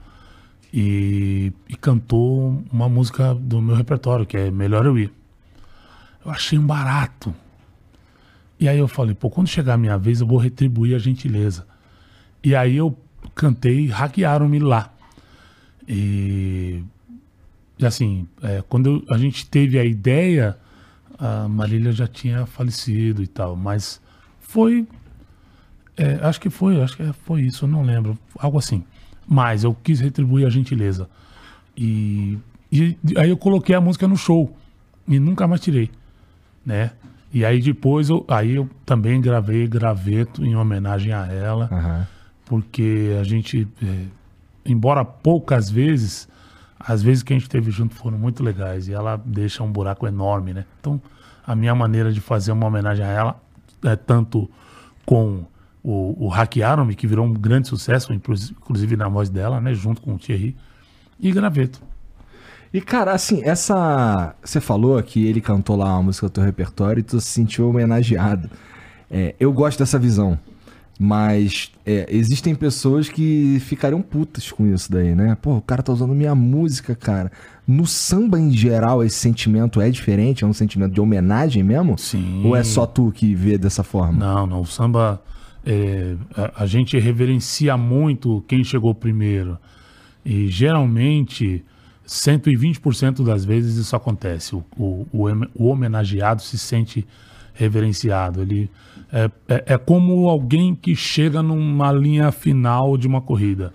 [0.71, 5.11] e, e cantou uma música do meu repertório, que é Melhor Eu Ir.
[6.23, 7.33] Eu achei um barato.
[8.63, 11.67] E aí eu falei, pô, quando chegar a minha vez eu vou retribuir a gentileza.
[12.41, 12.97] E aí eu
[13.35, 14.89] cantei Hackearam-me lá.
[15.85, 16.81] E,
[17.77, 20.57] e assim, é, quando eu- a gente teve a ideia,
[21.19, 23.99] a Marília já tinha falecido e tal, mas
[24.39, 24.87] foi.
[25.97, 28.17] é, acho que foi, acho que foi isso, eu não lembro.
[28.39, 28.81] Algo assim.
[29.27, 31.09] Mas eu quis retribuir a gentileza.
[31.75, 32.37] E,
[32.71, 34.55] e aí eu coloquei a música no show.
[35.05, 35.91] E nunca mais tirei.
[36.65, 36.91] Né?
[37.33, 42.07] E aí depois eu, aí eu também gravei graveto em homenagem a ela Aham.
[42.45, 44.05] porque a gente, é,
[44.65, 46.27] embora poucas vezes,
[46.79, 50.05] as vezes que a gente teve junto foram muito legais e ela deixa um buraco
[50.05, 50.65] enorme, né?
[50.79, 51.01] Então,
[51.45, 53.41] a minha maneira de fazer uma homenagem a ela
[53.83, 54.49] é tanto
[55.05, 55.43] com
[55.83, 59.73] o, o Hackearam-me, que virou um grande sucesso, inclus- inclusive na voz dela, né?
[59.73, 60.55] Junto com o Thierry,
[61.19, 61.81] e Graveto.
[62.73, 64.35] E, cara, assim, essa.
[64.43, 67.69] Você falou que ele cantou lá uma música do teu repertório e tu se sentiu
[67.69, 68.49] homenageado.
[69.11, 70.39] É, eu gosto dessa visão.
[70.99, 75.35] Mas é, existem pessoas que ficariam putas com isso daí, né?
[75.41, 77.31] Pô, o cara tá usando minha música, cara.
[77.67, 80.43] No samba em geral, esse sentimento é diferente?
[80.43, 81.97] É um sentimento de homenagem mesmo?
[81.97, 82.43] Sim.
[82.45, 84.17] Ou é só tu que vê dessa forma?
[84.17, 84.61] Não, não.
[84.61, 85.21] O samba.
[85.65, 89.57] é, a, a gente reverencia muito quem chegou primeiro.
[90.23, 91.65] E geralmente,
[92.07, 94.55] 120% das vezes isso acontece.
[94.55, 97.05] O, o, o home- o homenageado se sente
[97.53, 98.41] reverenciado.
[98.41, 98.69] Ele
[99.11, 103.73] é, é, é como alguém que chega numa linha final de uma corrida.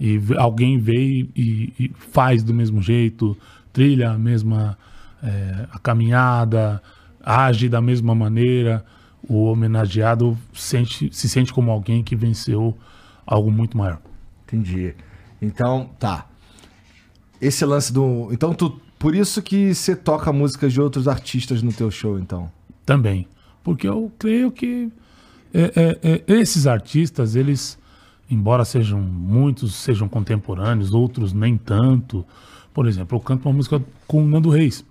[0.00, 3.36] E alguém vê e, e faz do mesmo jeito,
[3.72, 4.78] trilha a mesma
[5.22, 6.80] é, a caminhada,
[7.22, 8.84] age da mesma maneira.
[9.28, 12.76] O homenageado sente, se sente como alguém que venceu
[13.26, 13.98] algo muito maior.
[14.46, 14.94] Entendi.
[15.42, 16.27] Então, tá.
[17.40, 18.28] Esse lance do.
[18.32, 18.80] Então, tu.
[18.98, 22.50] Por isso que você toca músicas de outros artistas no teu show, então.
[22.84, 23.28] Também.
[23.62, 24.90] Porque eu creio que
[25.52, 25.72] é,
[26.02, 27.78] é, é, esses artistas, eles,
[28.30, 32.24] embora sejam muitos, sejam contemporâneos, outros nem tanto.
[32.74, 34.84] Por exemplo, eu canto uma música com o Nando Reis.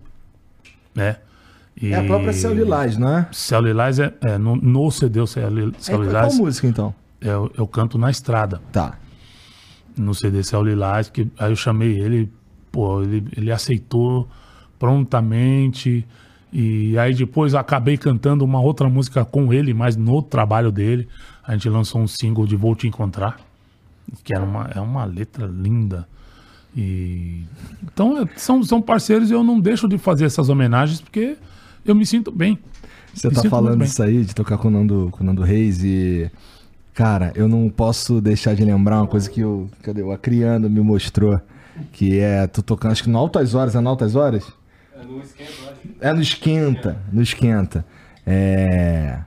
[0.95, 1.17] Né?
[1.79, 3.27] E É a própria Céu Lilás, não é?
[3.31, 6.93] Céu Lilás é, é, no, no CD Céu, É, Céu qual Lilás, música, então?
[7.21, 8.61] eu, eu canto na estrada.
[8.71, 8.97] Tá.
[9.95, 12.31] no CD Céu Lilás, que aí eu chamei ele,
[12.77, 14.27] pô, ele, ele aceitou
[14.77, 16.05] prontamente.
[16.53, 21.07] E aí depois eu acabei cantando uma outra música com ele, mas no trabalho dele.
[21.43, 23.39] A gente lançou um single de Vou Te Encontrar,
[24.23, 26.07] que era uma, é uma letra linda.
[26.75, 27.45] E
[27.81, 31.35] então é, são, são parceiros e eu não deixo de fazer essas homenagens porque
[31.83, 32.59] eu me sinto bem.
[33.11, 35.25] Você Me tá sinto muito falando isso aí, de tocar com o Nando, com o
[35.25, 36.29] Nando Reis e.
[36.93, 39.67] Cara, eu não posso deixar de lembrar uma coisa que o.
[39.81, 40.03] Cadê?
[40.03, 41.41] O Acriano me mostrou.
[41.91, 44.51] Que é tu tocando, acho que no Altas Horas, é no Altas Horas?
[46.01, 47.85] É no Esquenta, no Esquenta.
[48.25, 49.19] É.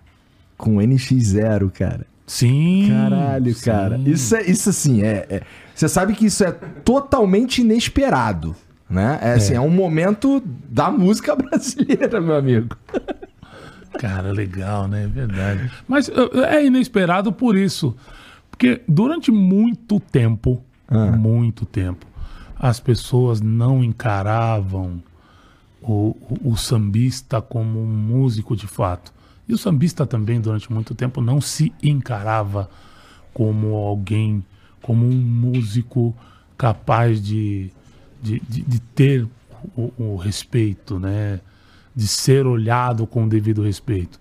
[0.56, 2.06] Com NX0, cara.
[2.26, 2.88] Sim.
[2.90, 3.64] Caralho, sim.
[3.64, 3.98] cara.
[4.04, 5.42] Isso, é, isso assim, é, é-
[5.74, 6.52] Você sabe que isso é
[6.84, 8.54] totalmente inesperado.
[8.88, 9.18] Né?
[9.22, 12.76] É, assim, é um momento da música brasileira, meu amigo.
[13.98, 15.04] Cara, legal, né?
[15.04, 15.70] É verdade.
[15.88, 16.10] Mas
[16.48, 17.96] é inesperado por isso.
[18.50, 21.06] Porque durante muito tempo, Ah.
[21.06, 22.04] muito tempo,
[22.60, 25.02] as pessoas não encaravam
[25.80, 29.14] o, o, o sambista como um músico de fato.
[29.48, 32.68] E o sambista também, durante muito tempo, não se encarava
[33.32, 34.44] como alguém,
[34.82, 36.14] como um músico
[36.58, 37.70] capaz de,
[38.22, 39.26] de, de, de ter
[39.74, 41.40] o, o respeito, né?
[41.96, 44.20] De ser olhado com o devido respeito.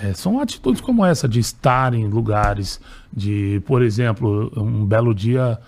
[0.00, 2.80] É, são atitudes como essa, de estar em lugares,
[3.12, 5.58] de, por exemplo, um belo dia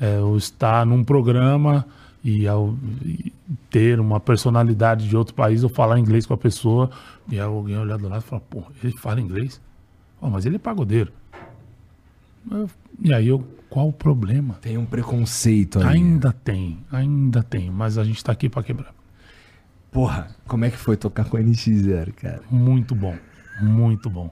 [0.00, 1.86] é, eu estar num programa
[2.24, 2.74] e, ao,
[3.04, 3.32] e
[3.70, 6.90] ter uma personalidade de outro país, ou falar inglês com a pessoa,
[7.30, 9.60] e alguém olhar do lado e falar, pô, ele fala inglês?
[10.20, 11.12] Oh, mas ele é pagodeiro.
[12.50, 12.70] Eu-
[13.02, 14.54] E aí eu, qual o problema?
[14.54, 15.86] Tem um preconceito aí.
[15.96, 18.94] Ainda tem, ainda tem, mas a gente tá aqui para quebrar.
[19.92, 22.40] Porra, como é que foi tocar com a NX0, cara?
[22.50, 23.16] Muito bom.
[23.60, 24.30] Muito bom.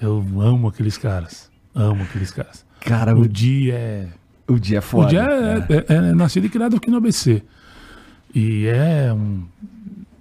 [0.00, 1.50] Eu amo aqueles caras.
[1.74, 2.64] Amo aqueles caras.
[2.80, 4.08] Cara, O o, Di é.
[4.52, 5.06] O dia é foda.
[5.06, 7.42] o Di é, é- é nascido e criado aqui no ABC.
[8.34, 9.42] E é um.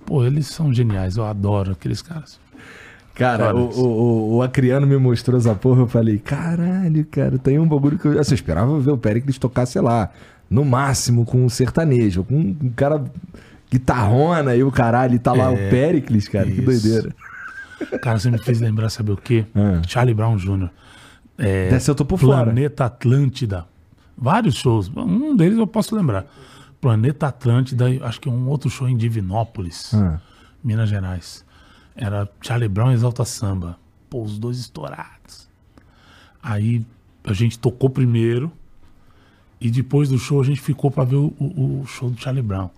[0.05, 1.17] Pô, eles são geniais.
[1.17, 2.39] Eu adoro aqueles caras.
[3.13, 7.67] Cara, o, o, o, Acriano me mostrou essa porra, eu falei, caralho, cara, tem um
[7.67, 8.19] bagulho que eu...
[8.19, 10.09] Assim, eu esperava ver o Pericles tocar, sei lá,
[10.49, 13.03] no máximo com um sertanejo, com um cara
[13.69, 16.63] guitarrona e o caralho, e tá lá o Pericles, cara, que isso.
[16.63, 17.15] doideira.
[18.01, 19.45] Cara, você me fez lembrar, sabe o quê?
[19.53, 19.81] Ah.
[19.87, 20.69] Charlie Brown Jr.
[21.37, 22.45] É, Dessa eu tô por fora.
[22.45, 23.65] Planeta Atlântida.
[24.17, 24.89] Vários shows.
[24.95, 26.25] Um deles eu posso lembrar.
[26.79, 30.19] Planeta Atlântida, acho que um outro show em Divinópolis, Ah.
[30.63, 31.45] Minas Gerais.
[31.95, 33.77] Era Charlie Brown e Exalta Samba.
[34.09, 35.49] Pô, os dois estourados.
[36.41, 36.85] Aí
[37.23, 38.51] a gente tocou primeiro
[39.59, 42.41] e depois do show a gente ficou pra ver o, o- o show do Charlie
[42.41, 42.69] Brown.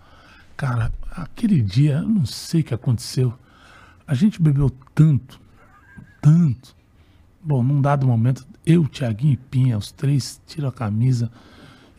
[0.58, 3.34] Cara, aquele dia, eu não sei o que aconteceu.
[4.06, 5.40] A gente bebeu tanto,
[6.22, 6.76] tanto.
[7.42, 11.32] Bom, num dado momento, eu, Tiaguinho e Pinha, os três tiram a camisa,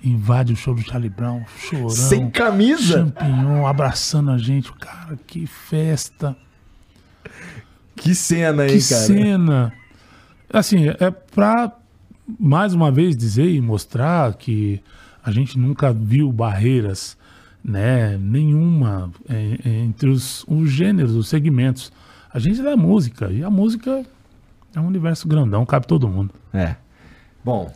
[0.03, 1.91] invade o show do Charlie Brown, chorando.
[1.91, 2.99] Sem camisa?
[2.99, 4.73] Champignon abraçando a gente.
[4.73, 6.37] Cara, que festa.
[7.97, 9.01] Que cena, hein, Que cara?
[9.03, 9.73] cena.
[10.53, 11.73] Assim, é pra
[12.39, 14.81] mais uma vez dizer e mostrar que
[15.23, 17.17] a gente nunca viu barreiras,
[17.63, 21.93] né, nenhuma é, é, entre os, os gêneros, os segmentos.
[22.33, 24.05] A gente é da música e a música
[24.77, 26.35] é um universo grandão, cabe todo mundo.
[26.53, 26.77] É.
[27.45, 27.73] Bom,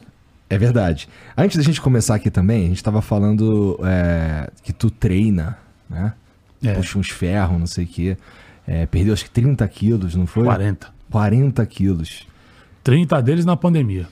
[0.51, 1.09] é verdade.
[1.37, 6.15] Antes da gente começar aqui também, a gente tava falando é, que tu treina, né?
[6.63, 6.75] É.
[6.75, 8.17] Puxa uns ferros, não sei o quê.
[8.67, 10.45] É, perdeu acho que 30 quilos, não foi?
[10.45, 10.89] 40.
[11.11, 12.27] 40 quilos.
[12.83, 14.09] 30 deles na pandemia.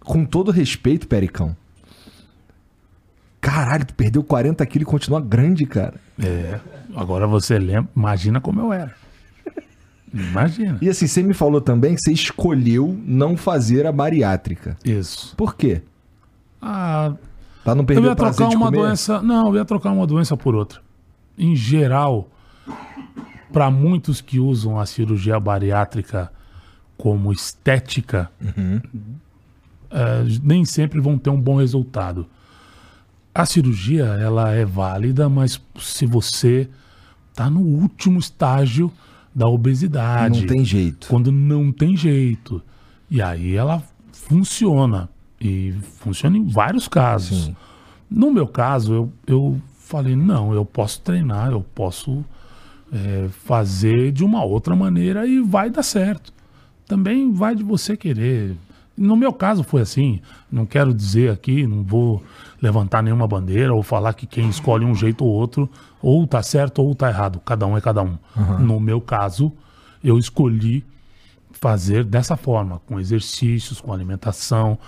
[0.00, 1.56] Com todo respeito, Pericão.
[3.40, 5.94] Caralho, tu perdeu 40 quilos e continua grande, cara.
[6.22, 6.60] É.
[6.94, 8.94] Agora você lembra, imagina como eu era.
[10.12, 10.78] Imagina.
[10.82, 14.76] E assim, você me falou também que você escolheu não fazer a bariátrica.
[14.84, 15.34] Isso.
[15.36, 15.82] Por quê?
[16.60, 17.14] Ah,
[17.62, 19.22] Pra não Eu perder ia o prazer trocar uma doença.
[19.22, 20.80] Não, eu ia trocar uma doença por outra.
[21.38, 22.28] Em geral,
[23.52, 26.32] para muitos que usam a cirurgia bariátrica
[26.96, 28.80] como estética, Uhum.
[29.90, 32.26] eh, nem sempre vão ter um bom resultado.
[33.34, 36.68] A cirurgia, ela é válida, mas se você
[37.34, 38.90] tá no último estágio
[39.34, 41.06] da obesidade, Não tem jeito.
[41.08, 42.62] quando não tem jeito.
[43.10, 45.08] E aí ela funciona.
[45.40, 47.46] E funciona em vários casos.
[47.46, 47.56] Sim.
[48.10, 52.24] No meu caso, eu, eu falei, não, eu posso treinar, eu posso
[52.92, 56.32] é, fazer de uma outra maneira e vai dar certo.
[56.86, 58.56] Também vai de você querer.
[59.00, 60.20] No meu caso foi assim,
[60.52, 62.22] não quero dizer aqui, não vou
[62.60, 65.70] levantar nenhuma bandeira ou falar que quem escolhe um jeito ou outro,
[66.02, 68.18] ou tá certo ou tá errado, cada um é cada um.
[68.58, 69.50] No meu caso,
[70.04, 70.84] eu escolhi
[71.50, 74.78] fazer dessa forma, com exercícios, com alimentação,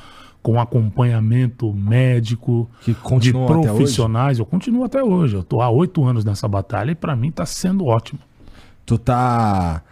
[0.43, 4.39] com acompanhamento médico, Que de profissionais.
[4.39, 5.37] Eu continuo até hoje.
[5.37, 8.21] Eu tô há oito anos nessa batalha e para mim tá sendo ótimo.
[8.85, 9.83] Tu tá.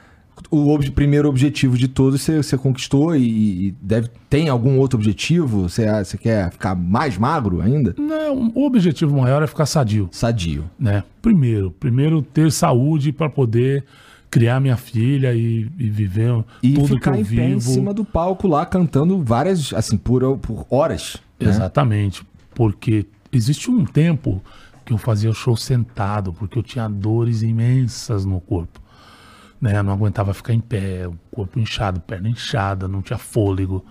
[0.51, 4.99] O ob- primeiro objetivo de todos você, você conquistou e, e deve tem algum outro
[4.99, 5.69] objetivo?
[5.69, 7.95] Você, você quer ficar mais magro ainda?
[7.99, 10.65] Não, o objetivo maior é ficar sadio, Sadio.
[10.79, 11.03] né?
[11.23, 13.85] Primeiro, primeiro ter saúde para poder
[14.31, 17.61] criar minha filha e, e viver E tudo que ficar eu em pé em vivo.
[17.63, 21.17] cima do palco lá cantando várias, assim, por, por horas.
[21.41, 21.49] né?
[21.49, 22.23] Exatamente.
[22.55, 24.41] Porque existe um tempo
[24.85, 28.81] que eu fazia show sentado, porque eu tinha dores imensas no corpo.
[29.61, 29.83] Né?
[29.83, 33.85] Não aguentava ficar em pé, o corpo inchado, perna inchada, não tinha fôlego.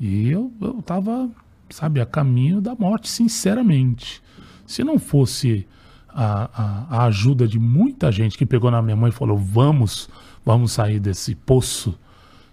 [0.00, 1.28] E eu, eu tava,
[1.70, 4.22] sabe, a caminho da morte, sinceramente.
[4.66, 5.66] Se não fosse
[6.08, 10.08] a, a, a ajuda de muita gente que pegou na minha mão e falou: vamos,
[10.44, 11.98] vamos sair desse poço,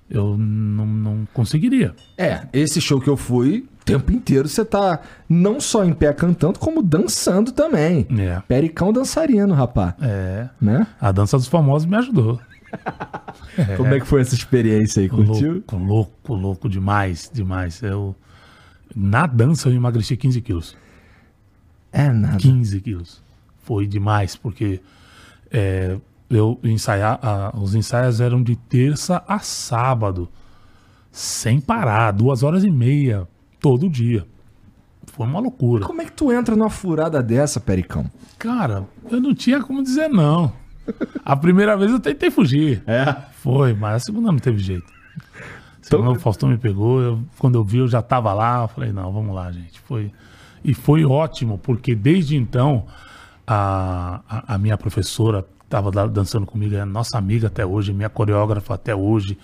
[0.10, 1.96] eu não, não conseguiria.
[2.18, 6.60] É, esse show que eu fui, tempo inteiro você tá não só em pé cantando,
[6.60, 8.06] como dançando também.
[8.20, 8.40] É.
[8.48, 9.96] Pericão dançarino, rapá.
[10.02, 10.50] É.
[10.62, 10.86] Né?
[11.00, 12.40] A dança dos famosos me ajudou.
[13.78, 15.10] Como é que foi essa experiência aí?
[15.10, 15.54] Curtiu?
[15.54, 17.82] Louco, louco, louco demais, demais.
[17.84, 18.16] Eu,
[18.96, 20.78] na dança eu emagreci 15 quilos.
[21.92, 22.38] É nada.
[22.38, 23.22] 15 quilos.
[23.64, 24.80] Foi demais, porque
[25.52, 25.98] é,
[26.30, 30.30] eu ensaiar, a- os ensaios eram de terça a sábado,
[31.12, 33.28] sem parar, duas horas e meia,
[33.62, 34.26] todo dia.
[35.14, 35.86] Foi uma loucura.
[35.86, 38.10] Como é que tu entra numa furada dessa, Pericão?
[38.38, 40.52] Cara, eu não tinha como dizer não.
[41.24, 42.84] A primeira vez eu tentei fugir.
[42.88, 43.16] É.
[43.34, 44.92] Foi, mas a segunda não teve jeito.
[45.82, 48.92] Segunda o Faustão me pegou, eu- quando eu vi eu já tava lá, eu falei,
[48.92, 49.80] não, vamos lá, gente.
[49.82, 50.12] Foi,
[50.64, 52.86] e foi ótimo, porque desde então
[53.46, 58.76] a, a, a minha professora estava dançando comigo, é nossa amiga até hoje, minha coreógrafa
[58.76, 59.38] até hoje.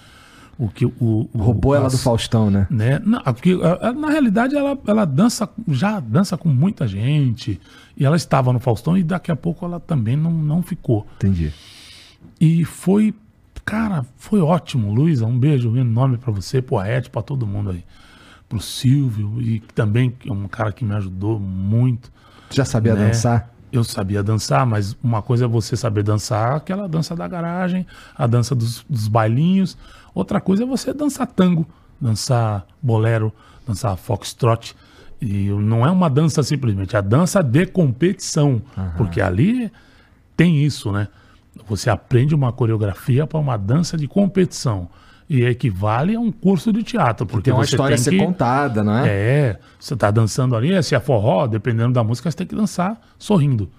[0.60, 2.66] O que o, o Roubou ela do Faustão, né?
[2.70, 3.00] né?
[3.06, 3.56] Na, porque,
[3.96, 7.60] na realidade, ela, ela dança, já dança com muita gente.
[7.96, 11.06] E ela estava no Faustão e daqui a pouco ela também não, não ficou.
[11.18, 11.54] Entendi.
[12.42, 13.14] E foi,
[13.64, 15.26] cara, foi ótimo, Luísa.
[15.26, 17.84] Um beijo enorme pra você, pro Aete, pra todo mundo aí.
[18.50, 22.12] Pro Silvio, e também que é um cara que me ajudou muito.
[22.50, 23.08] Já sabia Né?
[23.08, 23.54] dançar?
[23.72, 28.26] Eu sabia dançar, mas uma coisa é você saber dançar, aquela dança da garagem, a
[28.26, 29.78] dança dos, dos bailinhos.
[30.14, 31.68] Outra coisa é você dançar tango,
[32.00, 33.32] dançar bolero,
[33.68, 34.76] dançar foxtrot.
[35.22, 38.62] E não é uma dança simplesmente, é a dança de competição.
[38.96, 39.72] Porque ali
[40.36, 41.08] tem isso, né?
[41.68, 44.88] Você aprende uma coreografia para uma dança de competição.
[45.30, 47.26] E equivale a um curso de teatro.
[47.26, 48.18] Porque Tem uma história a ser que...
[48.18, 49.10] contada, não é?
[49.10, 53.00] É, você tá dançando ali, se é forró, dependendo da música, você tem que dançar
[53.20, 53.70] sorrindo.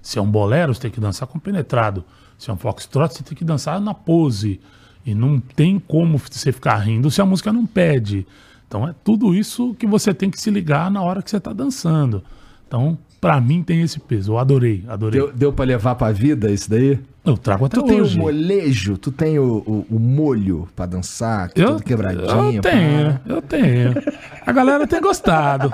[0.00, 2.04] Se é um bolero, você tem que dançar compenetrado.
[2.38, 4.60] Se é um foxtrot, você tem que dançar na pose.
[5.04, 8.26] E não tem como você ficar rindo se a música não pede.
[8.66, 11.52] Então é tudo isso que você tem que se ligar na hora que você tá
[11.52, 12.24] dançando.
[12.66, 14.32] Então, pra mim tem esse peso.
[14.32, 15.20] Eu adorei, adorei.
[15.20, 16.98] Deu, deu pra levar pra vida isso daí?
[17.24, 18.18] Eu trago até Tu tem hoje.
[18.18, 22.56] o molejo, tu tem o, o, o molho pra dançar, é Eu, tudo quebradinho.
[22.56, 23.94] eu tenho, eu tenho.
[24.46, 25.70] A galera tem gostado.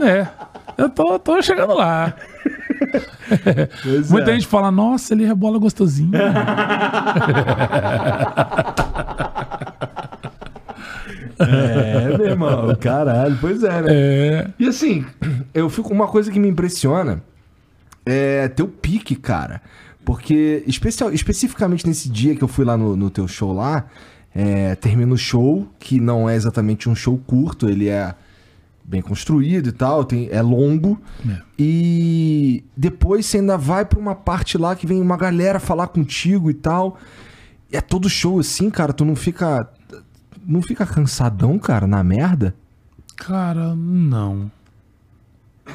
[0.00, 0.28] né?
[0.78, 2.14] Eu tô, tô chegando lá.
[4.08, 4.34] Muita é.
[4.34, 6.12] gente fala, nossa, ele rebola gostosinho.
[11.38, 13.88] É, meu irmão, caralho, pois é, né?
[13.90, 14.46] é.
[14.58, 15.04] E assim,
[15.54, 15.92] eu fico.
[15.92, 17.22] Uma coisa que me impressiona
[18.04, 19.60] é teu pique, cara.
[20.08, 23.84] Porque, especial, especificamente nesse dia que eu fui lá no, no teu show lá,
[24.34, 28.14] é, termina o show, que não é exatamente um show curto, ele é
[28.82, 30.98] bem construído e tal, tem, é longo.
[31.28, 31.42] É.
[31.58, 36.50] E depois você ainda vai pra uma parte lá que vem uma galera falar contigo
[36.50, 36.96] e tal.
[37.70, 39.68] E é todo show assim, cara, tu não fica.
[40.42, 42.54] Não fica cansadão, cara, na merda?
[43.14, 44.50] Cara, não.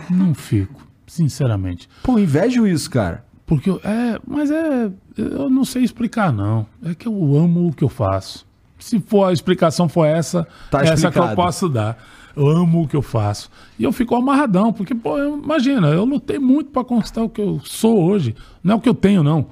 [0.09, 1.88] Não fico, sinceramente.
[2.01, 3.23] Pô, invejo isso, cara.
[3.55, 6.65] Porque, eu- é, mas é, eu não sei explicar, não.
[6.83, 8.45] É que eu amo o que eu faço.
[8.79, 11.35] Se for a explicação for essa, Tá essa que eu explicado.
[11.35, 11.97] posso dar.
[12.35, 13.49] Eu amo o que eu faço.
[13.77, 17.39] E eu fico amarradão, porque, pô, eu- imagina, eu lutei muito pra conquistar o que
[17.41, 18.35] eu sou hoje.
[18.63, 19.45] Não é o que eu tenho, não.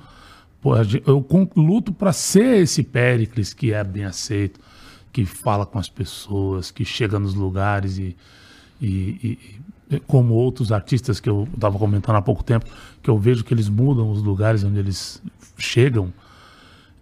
[0.62, 0.74] Pô,
[1.06, 1.26] eu
[1.56, 4.60] luto pra ser esse Péricles que é bem aceito,
[5.14, 8.16] que fala com as pessoas, que chega nos lugares e,
[8.82, 9.38] e-
[9.90, 12.66] e- e como outros artistas que eu estava comentando há pouco tempo,
[13.02, 15.22] que eu vejo que eles mudam os lugares onde eles
[15.58, 16.14] chegam.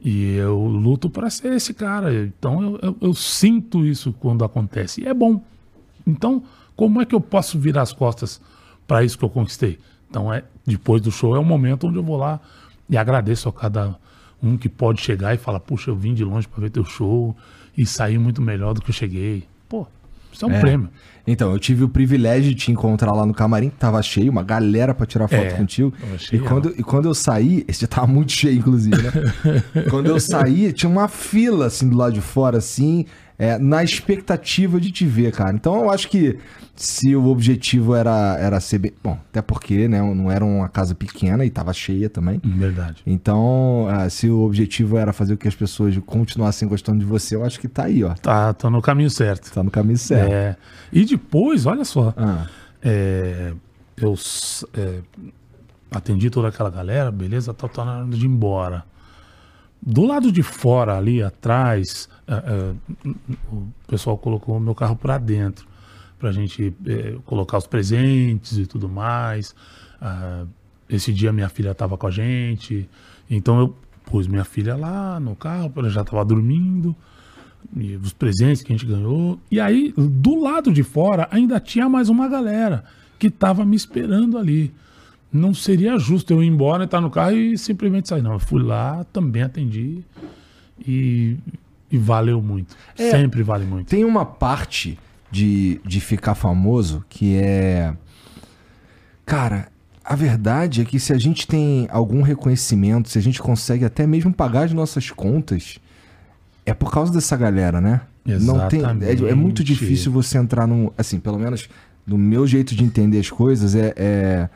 [0.02, 2.14] E eu luto para ser esse cara.
[2.14, 5.02] Então eu, eu- eu sinto isso quando acontece.
[5.02, 5.44] E é bom.
[6.08, 6.42] Então,
[6.76, 8.40] como é que eu posso virar as costas
[8.88, 9.78] para isso que eu conquistei?
[10.10, 12.40] Então, é depois do show é o momento onde eu vou lá
[12.90, 13.96] e agradeço a cada
[14.42, 17.36] um que pode chegar e falar: Puxa, eu vim de longe para ver teu show
[17.78, 19.44] e saí muito melhor do que eu cheguei.
[19.68, 19.86] Pô,
[20.32, 20.60] isso é um É.
[20.62, 20.90] prêmio.
[21.32, 24.42] Então, eu tive o privilégio de te encontrar lá no camarim, que tava cheio, uma
[24.42, 25.94] galera pra tirar foto É, contigo.
[26.32, 29.12] E quando, e quando eu saí, esse já tava muito cheio, inclusive, né?
[29.92, 33.06] quando eu saí, tinha uma fila, assim, do lado de fora, assim,
[33.40, 35.56] é, na expectativa de te ver, cara.
[35.56, 36.38] Então, eu acho que
[36.76, 38.94] se o objetivo era, era ser bem...
[39.02, 42.42] Bom, até porque, né, não era uma casa pequena e tava cheia também.
[42.44, 43.02] Verdade.
[43.08, 47.36] Então, ah, se o objetivo era fazer com que as pessoas continuassem gostando de você,
[47.38, 48.14] eu acho que tá aí, ó.
[48.14, 49.50] Tá, tá no caminho certo.
[49.54, 50.34] Tá no caminho certo.
[50.34, 50.58] É.
[50.92, 52.46] E depois, olha só, Ah,
[52.84, 53.54] é,
[53.96, 54.16] eu
[54.74, 55.00] é,
[55.92, 58.84] atendi toda aquela galera, beleza, tá, tá na hora de ir embora.
[59.82, 62.19] Do lado de fora, ali atrás, é, é,
[63.52, 65.68] o pessoal colocou o meu carro para dentro,
[66.18, 69.56] pra gente é, colocar os presentes e tudo mais.
[70.02, 70.46] Ah,
[70.90, 72.90] esse dia minha filha tava com a gente,
[73.30, 73.76] então eu
[74.06, 76.96] pus minha filha lá no carro, ela já tava dormindo
[77.76, 79.40] e os presentes que a gente ganhou.
[79.52, 82.84] E aí, do lado de fora, ainda tinha mais uma galera
[83.18, 84.74] que estava me esperando ali.
[85.32, 88.24] Não seria justo eu ir embora, entrar no carro e simplesmente sair.
[88.24, 90.04] Não, eu fui lá, também atendi
[90.88, 91.38] e,
[91.92, 92.76] e valeu muito.
[92.98, 93.12] É.
[93.12, 93.88] Sempre vale muito.
[93.88, 94.98] Tem uma parte
[95.32, 97.94] de, de ficar famoso que é.
[99.26, 99.68] Cara,
[100.04, 104.08] a verdade é que se a gente tem algum reconhecimento, se a gente consegue até
[104.08, 105.80] mesmo pagar as nossas contas,
[106.66, 108.02] é por causa dessa galera, né?
[108.26, 109.64] Não tem, é, é muito Exatamente.
[109.64, 110.92] difícil você entrar num.
[110.98, 111.70] Assim, pelo menos
[112.06, 113.94] do meu jeito de entender as coisas, é.
[113.96, 114.50] é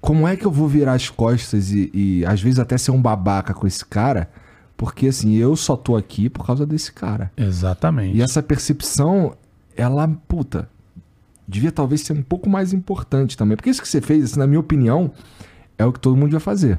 [0.00, 3.02] como é que eu vou virar as costas e, e às vezes até ser um
[3.02, 4.30] babaca com esse cara?
[4.78, 7.32] Porque assim, eu só tô aqui por causa desse cara.
[7.36, 8.16] Exatamente.
[8.16, 9.36] E essa percepção,
[9.76, 10.70] ela, puta,
[11.48, 13.56] devia talvez ser um pouco mais importante também.
[13.56, 15.10] Porque isso que você fez, assim, na minha opinião,
[15.76, 16.78] é o que todo mundo devia fazer.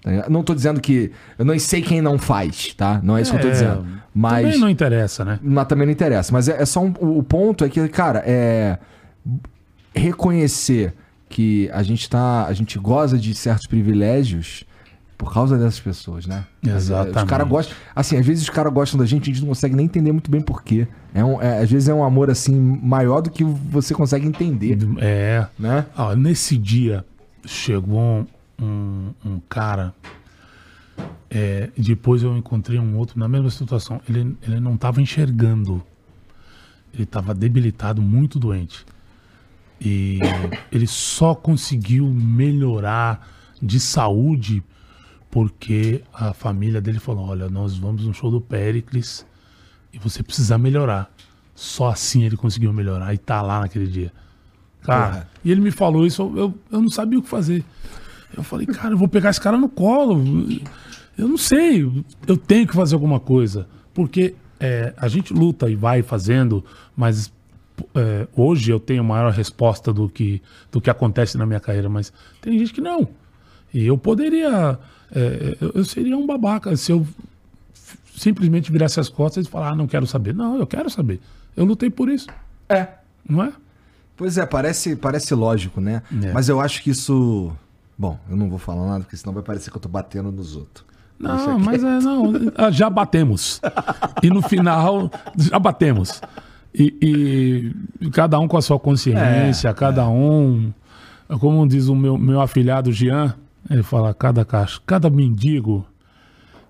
[0.00, 1.10] Tá não tô dizendo que.
[1.36, 3.00] Eu não sei quem não faz, tá?
[3.02, 3.86] Não é isso é, que eu tô é, dizendo.
[4.14, 4.44] Mas.
[4.44, 5.40] Também não interessa, né?
[5.42, 6.32] Mas também não interessa.
[6.32, 8.78] Mas é, é só um, o ponto é que, cara, é.
[9.92, 10.94] Reconhecer
[11.28, 12.46] que a gente tá.
[12.46, 14.64] A gente goza de certos privilégios
[15.20, 16.46] por causa dessas pessoas, né?
[16.66, 17.18] Exatamente.
[17.18, 17.76] Os caras gostam.
[17.94, 20.12] Assim, às vezes os caras gostam da gente e a gente não consegue nem entender
[20.12, 20.88] muito bem porquê.
[21.12, 24.78] É um, é, às vezes é um amor, assim, maior do que você consegue entender.
[24.98, 25.46] É.
[25.58, 25.84] Né?
[25.94, 27.04] Ah, nesse dia
[27.44, 28.26] chegou
[28.58, 29.92] um, um cara.
[31.30, 34.00] É, depois eu encontrei um outro na mesma situação.
[34.08, 35.82] Ele, ele não estava enxergando.
[36.94, 38.86] Ele estava debilitado, muito doente.
[39.78, 40.18] E
[40.72, 43.28] ele só conseguiu melhorar
[43.60, 44.62] de saúde
[45.30, 49.26] porque a família dele falou: Olha, nós vamos no show do Pericles
[49.92, 51.10] e você precisa melhorar.
[51.54, 54.12] Só assim ele conseguiu melhorar e tá lá naquele dia.
[54.82, 55.28] Cara, Porra.
[55.44, 57.64] e ele me falou isso, eu, eu não sabia o que fazer.
[58.34, 60.22] Eu falei, cara, eu vou pegar esse cara no colo.
[61.18, 61.82] Eu não sei,
[62.26, 63.68] eu tenho que fazer alguma coisa.
[63.92, 66.64] Porque é, a gente luta e vai fazendo,
[66.96, 67.30] mas
[67.94, 72.12] é, hoje eu tenho maior resposta do que, do que acontece na minha carreira, mas
[72.40, 73.08] tem gente que não.
[73.72, 74.78] E eu poderia
[75.14, 77.06] é, eu, eu, seria um babaca se eu
[78.16, 80.34] simplesmente virasse as costas e falar, ah, não quero saber.
[80.34, 81.20] Não, eu quero saber.
[81.56, 82.28] Eu lutei por isso.
[82.68, 82.86] É.
[83.28, 83.52] Não é?
[84.16, 86.02] Pois é, parece, parece lógico, né?
[86.22, 86.32] É.
[86.32, 87.50] Mas eu acho que isso.
[87.98, 90.56] Bom, eu não vou falar nada, porque senão vai parecer que eu tô batendo nos
[90.56, 90.84] outros.
[91.18, 92.32] Não, mas é, não.
[92.56, 93.60] Ah, já batemos.
[94.22, 96.20] e no final, já batemos.
[96.74, 100.06] E, e cada um com a sua consciência, é, cada é.
[100.06, 100.72] um.
[101.38, 103.34] Como diz o meu, meu afilhado Jean,
[103.68, 105.86] ele fala, cada caixa, cada mendigo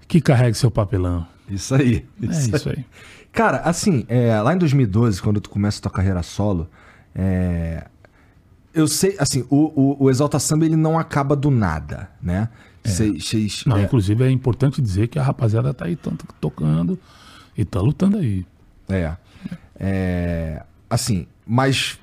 [0.09, 1.27] que carrega seu papelão.
[1.49, 2.07] Isso aí.
[2.21, 2.77] Isso é isso aí.
[2.79, 2.85] aí.
[3.33, 6.69] Cara, assim, é, lá em 2012, quando tu começa a tua carreira solo,
[7.15, 7.87] é,
[8.75, 12.49] eu sei, assim, o, o, o, Exalta Samba ele não acaba do nada, né?
[12.83, 12.89] É.
[12.89, 13.83] Cês, cês, não, é...
[13.83, 16.99] Inclusive é importante dizer que a rapaziada tá aí tanto tocando
[17.57, 18.47] e tá lutando aí.
[18.89, 19.17] É.
[19.79, 21.99] é assim, mas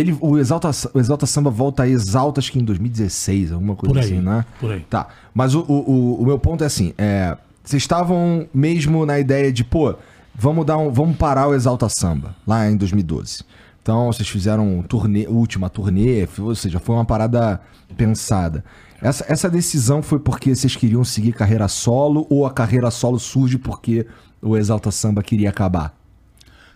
[0.00, 3.94] ele, o, Exalta, o Exalta Samba volta a Exalta, acho que em 2016, alguma coisa
[3.94, 4.44] por aí, assim, né?
[4.58, 4.80] Por aí.
[4.88, 5.08] Tá.
[5.34, 9.62] Mas o, o, o meu ponto é assim: é, vocês estavam mesmo na ideia de,
[9.62, 9.94] pô,
[10.34, 13.44] vamos, dar um, vamos parar o Exalta Samba, lá em 2012.
[13.82, 17.60] Então, vocês fizeram um turnê, última turnê, ou seja, foi uma parada
[17.96, 18.64] pensada.
[19.00, 23.56] Essa, essa decisão foi porque vocês queriam seguir carreira solo ou a carreira solo surge
[23.56, 24.06] porque
[24.42, 25.94] o Exalta Samba queria acabar?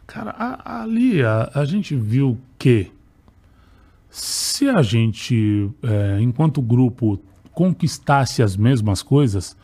[0.07, 2.91] Cara, a, ali a, a gente viu que
[4.15, 7.21] se a gente, é, enquanto grupo,
[7.53, 9.57] conquistasse as mesmas coisas,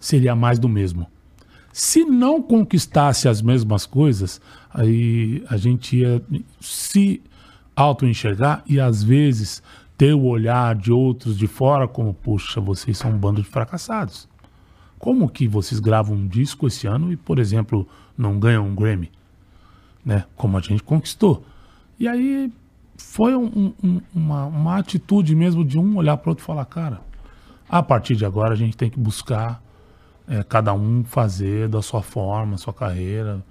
[0.00, 1.06] seria mais do mesmo.
[1.70, 4.40] Se não conquistasse as mesmas coisas,
[4.70, 6.22] aí a gente ia
[6.58, 7.22] se
[7.76, 9.62] auto-enxergar e às vezes
[9.98, 14.26] ter o olhar de outros de fora como, puxa, vocês são um bando de fracassados.
[14.98, 17.86] Como que vocês gravam um disco esse ano e, por exemplo,
[18.16, 19.12] não ganham um Grammy?
[20.02, 20.24] Né?
[20.34, 21.44] Como a gente conquistou.
[21.98, 22.50] E aí
[22.98, 26.64] foi um, um, uma, uma atitude mesmo de um olhar para o outro e falar,
[26.66, 27.00] cara,
[27.68, 29.62] a partir de agora a gente tem que buscar
[30.26, 33.42] é, cada um fazer da sua forma, sua carreira,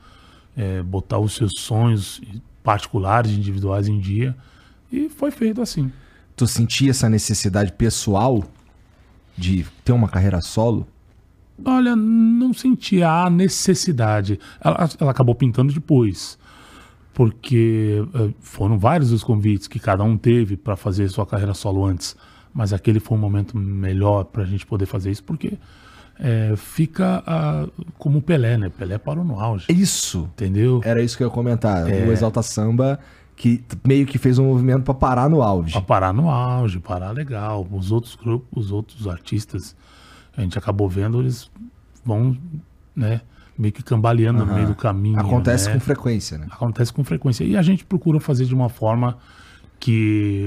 [0.55, 2.21] é, botar os seus sonhos
[2.63, 4.35] particulares, individuais em dia.
[4.91, 5.91] E foi feito assim.
[6.35, 8.43] Tu sentia essa necessidade pessoal
[9.37, 10.85] de ter uma carreira solo?
[11.63, 14.39] Olha, não sentia a necessidade.
[14.59, 16.37] Ela, ela acabou pintando depois
[17.17, 21.83] porque uh, foram vários os convites que cada um teve para fazer sua carreira solo
[21.83, 22.15] antes,
[22.53, 25.57] mas aquele foi um momento melhor para a gente poder fazer isso, porque
[26.19, 28.69] é, fica uh, como o Pelé, né?
[28.69, 29.65] Pelé parou no auge.
[29.67, 30.29] Isso!
[30.35, 30.79] Entendeu?
[30.83, 31.89] Era isso que eu ia comentar.
[31.89, 32.05] É...
[32.05, 32.99] O Exalta Samba
[33.35, 35.71] que meio que fez um movimento para parar no auge.
[35.71, 37.67] Para parar no auge, parar legal.
[37.71, 39.75] Os outros grupos, os outros artistas,
[40.35, 41.49] a gente acabou vendo, eles
[42.05, 42.37] vão,
[42.95, 43.21] né?
[43.57, 44.45] Meio que cambaleando uhum.
[44.45, 45.19] no meio do caminho.
[45.19, 45.73] Acontece né?
[45.73, 46.47] com frequência, né?
[46.51, 47.43] Acontece com frequência.
[47.43, 49.17] E a gente procura fazer de uma forma
[49.79, 50.45] que,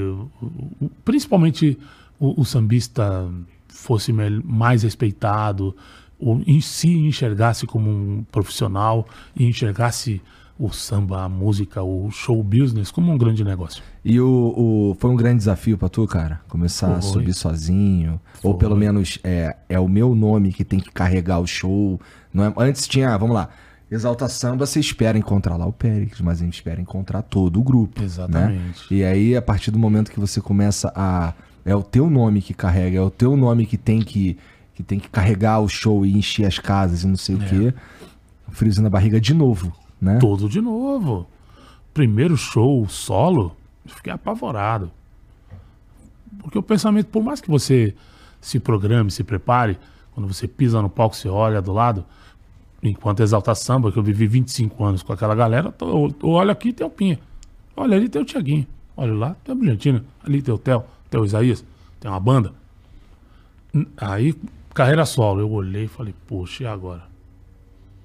[1.04, 1.78] principalmente,
[2.18, 3.28] o, o sambista
[3.68, 5.74] fosse mais respeitado,
[6.18, 10.20] ou em si enxergasse como um profissional e enxergasse
[10.61, 13.82] o samba, a música, o show business como um grande negócio.
[14.04, 16.42] E o, o foi um grande desafio para tu, cara?
[16.48, 16.96] Começar foi.
[16.96, 18.20] a subir sozinho?
[18.34, 18.50] Foi.
[18.50, 21.98] Ou pelo menos é, é o meu nome que tem que carregar o show?
[22.32, 23.48] Não é, antes tinha, vamos lá,
[23.90, 27.62] Exalta Samba, você espera encontrar lá o Péricles, mas a gente espera encontrar todo o
[27.62, 28.00] grupo.
[28.00, 28.06] Né?
[28.06, 28.94] Exatamente.
[28.94, 28.98] Né?
[28.98, 31.34] E aí, a partir do momento que você começa a.
[31.64, 34.38] É o teu nome que carrega, é o teu nome que tem que,
[34.74, 37.38] que, tem que carregar o show e encher as casas e não sei é.
[37.38, 37.74] o quê.
[38.50, 39.70] Friozinho na barriga de novo
[40.00, 40.18] né?
[40.18, 41.26] Tudo de novo.
[41.92, 43.54] primeiro show solo,
[43.84, 44.90] eu fiquei apavorado.
[46.38, 47.94] Porque o pensamento, por mais que você
[48.40, 49.78] se programe, se prepare,
[50.20, 52.04] quando você pisa no palco, você olha do lado,
[52.82, 56.86] enquanto exalta samba, que eu vivi 25 anos com aquela galera, tô, olha aqui tem
[56.86, 57.18] o Pinha,
[57.76, 58.66] olha ali tem o Tiaguinho,
[58.96, 61.64] olha lá tem a Brilhantina, ali tem o Theo, tem o Isaías,
[61.98, 62.52] tem uma banda.
[63.96, 64.34] Aí,
[64.74, 67.04] carreira solo, eu olhei e falei, poxa, e agora?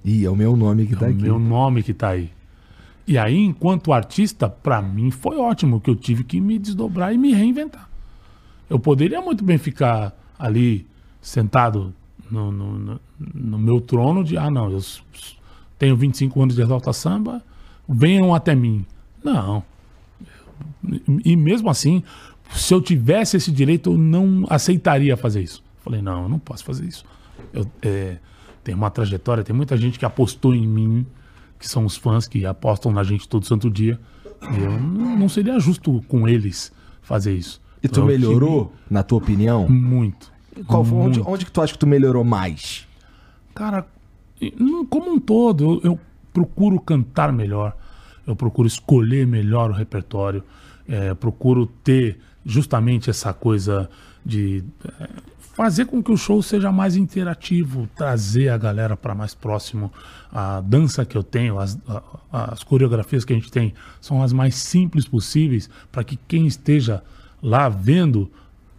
[0.04, 1.22] Ih, é o meu nome que É tá o aqui.
[1.22, 2.30] meu nome que tá aí.
[3.06, 7.18] E aí, enquanto artista, pra mim foi ótimo, que eu tive que me desdobrar e
[7.18, 7.88] me reinventar.
[8.70, 10.86] Eu poderia muito bem ficar ali
[11.20, 11.92] sentado
[12.30, 13.00] no, no,
[13.34, 14.80] no- meu trono de, ah, não, eu
[15.78, 17.42] tenho 25 anos de exalta samba,
[17.88, 18.84] venham até mim.
[19.24, 19.62] Não.
[21.24, 22.02] E mesmo assim,
[22.52, 25.62] se eu tivesse esse direito, eu não aceitaria fazer isso.
[25.82, 27.04] Falei, não, eu não posso fazer isso.
[27.52, 28.16] Eu é,
[28.64, 31.06] tenho uma trajetória, tem muita gente que apostou em mim,
[31.58, 33.98] que são os fãs que apostam na gente todo santo dia.
[34.58, 36.72] Eu não, não seria justo com eles
[37.02, 37.60] fazer isso.
[37.82, 39.68] E tu Então, melhorou, na tua opinião?
[39.68, 40.32] Muito.
[40.66, 41.30] Qual foi, onde, muito.
[41.30, 42.86] onde que tu acha que tu melhorou mais?
[43.54, 43.86] Cara,
[44.90, 46.00] como um todo, eu, eu
[46.32, 47.76] procuro cantar melhor,
[48.26, 50.42] eu procuro escolher melhor o repertório,
[50.88, 53.88] é, procuro ter justamente essa coisa
[54.24, 54.62] de
[55.00, 59.90] é, fazer com que o show seja mais interativo, trazer a galera para mais próximo.
[60.30, 64.32] A dança que eu tenho, as, a- as coreografias que a gente tem, são as
[64.32, 67.02] mais simples possíveis para que quem esteja
[67.42, 68.30] lá vendo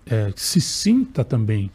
[0.10, 1.72] é, se sinta também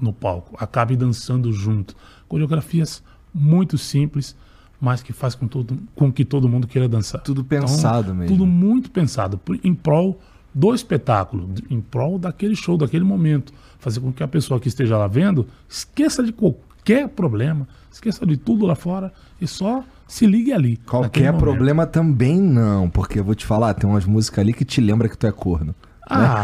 [0.00, 1.96] no palco, acabe dançando junto.
[2.28, 3.02] Coreografias
[3.32, 4.36] muito simples,
[4.80, 7.22] mas que faz com, todo, com que todo mundo queira dançar.
[7.22, 8.36] Tudo pensado mesmo.
[8.36, 10.20] Tudo muito pensado, em prol
[10.54, 13.52] do espetáculo, em prol daquele show, daquele momento.
[13.78, 18.36] Fazer com que a pessoa que esteja lá vendo esqueça de qualquer problema, esqueça de
[18.36, 20.78] tudo lá fora e só se ligue ali.
[20.78, 24.80] Qualquer problema também não, porque eu vou te falar, tem umas músicas ali que te
[24.80, 25.74] lembra que tu é corno.
[26.08, 26.36] Ah,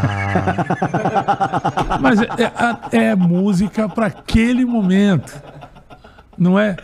[2.00, 2.26] mas é,
[2.92, 5.40] é- é música para aquele momento,
[6.36, 6.76] não é?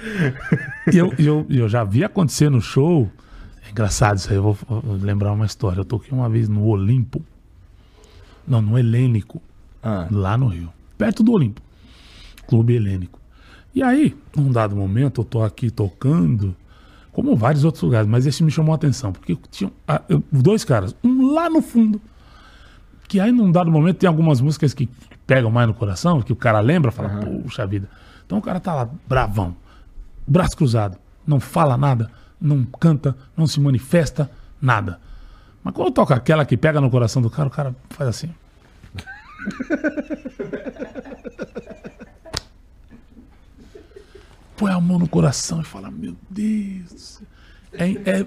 [0.93, 3.11] Eu, eu, eu já vi acontecer no show.
[3.67, 5.81] É engraçado isso aí, eu vou, vou lembrar uma história.
[5.81, 7.23] Eu toquei uma vez no Olimpo,
[8.47, 9.43] não, no Helênico,
[9.83, 10.07] Ah.
[10.11, 11.61] lá no Rio, perto do Olimpo,
[12.47, 13.19] Clube Helênico.
[13.75, 16.57] E aí, num dado momento, eu tô aqui tocando,
[17.13, 20.65] como vários outros lugares, mas esse me chamou a atenção, porque tinha ah, eu- dois
[20.65, 22.01] caras, um lá no fundo,
[23.09, 24.89] que aí num dado momento tem algumas músicas que
[25.27, 27.89] pegam mais no coração, que o cara lembra, fala, puxa vida.
[28.27, 29.57] Então o cara tá lá, bravão,
[30.27, 34.31] braço cruzado, não fala nada, não canta, não se manifesta,
[34.61, 35.01] nada.
[35.65, 38.31] Mas quando toca aquela que pega no coração do cara, o cara faz assim.
[44.57, 46.89] Põe a mão no coração e fala, meu Deus.
[46.93, 47.27] do céu."
[47.73, 48.27] É, é- é-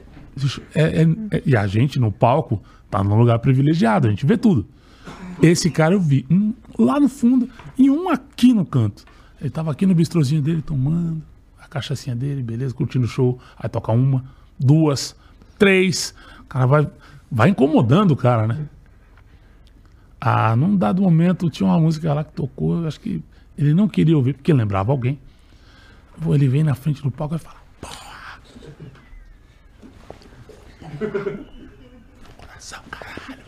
[1.01, 2.61] é- é- e a gente no palco
[2.91, 4.67] tá num lugar privilegiado, a gente vê tudo.
[5.41, 9.05] Esse cara eu vi, um lá no fundo e um aqui no canto.
[9.39, 11.23] Ele tava aqui no bistrozinho dele tomando
[11.59, 13.39] a cachaçinha dele, beleza, curtindo o show.
[13.57, 14.23] Aí toca uma,
[14.59, 15.15] duas,
[15.57, 16.13] três.
[16.41, 16.87] O cara vai,
[17.31, 18.67] vai incomodando o cara, né?
[20.19, 23.23] Ah, num dado momento tinha uma música lá que tocou, eu acho que
[23.57, 25.17] ele não queria ouvir porque lembrava alguém.
[26.27, 27.61] Ele vem na frente do palco e fala:
[32.71, 33.41] Coração, caralho.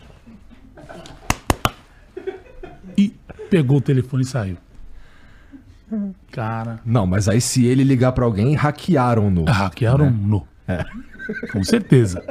[2.98, 3.14] E
[3.50, 4.58] pegou o telefone e saiu.
[6.32, 9.44] Cara, Não, mas aí se ele ligar pra alguém, hackearam no.
[9.46, 10.48] hackearam no.
[11.52, 12.24] Com certeza.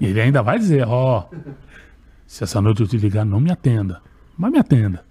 [0.00, 1.28] e ele ainda vai dizer, ó,
[2.26, 4.02] se essa noite eu te ligar, não me atenda.
[4.36, 5.04] Mas me atenda.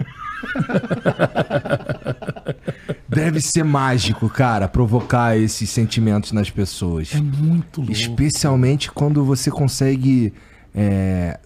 [3.08, 7.14] Deve ser mágico, cara, provocar esses sentimentos nas pessoas.
[7.14, 7.92] É muito louco.
[7.92, 10.34] Especialmente quando você consegue
[10.74, 11.40] é,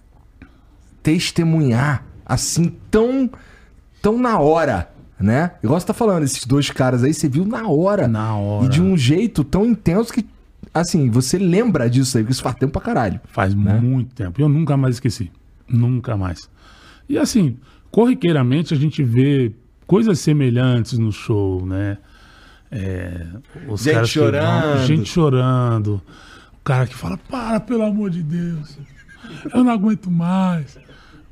[1.03, 3.29] testemunhar assim tão,
[4.01, 4.89] tão na hora,
[5.19, 5.51] né?
[5.63, 8.07] Igual você tá falando, esses dois caras aí, você viu na hora.
[8.07, 8.65] Na hora.
[8.65, 10.25] E de um jeito tão intenso que,
[10.73, 13.19] assim, você lembra disso aí, porque isso faz tempo pra caralho.
[13.25, 14.41] Faz muito tempo.
[14.41, 15.31] Eu nunca mais esqueci.
[15.67, 16.49] Nunca mais.
[17.07, 17.57] E assim,
[17.91, 19.51] corriqueiramente a gente vê
[19.87, 21.97] coisas semelhantes no show, né?
[22.71, 23.25] É,
[23.67, 24.85] os Gente vão- chorando.
[24.85, 26.01] gente chorando.
[26.53, 28.77] O cara que fala, para, pelo amor de Deus.
[29.53, 30.77] Eu não aguento mais.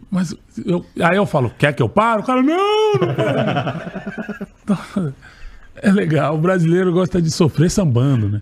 [0.09, 0.33] Mas
[0.65, 2.21] eu- aí eu falo, quer que eu pare?
[2.21, 5.13] O cara, não, não paro." Então,
[5.75, 6.35] é legal.
[6.35, 8.41] O brasileiro gosta de sofrer sambando, né?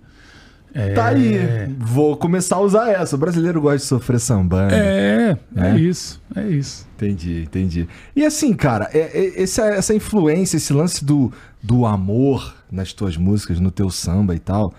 [0.94, 1.40] Tá aí.
[1.80, 3.16] Vou começar a usar essa.
[3.16, 4.74] O brasileiro gosta de sofrer sambando.
[4.74, 5.78] É, é, É?
[5.78, 6.86] isso, é isso.
[6.96, 7.88] Entendi, entendi.
[8.16, 11.32] E assim, cara, é- é- essa, essa influência, esse lance do,
[11.64, 14.74] do amor nas tuas músicas, no teu samba e tal,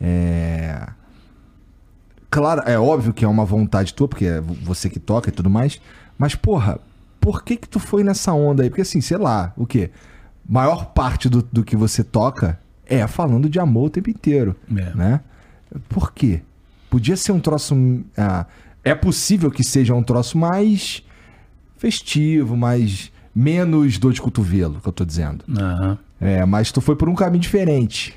[0.00, 0.86] é...
[2.30, 5.50] claro, é óbvio que é uma vontade tua, porque é você que toca e tudo
[5.50, 5.80] mais.
[6.16, 6.78] Mas, porra,
[7.20, 8.68] por que que tu foi nessa onda aí?
[8.70, 9.90] Porque assim, sei lá, o quê?
[10.48, 14.94] Maior parte do, do que você toca é falando de amor o tempo inteiro, É.
[14.94, 15.20] né?
[15.88, 16.40] Por quê?
[16.88, 17.74] Podia ser um troço...
[18.16, 18.46] ah,
[18.82, 21.02] é possível que seja um troço mais
[21.78, 23.10] festivo, mais...
[23.32, 25.44] Menos dor de cotovelo, que eu tô dizendo.
[25.56, 25.96] Aham.
[26.20, 28.12] É, mas tu foi por um caminho diferente.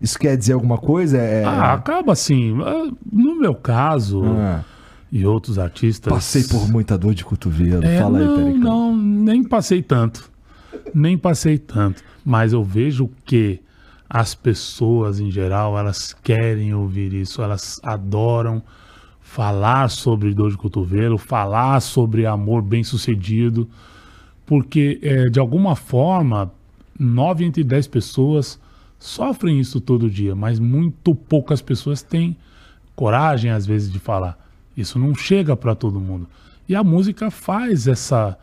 [0.00, 1.18] Isso quer dizer alguma coisa?
[1.18, 1.44] É...
[1.44, 2.56] Ah, acaba assim.
[2.62, 4.64] ah, No meu caso, Ah,
[5.12, 6.10] e outros artistas.
[6.10, 7.84] passei por muita dor de cotovelo.
[7.84, 8.60] É, Fala aí, não, Pericão.
[8.62, 10.30] não, nem passei tanto.
[10.94, 12.02] Nem passei tanto.
[12.24, 13.60] Mas eu vejo que
[14.14, 17.42] as pessoas, em geral, elas querem ouvir isso.
[17.42, 18.62] Elas adoram
[19.20, 23.68] falar sobre dor de cotovelo, falar sobre amor bem sucedido.
[24.46, 26.52] Porque, é, de alguma forma,
[26.96, 28.56] nove entre dez pessoas
[29.00, 30.36] sofrem isso todo dia.
[30.36, 32.36] Mas muito poucas pessoas têm
[32.94, 34.38] coragem, às vezes, de falar.
[34.76, 36.28] Isso não chega para todo mundo.
[36.68, 38.38] E a música faz essa,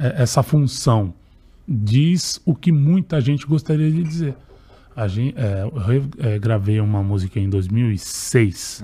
[0.00, 1.14] é, essa função.
[1.68, 4.34] Diz o que muita gente gostaria de dizer.
[4.94, 8.82] A gente, é, eu é, gravei uma música em 2006.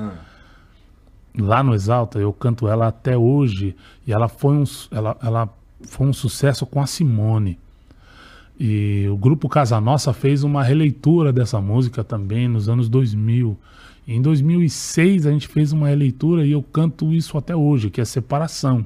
[1.39, 3.77] Lá no Exalta, eu canto ela até hoje.
[4.07, 5.49] E ela foi um, ela, ela
[5.83, 7.59] foi um sucesso com a Simone.
[8.59, 13.57] E o grupo Casa Nossa fez uma releitura dessa música também nos anos 2000.
[14.07, 18.01] E em 2006 a gente fez uma releitura e eu canto isso até hoje, que
[18.01, 18.85] é Separação.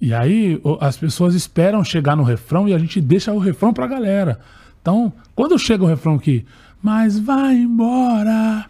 [0.00, 3.86] E aí as pessoas esperam chegar no refrão e a gente deixa o refrão pra
[3.86, 4.38] galera.
[4.82, 6.44] Então, quando chega o refrão aqui,
[6.82, 8.66] mas vai embora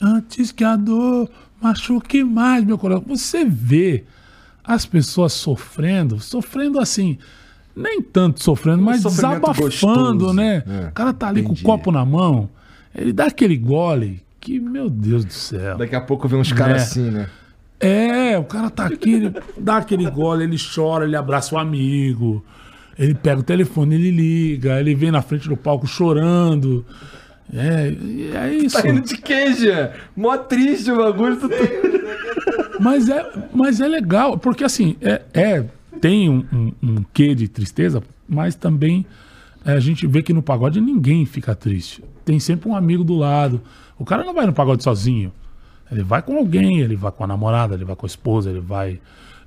[0.00, 1.28] antes que a dor
[1.60, 3.04] machuque mais meu coração.
[3.08, 4.04] Você vê
[4.64, 7.18] as pessoas sofrendo, sofrendo assim,
[7.74, 10.32] nem tanto sofrendo, mas sofrimento desabafando, gostoso.
[10.34, 10.62] né?
[10.66, 11.62] É, o cara tá ali entendi.
[11.62, 12.48] com o copo na mão,
[12.94, 15.76] ele dá aquele gole que, meu Deus do céu.
[15.78, 16.84] Daqui a pouco vem uns caras É.
[16.84, 17.28] assim, né?
[17.78, 22.42] É, o cara tá aqui, ele dá aquele gole, ele chora, ele abraça o amigo,
[22.98, 26.84] ele pega o telefone, ele liga, ele vem na frente do palco chorando.
[27.52, 27.94] É,
[28.46, 28.80] é isso.
[28.80, 29.66] Tá indo de queijo.
[30.16, 31.36] Mó triste o bagulho.
[31.36, 31.48] Tu...
[32.80, 33.24] Mas é,
[33.54, 35.64] mas é legal, porque assim, é, é-
[36.00, 39.06] tem um, um, um quê de tristeza, mas também
[39.64, 42.02] é, a gente vê que no pagode ninguém fica triste.
[42.24, 43.62] Tem sempre um amigo do lado.
[43.98, 45.32] O cara não vai no pagode sozinho.
[45.90, 48.60] Ele vai com alguém, ele vai com a namorada, ele vai com a esposa, ele
[48.60, 49.00] vai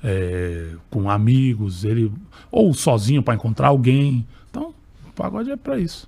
[0.04, 2.12] é, com amigos, ele
[2.52, 4.26] ou sozinho para encontrar alguém.
[4.50, 4.74] Então,
[5.08, 6.08] o pagode é para isso.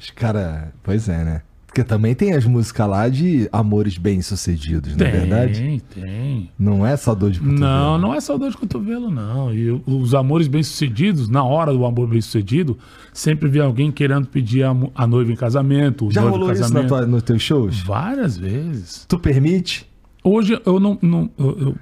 [0.00, 1.42] Os cara, pois é, né?
[1.66, 5.60] Porque também tem as músicas lá de amores bem-sucedidos, não é verdade?
[5.60, 6.50] Tem, tem.
[6.58, 7.60] Não é só dor de cotovelo.
[7.60, 9.52] Não, não é só dor de cotovelo, não.
[9.54, 12.76] E os amores bem-sucedidos, na hora do amor bem-sucedido,
[13.12, 16.88] sempre vem alguém querendo pedir a, a noiva em casamento, Já rolou isso na casamento.
[16.88, 17.78] tua, nos teus shows?
[17.80, 19.04] Várias vezes.
[19.06, 19.86] Tu permite?
[20.24, 20.98] Hoje eu não.
[21.02, 21.76] não- eu, eu-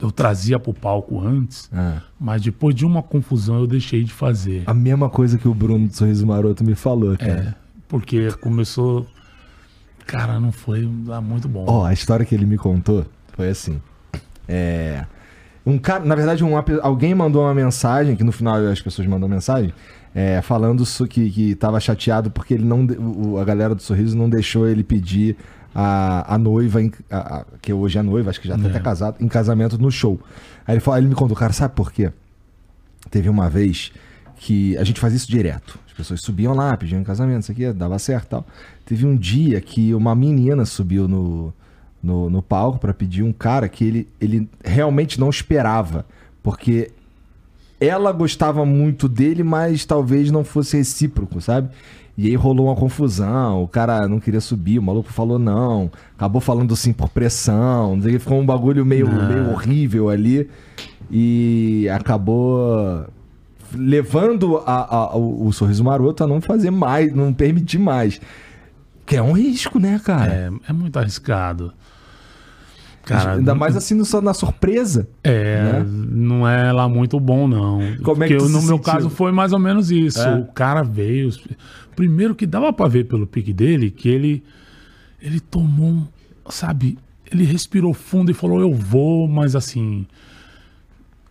[0.00, 2.02] eu trazia pro palco antes, Ah.
[2.20, 4.62] mas depois de uma confusão eu deixei de fazer.
[4.66, 7.56] A mesma coisa que o Bruno do Sorriso Maroto me falou, É, cara.
[7.88, 9.06] porque começou.
[10.06, 11.64] Cara, não foi muito bom.
[11.66, 13.04] Ó, a história que ele me contou
[13.34, 13.80] foi assim.
[14.48, 15.04] É.
[15.66, 19.28] Um cara, na verdade, um, alguém mandou uma mensagem, que no final as pessoas mandam
[19.28, 19.70] mensagem,
[20.14, 22.86] é, falando que, que tava chateado porque ele não.
[22.86, 25.36] o- a galera do sorriso não deixou ele pedir
[25.80, 28.70] a, a noiva, a- a- que hoje é noiva, acho que já tá É.
[28.70, 30.18] até casado, em casamento no show.
[30.66, 32.10] Aí ele, falou, aí ele me contou, cara, sabe por quê?
[33.10, 33.92] Teve uma vez
[34.36, 35.78] que a gente fazia isso direto.
[35.86, 38.46] As pessoas subiam lá, pediam em casamento, isso aqui dava certo tal.
[38.84, 41.52] Teve um dia que uma menina subiu no,
[42.02, 46.04] no, no palco pra pedir um cara que ele, ele realmente não esperava.
[46.42, 46.90] Porque
[47.80, 51.68] ela gostava muito dele, mas talvez não fosse recíproco, sabe?
[52.20, 56.40] E aí rolou uma confusão, o cara não queria subir, o maluco falou não, acabou
[56.40, 60.50] falando sim por pressão, ficou um bagulho meio, meio horrível ali
[61.08, 63.06] e acabou
[63.72, 68.20] levando a- a- o, o sorriso maroto a não fazer mais, não permitir mais.
[69.06, 70.32] Que é um risco, né, cara?
[70.32, 71.72] É, é muito arriscado.
[73.08, 75.08] Cara, Ainda mais assim no- só na surpresa.
[75.24, 75.86] É, né?
[75.88, 77.78] não é lá muito bom, não.
[78.02, 78.78] Como é Porque que tu no meu sentiu?
[78.80, 80.20] caso foi mais ou menos isso.
[80.20, 80.34] É?
[80.36, 81.30] O cara veio.
[81.96, 84.44] Primeiro que dava pra ver pelo pique dele que ele
[85.20, 86.06] ele tomou, um,
[86.48, 86.96] sabe,
[87.30, 90.06] ele respirou fundo e falou eu vou, mas assim,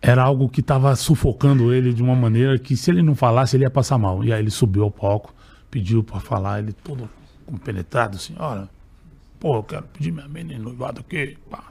[0.02, 3.64] era algo que tava sufocando ele de uma maneira que se ele não falasse ele
[3.64, 4.22] ia passar mal.
[4.22, 5.34] E aí ele subiu ao palco,
[5.70, 7.08] pediu pra falar, ele todo
[7.46, 8.68] compenetrado assim, olha,
[9.38, 11.64] pô, eu quero pedir minha menina noivado aqui, pá.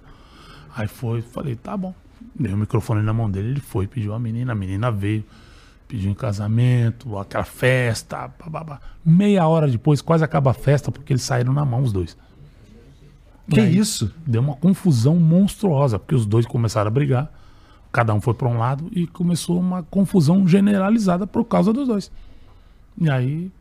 [0.75, 1.93] Aí foi, falei, tá bom.
[2.35, 5.23] Dei o microfone na mão dele, ele foi, pediu a menina, a menina veio,
[5.87, 8.79] pediu em casamento, aquela festa, pá.
[9.03, 12.17] Meia hora depois, quase acaba a festa, porque eles saíram na mão os dois.
[13.49, 14.13] Que E aí isso?
[14.25, 17.31] Deu uma confusão monstruosa, porque os dois começaram a brigar.
[17.91, 22.11] Cada um foi para um lado e começou uma confusão generalizada por causa dos dois.
[22.99, 23.51] E aí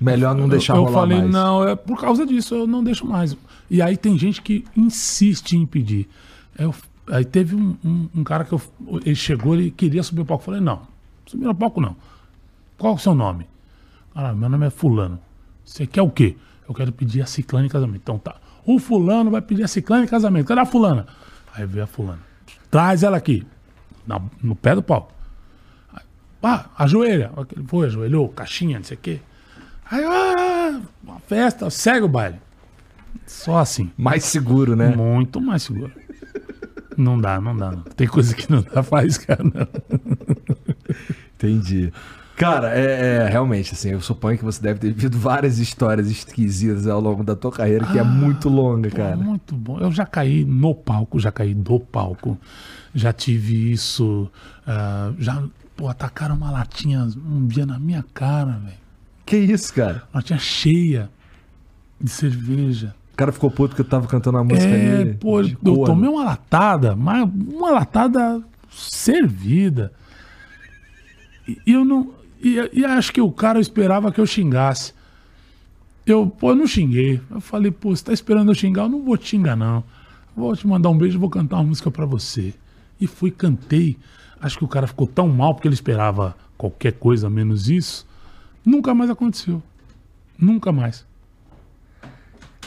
[0.00, 1.30] Melhor não deixar eu, eu rolar falei, mais.
[1.30, 3.36] não, é por causa disso, eu não deixo mais.
[3.70, 6.08] E aí tem gente que insiste em pedir.
[6.58, 6.74] Eu-
[7.10, 8.60] aí teve um, um- um cara que eu,
[9.04, 10.42] ele chegou, ele queria subir ao palco.
[10.42, 10.82] Eu falei, não,
[11.26, 11.96] subir ao palco não.
[12.76, 13.46] Qual é o seu nome?
[14.14, 15.18] Cara, meu nome é fulano.
[15.64, 16.36] Você quer o quê?
[16.68, 18.00] Eu quero pedir a ciclana em casamento.
[18.02, 18.36] Então tá.
[18.64, 20.46] O fulano vai pedir a ciclana em casamento.
[20.46, 21.06] Cadê a fulana?
[21.54, 22.20] Aí veio a fulana.
[22.70, 23.44] Traz ela aqui.
[24.06, 25.12] na- no pé do palco.
[26.42, 27.30] Ah, ajoelha.
[27.54, 29.20] Ele foi, ajoelhou, caixinha, não sei o quê.
[29.90, 32.36] Aí, ah, uma festa, segue o baile.
[33.26, 33.90] Só assim.
[33.96, 34.94] Mais seguro, né?
[34.94, 35.92] Muito mais seguro.
[36.96, 37.70] Não dá, não dá.
[37.70, 37.82] Não.
[37.82, 39.42] Tem coisa que não dá faz, cara.
[39.44, 39.68] Não.
[41.36, 41.92] Entendi.
[42.36, 46.86] Cara, é, é, realmente, assim, eu suponho que você deve ter vivido várias histórias esquisitas
[46.86, 49.16] ao longo da tua carreira, que é muito longa, Pô, cara.
[49.16, 49.78] Muito bom.
[49.80, 52.38] Eu já caí no palco, já caí do palco.
[52.94, 54.30] Já tive isso.
[54.66, 55.42] ah, já,
[55.76, 58.87] pô, atacaram uma latinha um dia na minha cara, velho.
[59.28, 60.04] Que isso, cara?
[60.14, 61.10] Latinha cheia
[62.00, 62.94] de cerveja.
[63.12, 65.14] O cara ficou puto porque eu tava cantando a música É, dele.
[65.20, 65.84] pô, eu corno.
[65.84, 69.92] tomei uma latada, mas uma latada servida.
[71.46, 72.12] E eu não.
[72.42, 74.94] E, e acho que o cara esperava que eu xingasse.
[76.06, 77.20] Eu, pô, eu não xinguei.
[77.30, 78.84] Eu falei, pô, você tá esperando eu xingar?
[78.84, 79.84] Eu não vou te xingar, não.
[80.34, 82.54] Vou te mandar um beijo e vou cantar uma música pra você.
[83.00, 83.98] E fui, cantei.
[84.40, 88.06] Acho que o cara ficou tão mal porque ele esperava qualquer coisa menos isso.
[88.68, 89.62] Nunca mais aconteceu.
[90.38, 91.06] Nunca mais.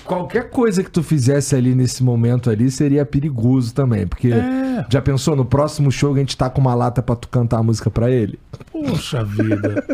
[0.03, 4.84] Qualquer coisa que tu fizesse ali nesse momento ali seria perigoso também, porque É.
[4.90, 7.60] já pensou no próximo show que a gente tá com uma lata pra tu cantar
[7.60, 8.40] a música pra ele?
[8.72, 9.86] Poxa vida.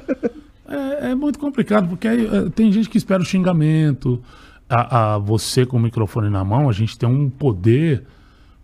[0.65, 4.21] É, é muito complicado, porque aí, eh, tem gente que espera o xingamento.
[4.69, 8.03] A, a você com o microfone na mão, a gente tem um poder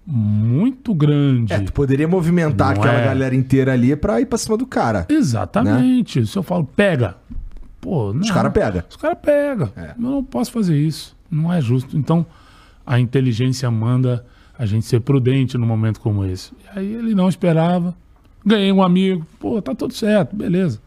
[0.06, 1.54] muito grande.
[1.54, 3.06] É, tu poderia movimentar Não aquela é.
[3.06, 5.06] galera inteira ali pra ir pra cima do cara.
[5.10, 6.26] Exatamente.
[6.26, 7.16] Se eu falo, pega.
[7.80, 8.22] Pô, não.
[8.22, 8.84] Os caras pegam.
[8.90, 9.70] Os caras pegam.
[9.76, 9.92] É.
[9.98, 11.16] Eu não posso fazer isso.
[11.30, 11.98] Não é justo.
[11.98, 12.26] Então,
[12.86, 14.26] a inteligência manda
[14.58, 16.52] a gente ser prudente num momento como esse.
[16.76, 17.96] E aí ele não esperava.
[18.46, 19.26] Ganhei um amigo.
[19.40, 20.36] Pô, tá tudo certo.
[20.36, 20.80] Beleza.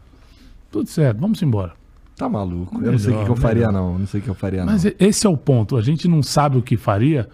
[0.71, 1.19] Tudo certo.
[1.19, 1.73] Vamos embora.
[2.15, 2.79] Tá maluco.
[2.83, 3.73] Eu não sei o que, que eu faria, melhor.
[3.73, 3.99] não.
[3.99, 4.91] Não sei o que eu faria, Mas não.
[4.91, 5.75] e- esse é o ponto.
[5.77, 7.27] A gente não sabe o que faria,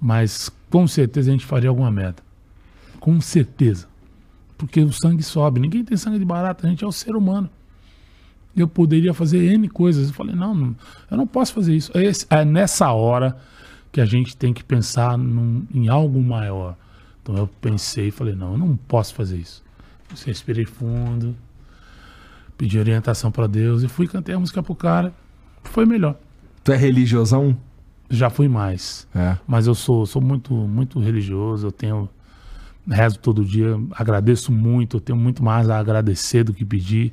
[0.00, 2.22] mas com certeza a gente faria alguma merda.
[2.98, 3.88] Com certeza.
[4.56, 5.58] Porque o sangue sobe.
[5.60, 7.48] Ninguém tem sangue de barata, a gente é o ser humano.
[8.56, 10.08] Eu poderia fazer N coisas.
[10.08, 10.76] Eu falei, não, não
[11.10, 11.90] eu não posso fazer isso.
[11.96, 13.36] É, esse- é nessa hora
[13.92, 16.76] que a gente tem que pensar num- em algo maior.
[17.22, 19.62] Então eu pensei e falei, não, eu não posso fazer isso.
[20.10, 21.34] Eu respirei fundo,
[22.58, 25.14] pedi orientação para Deus e fui cantei a música pro cara.
[25.62, 26.16] Foi melhor.
[26.64, 27.56] Tu é religiosão?
[28.10, 29.06] Já fui mais.
[29.14, 29.36] É.
[29.46, 31.68] Mas eu sou, sou muito, muito religioso.
[31.68, 32.08] Eu tenho.
[32.88, 34.96] Rezo todo dia, agradeço muito.
[34.96, 37.12] Eu tenho muito mais a agradecer do que pedir.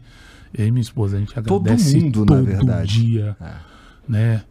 [0.57, 2.88] Eu e minha esposa, a gente Todo agradece mundo, na todo verdade.
[3.06, 3.38] dia.
[3.40, 3.53] É.
[4.07, 4.44] Né?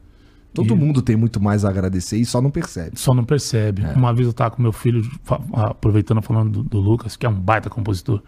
[0.55, 2.93] Todo E- mundo tem muito mais a agradecer e só não percebe.
[2.98, 3.82] Só não percebe.
[3.82, 3.93] É.
[3.94, 5.02] Uma vez eu tava com meu filho,
[5.52, 8.23] aproveitando falando do, do Lucas, que é um baita compositor.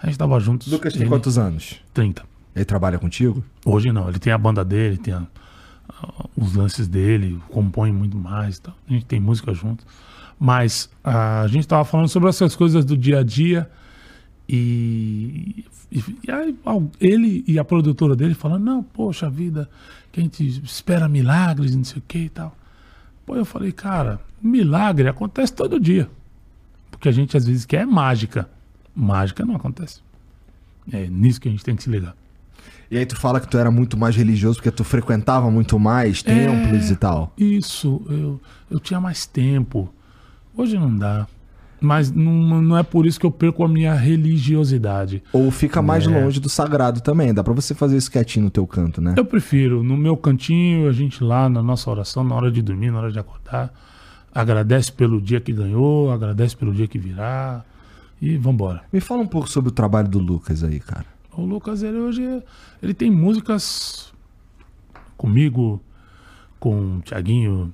[0.00, 0.70] A gente tava juntos.
[0.70, 1.80] Lucas tem ele- quantos anos?
[1.92, 2.22] 30.
[2.54, 3.42] Ele trabalha contigo?
[3.64, 5.26] Hoje não, ele tem a banda dele, tem a-
[6.36, 8.58] os lances dele, compõe muito mais.
[8.58, 8.74] tal.
[8.88, 9.84] A gente tem música junto.
[10.38, 13.70] Mas ah, a gente tava falando sobre essas coisas do dia a dia
[14.48, 19.70] e, e, e ele e a produtora dele falando, não, poxa vida,
[20.12, 22.56] que a gente espera milagres, não sei o que e tal.
[23.24, 26.10] Pô, eu falei, cara, milagre acontece todo dia.
[26.90, 28.48] Porque a gente às vezes quer mágica.
[28.94, 30.02] Mágica não acontece.
[30.92, 32.14] É nisso que a gente tem que se ligar.
[32.94, 36.22] E aí tu fala que tu era muito mais religioso porque tu frequentava muito mais
[36.22, 37.32] templos e tal.
[37.36, 38.40] Isso, eu,
[38.70, 39.92] eu tinha mais tempo.
[40.56, 41.26] Hoje não dá.
[41.80, 45.24] Mas não, não é por isso que eu perco a minha religiosidade.
[45.32, 46.08] Ou fica mais É.
[46.08, 47.34] longe do sagrado também.
[47.34, 49.14] Dá pra você fazer isso quietinho no teu canto, né?
[49.16, 52.92] Eu prefiro, no meu cantinho, a gente lá na nossa oração, na hora de dormir,
[52.92, 53.72] na hora de acordar,
[54.32, 57.64] agradece pelo dia que ganhou, agradece pelo dia que virá
[58.22, 58.82] e vambora.
[58.92, 61.06] Me fala um pouco sobre o trabalho do Lucas aí, cara.
[61.36, 62.42] O Lucas, ele hoje,
[62.82, 64.12] ele tem músicas
[65.16, 65.80] comigo,
[66.60, 67.72] com o Thiaguinho,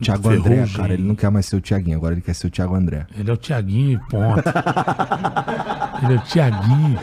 [0.00, 2.50] Tiago André, cara, ele não quer mais ser o Tiaguinho, agora ele quer ser o
[2.50, 3.06] Tiago André.
[3.16, 4.42] Ele é o Tiaguinho e ponto.
[6.02, 7.00] ele é o Tiaguinho.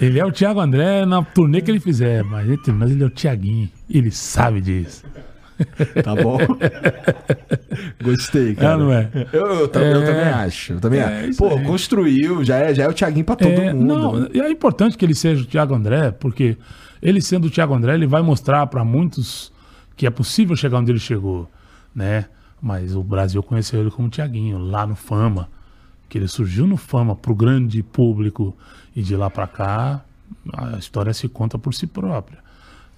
[0.00, 3.10] Ele é o Thiago André na turnê que ele fizer, mas mas ele é o
[3.10, 3.68] Tiaguinho.
[3.88, 5.04] Ele sabe disso.
[6.02, 6.38] Tá bom?
[8.02, 8.74] Gostei, cara.
[8.74, 9.10] É, não é?
[9.32, 10.06] Eu, eu tam- eu É.
[10.06, 10.72] também acho.
[10.74, 11.38] Eu também É, acho.
[11.38, 11.64] Pô, aí.
[11.64, 13.86] construiu, já é, já é o Tiaguinho pra todo É, mundo.
[13.86, 16.56] não, e é importante que ele seja o Thiago André, porque
[17.02, 19.52] ele sendo o Thiago André, ele vai mostrar para muitos
[19.96, 21.48] que é possível chegar onde ele chegou,
[21.94, 22.26] né?
[22.60, 25.48] Mas o Brasil conheceu ele como Tiaguinho, lá no Fama,
[26.08, 28.56] que ele surgiu no Fama pro grande público
[28.94, 30.02] e de lá para cá
[30.56, 32.38] a história se conta por si própria.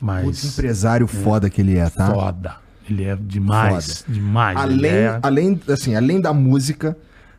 [0.03, 2.13] Mas Putz, empresário foda que ele é, tá?
[2.13, 2.57] foda.
[2.91, 4.59] Ele é demais, demais.
[4.61, 6.97] Ele Além, é- além, assim, além da música,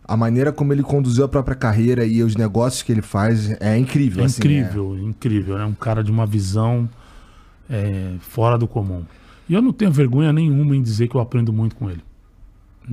[0.08, 3.78] a maneira como ele conduziu a própria carreira e os negócios que ele faz é
[3.78, 4.24] incrível.
[4.24, 5.58] É assim, incrível, incrível.
[5.58, 6.90] É um cara de uma visão
[7.70, 9.04] é, fora do comum.
[9.50, 12.02] E eu não tenho vergonha nenhuma em dizer que eu aprendo muito com ele.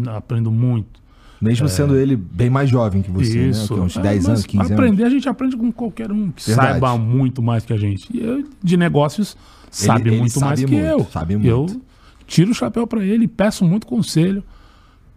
[0.08, 0.99] Aprendo muito.
[1.40, 3.42] Mesmo sendo ele bem mais jovem que você, É.
[3.48, 3.72] Isso.
[3.74, 3.78] né?
[3.80, 4.72] Que uns É, 10 mas anos, 15 anos.
[4.72, 6.68] aprender, a gente aprende com qualquer um que Verdade.
[6.72, 8.06] saiba muito mais que a gente.
[8.14, 9.36] E eu, de negócios,
[9.70, 11.04] sabe ele muito sabe mais que muito, eu.
[11.10, 11.80] sabe Eu muito.
[12.26, 14.44] tiro o chapéu para ele, peço muito conselho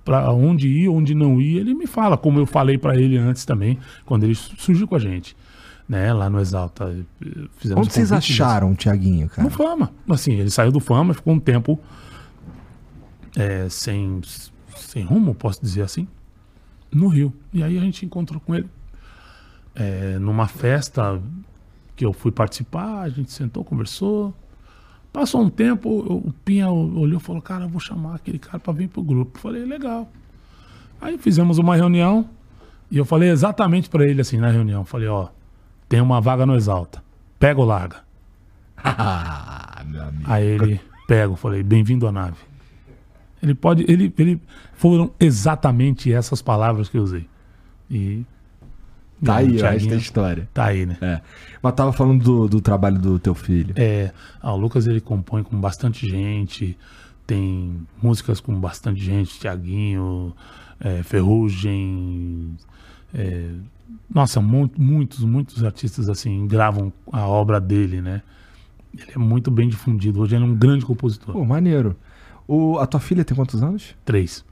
[0.06, 1.58] para onde ir, onde não ir.
[1.58, 5.00] Ele me fala, como eu falei para ele antes também, quando ele surgiu com a
[5.00, 5.36] gente.
[5.90, 6.86] Né, lá no Exalta.
[7.22, 7.28] eh,
[7.58, 8.18] Fizemos Onde vocês disso.
[8.18, 9.44] acharam o Tiaguinho, cara?
[9.44, 9.92] No Fama.
[10.10, 11.78] Assim, ele saiu do Fama, ficou um tempo
[13.36, 14.22] é, sem,
[14.80, 16.08] sem rumo, posso dizer assim,
[16.92, 17.34] no Rio.
[17.52, 18.70] E aí a gente encontrou com ele
[19.76, 21.22] é, numa festa
[21.96, 24.34] que eu fui participar, a gente sentou, conversou.
[25.12, 28.74] Passou um tempo, o Pinha olhou e falou, cara, eu vou chamar aquele cara para
[28.74, 29.38] vir pro grupo.
[29.38, 30.10] Falei, legal.
[31.00, 32.28] Aí fizemos uma reunião
[32.90, 34.84] e eu falei exatamente para ele assim na reunião.
[34.84, 35.28] Falei, ó,
[35.88, 37.04] tem uma vaga no Exalta.
[37.40, 37.98] Pega ou larga?
[38.86, 39.84] Ah.
[40.26, 42.38] Aí ele pego, falei, bem-vindo à nave.
[43.44, 44.42] Ele pode, ele, ele
[44.74, 47.28] foram exatamente essas palavras que eu usei.
[47.92, 48.24] E
[49.24, 50.50] Tá o aí, ó, esta Thiaguinho história.
[50.54, 50.98] Tá aí, né?
[51.02, 51.22] É.
[51.62, 53.74] Mas tava falando do, do trabalho do teu filho.
[53.78, 54.12] É,
[54.42, 56.78] ah, o Lucas ele compõe com bastante gente,
[57.28, 60.34] tem músicas com bastante gente, Tiaguinho,
[60.80, 62.58] é, Ferrugem,
[63.14, 63.50] é,
[64.14, 68.22] nossa, mu- muitos, muitos artistas assim gravam a obra dele, né?
[68.94, 70.22] Ele é muito bem difundido.
[70.22, 71.34] Hoje ele é um grande compositor.
[71.34, 71.96] Pô, maneiro.
[72.48, 73.96] O, a tua filha tem quantos anos?
[74.04, 74.44] Três.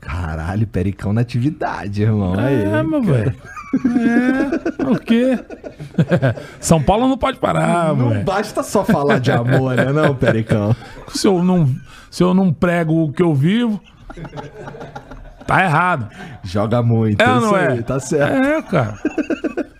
[0.00, 2.34] Caralho, Pericão na atividade, irmão.
[2.38, 3.34] Aí, É, meu velho.
[3.74, 5.38] É, o quê?
[6.58, 10.74] São Paulo não pode parar, Não basta só falar de amor, né, não, Pericão?
[11.14, 11.68] Se eu não,
[12.10, 13.80] se eu não prego o que eu vivo,
[15.46, 16.08] tá errado.
[16.42, 17.20] Joga muito.
[17.20, 17.68] É isso não é?
[17.68, 18.32] aí, Tá certo.
[18.44, 18.98] É, cara.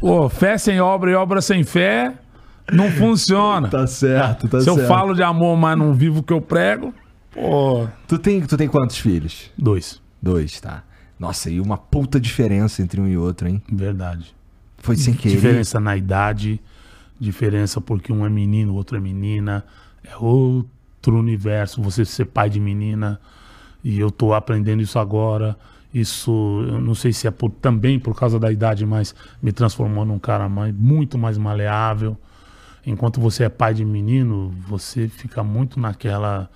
[0.00, 2.12] Pô, fé sem obra e obra sem fé
[2.72, 3.68] não funciona.
[3.68, 4.80] Tá certo, tá Se certo.
[4.80, 6.92] eu falo de amor, mas não vivo o que eu prego,
[7.32, 7.86] pô.
[8.08, 9.50] Tu tem, tu tem quantos filhos?
[9.56, 10.00] Dois.
[10.22, 10.82] Dois, tá.
[11.18, 13.62] Nossa, e uma puta diferença entre um e outro, hein?
[13.70, 14.34] Verdade.
[14.78, 15.34] Foi sem querer.
[15.36, 16.60] Diferença na idade,
[17.18, 19.64] diferença porque um é menino, o outro é menina.
[20.04, 21.80] É outro universo.
[21.82, 23.18] Você ser pai de menina.
[23.82, 25.56] E eu tô aprendendo isso agora.
[25.94, 26.30] Isso,
[26.68, 30.18] eu não sei se é por- também por causa da idade, mas me transformou num
[30.18, 32.16] cara mais, muito mais maleável.
[32.86, 36.48] Enquanto você é pai de menino, você fica muito naquela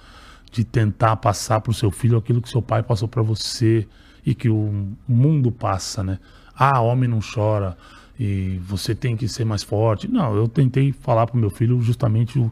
[0.52, 3.86] de tentar passar para o seu filho aquilo que seu pai passou para você
[4.24, 6.18] e que o mundo passa, né?
[6.54, 7.76] Ah, homem não chora
[8.18, 10.06] e você tem que ser mais forte.
[10.08, 12.50] Não, eu tentei falar para o meu filho justamente o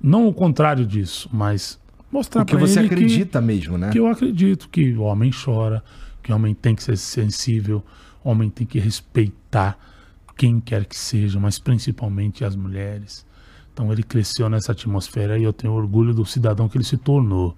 [0.00, 1.78] não o contrário disso, mas
[2.12, 3.90] mostrar para você ele que- acredita mesmo, né?
[3.90, 5.82] que eu acredito que o homem chora,
[6.22, 7.84] que o homem tem que ser sensível,
[8.22, 9.76] o homem tem que respeitar
[10.38, 13.26] quem quer que seja, mas principalmente as mulheres.
[13.74, 17.56] Então ele cresceu nessa atmosfera e eu tenho orgulho do cidadão que ele se tornou.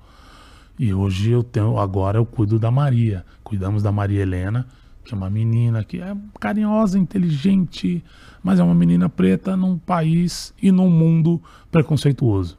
[0.78, 3.22] E hoje eu tenho, agora eu cuido da Maria.
[3.44, 4.66] Cuidamos da Maria Helena,
[5.04, 8.02] que é uma menina que é carinhosa, inteligente,
[8.42, 11.40] mas é uma menina preta num país e num mundo
[11.70, 12.58] preconceituoso.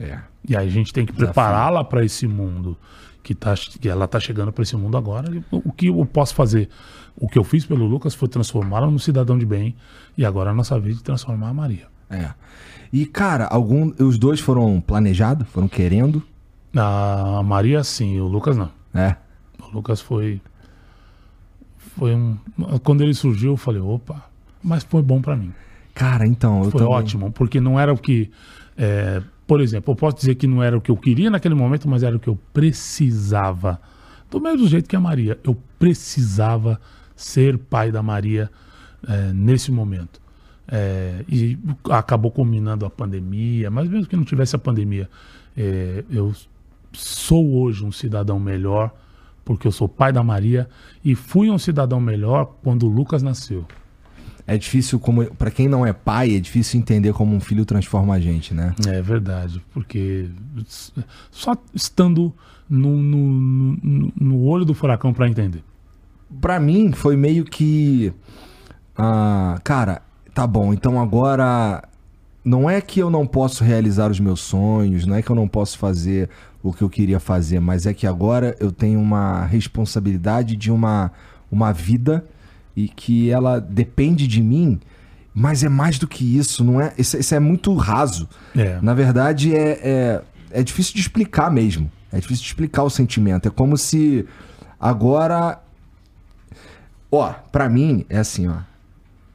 [0.00, 0.18] É.
[0.48, 2.76] E aí a gente tem que prepará-la para esse mundo
[3.24, 5.28] que, tá, que ela tá chegando para esse mundo agora.
[5.50, 6.68] O que eu posso fazer?
[7.16, 9.74] O que eu fiz pelo Lucas foi transformá-la num cidadão de bem
[10.16, 11.86] e agora é a nossa vez de transformar a Maria.
[12.10, 12.30] É.
[12.92, 15.48] E, cara, algum, os dois foram planejados?
[15.48, 16.22] Foram querendo?
[16.76, 18.70] A Maria sim, o Lucas não.
[18.94, 19.16] É.
[19.60, 20.40] O Lucas foi
[21.96, 22.36] foi um
[22.82, 24.28] quando ele surgiu eu falei, opa,
[24.62, 25.52] mas foi bom para mim.
[25.94, 28.30] Cara, então, eu Foi também- ótimo, porque não era o que.
[28.76, 31.88] é, por exemplo, eu posso dizer que não era o que eu queria naquele momento,
[31.88, 33.80] mas era o que eu precisava.
[34.30, 35.38] Do mesmo jeito que a Maria.
[35.44, 36.80] Eu precisava
[37.14, 38.50] ser pai da Maria
[39.06, 40.20] é, nesse momento.
[40.66, 41.58] É, e
[41.90, 45.10] acabou culminando a pandemia, mas mesmo que não tivesse a pandemia,
[45.56, 46.32] é, eu
[46.92, 48.94] sou hoje um cidadão melhor,
[49.44, 50.68] porque eu sou pai da Maria
[51.04, 53.66] e fui um cidadão melhor quando o Lucas nasceu.
[54.46, 58.14] É difícil, como para quem não é pai, é difícil entender como um filho transforma
[58.14, 58.74] a gente, né?
[58.86, 60.28] É verdade, porque
[61.30, 62.32] só estando
[62.68, 63.32] no, no,
[63.82, 65.62] no- no olho do furacão para entender.
[66.40, 68.12] Pra mim foi meio que
[68.96, 70.02] ah, cara,
[70.34, 71.82] tá bom, então agora
[72.44, 75.48] não é que eu não posso realizar os meus sonhos, não é que eu não
[75.48, 76.28] posso fazer
[76.62, 81.10] o que eu queria fazer, mas é que agora eu tenho uma responsabilidade de uma,
[81.50, 82.24] uma vida
[82.76, 84.80] e que ela depende de mim,
[85.32, 86.92] mas é mais do que isso, não é?
[86.98, 88.28] Isso, isso é muito raso.
[88.56, 88.78] É.
[88.80, 91.90] Na verdade, é, é, é difícil de explicar mesmo.
[92.12, 93.48] É difícil de explicar o sentimento.
[93.48, 94.24] É como se
[94.78, 95.60] agora.
[97.10, 98.58] Ó, pra mim é assim, ó.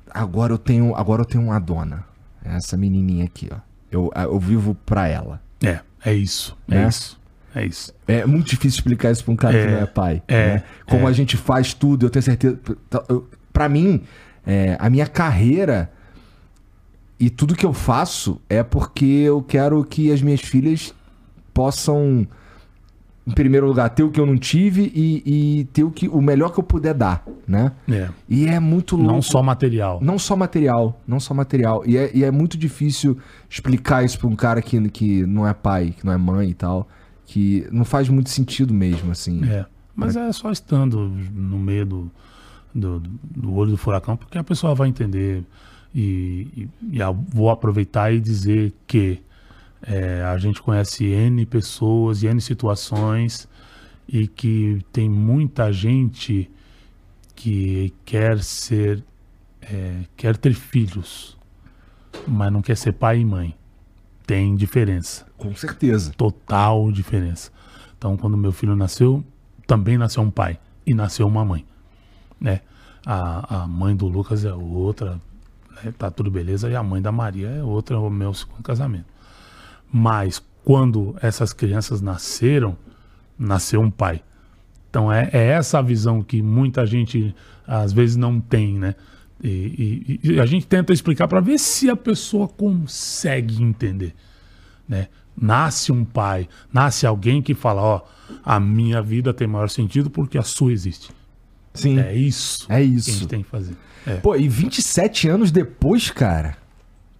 [0.09, 2.05] Agora eu tenho, agora eu tenho uma dona.
[2.43, 3.57] Essa menininha aqui, ó.
[3.91, 5.41] Eu, eu vivo pra ela.
[5.63, 6.57] É, é isso.
[6.69, 6.87] É Né?
[6.87, 7.18] isso.
[7.55, 7.93] É isso.
[8.07, 10.21] É muito difícil explicar isso pra um cara que É, não é pai.
[10.27, 10.63] é, né?
[10.87, 11.09] Como é.
[11.09, 12.59] a gente faz tudo, eu tenho certeza.
[13.07, 14.01] eu- Pra mim,
[14.45, 15.91] é, a minha carreira
[17.19, 20.93] e tudo que eu faço é porque eu quero que as minhas filhas
[21.53, 22.25] possam,
[23.27, 26.21] em primeiro lugar, ter o que eu não tive e, e ter o, que, o
[26.21, 27.71] melhor que eu puder dar, né?
[27.91, 28.07] É.
[28.29, 29.11] E é muito louco.
[29.11, 29.99] Não só material.
[30.01, 31.83] Não só material, não só material.
[31.85, 33.17] E é, e é muito difícil
[33.49, 36.53] explicar isso pra um cara que, que não é pai, que não é mãe e
[36.53, 36.87] tal.
[37.29, 39.47] Que não faz muito sentido mesmo, assim.
[39.47, 39.63] É.
[39.95, 42.11] Mas é só estando no meio do,
[42.73, 45.43] do, do olho do furacão, porque a pessoa vai entender.
[45.93, 46.99] E, e, e
[47.29, 49.21] vou aproveitar e dizer que
[49.83, 53.47] é, a gente conhece N pessoas e N situações
[54.07, 56.49] e que tem muita gente
[57.35, 59.03] que quer ser,
[59.61, 61.37] é, quer ter filhos,
[62.27, 63.55] mas não quer ser pai e mãe.
[64.29, 66.13] Tem diferença Com certeza.
[66.15, 67.49] total diferença.
[67.97, 69.23] Então, quando meu filho nasceu,
[69.65, 71.65] também nasceu um pai e nasceu uma mãe,
[72.39, 72.61] né?
[73.03, 75.19] A, a mãe do Lucas é outra,
[75.83, 75.91] né?
[75.97, 79.07] tá tudo beleza, e a mãe da Maria é outra, o meu segundo casamento.
[79.91, 82.77] Mas quando essas crianças nasceram,
[83.35, 84.21] nasceu um pai.
[84.91, 87.35] Então é, é essa a visão que muita gente
[87.65, 88.93] às vezes não tem, né?
[89.43, 94.13] E, e- e a gente tenta explicar para ver se a pessoa consegue entender
[94.87, 95.07] né?
[95.39, 98.01] Nasce um pai, nasce alguém que fala, ó,
[98.43, 101.11] a minha vida tem maior sentido porque a sua existe.
[101.75, 101.99] Sim.
[101.99, 102.65] É isso.
[102.67, 103.05] É isso.
[103.05, 103.75] que a gente tem que fazer.
[104.05, 104.15] É.
[104.15, 106.57] Pô, e 27 anos depois, cara.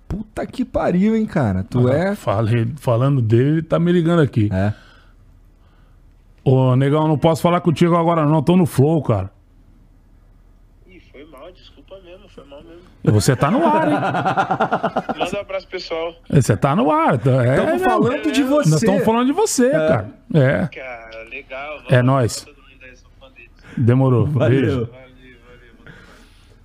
[0.07, 1.63] Puta que pariu, hein, cara.
[1.63, 2.15] Tu é.
[2.15, 4.49] Falei, falando dele, ele tá me ligando aqui.
[4.51, 4.73] É.
[6.43, 9.31] Ô, negão, não posso falar contigo agora não, tô no flow, cara.
[10.87, 12.79] Ih, foi mal, desculpa mesmo, foi mal mesmo.
[13.17, 13.93] Você tá no ar, hein?
[15.19, 16.13] Manda um abraço, pessoal.
[16.29, 17.17] Você tá no ar.
[17.17, 17.89] tá- É, Estamos mesmo.
[17.89, 18.69] falando de você.
[18.69, 20.09] Nós estamos falando de você, cara.
[20.33, 21.77] É, Cara, legal.
[21.77, 22.45] vamos É nóis.
[23.77, 24.25] Demorou.
[24.27, 24.49] Valeu.
[24.61, 24.75] Beijo.
[24.85, 25.93] Valeu, valeu.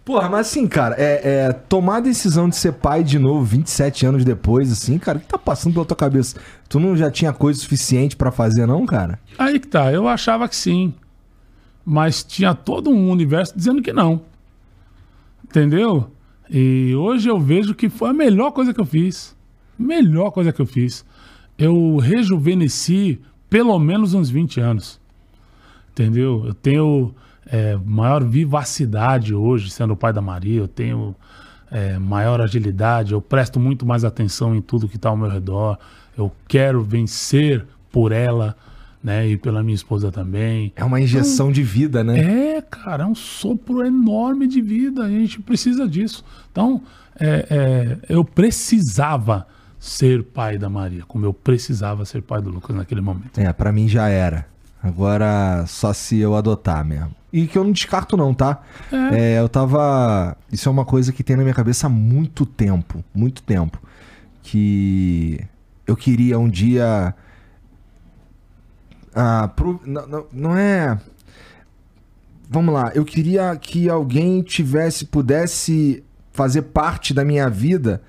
[0.05, 4.05] Porra, mas assim, cara, é, é, tomar a decisão de ser pai de novo 27
[4.05, 6.37] anos depois, assim, cara, o que tá passando pela tua cabeça?
[6.69, 9.19] Tu não já tinha coisa suficiente pra fazer, não, cara?
[9.39, 10.93] Aí que tá, eu achava que sim.
[11.85, 14.23] Mas tinha todo um universo dizendo que não.
[15.55, 16.11] Entendeu?
[16.51, 19.37] E hoje eu vejo que foi a melhor coisa que eu fiz.
[19.79, 21.05] Melhor coisa que eu fiz.
[21.57, 25.01] Eu rejuvenesci pelo menos uns 20 anos.
[25.93, 26.43] Entendeu?
[26.45, 27.15] Eu tenho
[27.47, 30.59] é, maior vivacidade hoje, sendo o pai da Maria.
[30.59, 31.15] Eu tenho
[31.71, 33.13] é, maior agilidade.
[33.13, 35.79] Eu presto muito mais atenção em tudo que está ao meu redor.
[36.19, 38.57] Eu quero vencer por ela,
[39.05, 39.29] né?
[39.29, 40.73] E pela minha esposa também.
[40.75, 42.57] É uma injeção de vida, né?
[42.57, 45.05] É, cara, é um sopro enorme de vida.
[45.05, 46.25] A gente precisa disso.
[46.51, 46.81] Então,
[47.21, 49.47] é, é, eu precisava
[49.79, 53.39] ser pai da Maria, como eu precisava ser pai do Lucas naquele momento.
[53.39, 54.47] É, pra mim já era.
[54.83, 57.15] Agora só se eu adotar mesmo.
[57.31, 58.63] E que eu não descarto não, tá?
[59.13, 60.35] É, eu tava...
[60.51, 63.05] Isso é uma coisa que tem na minha cabeça há muito tempo.
[63.15, 63.79] Muito tempo.
[64.43, 65.41] Que
[65.87, 67.15] eu queria um dia...
[69.15, 70.99] Ah, pro- não, não- é...
[72.49, 72.93] Vamos lá.
[72.95, 75.07] Eu queria que alguém tivesse...
[75.07, 78.03] Pudesse fazer parte da minha vida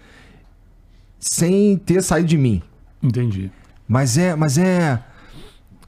[1.20, 2.62] sem ter saído de mim.
[3.02, 3.52] Entendi.
[3.88, 5.02] Mas é, mas é.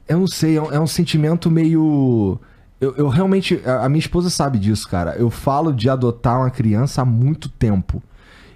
[0.08, 2.40] Eu não sei, é um, é um sentimento meio.
[2.80, 3.60] Eu, eu realmente.
[3.64, 5.16] A, a minha esposa sabe disso, cara.
[5.16, 8.00] Eu falo de adotar uma criança há muito tempo.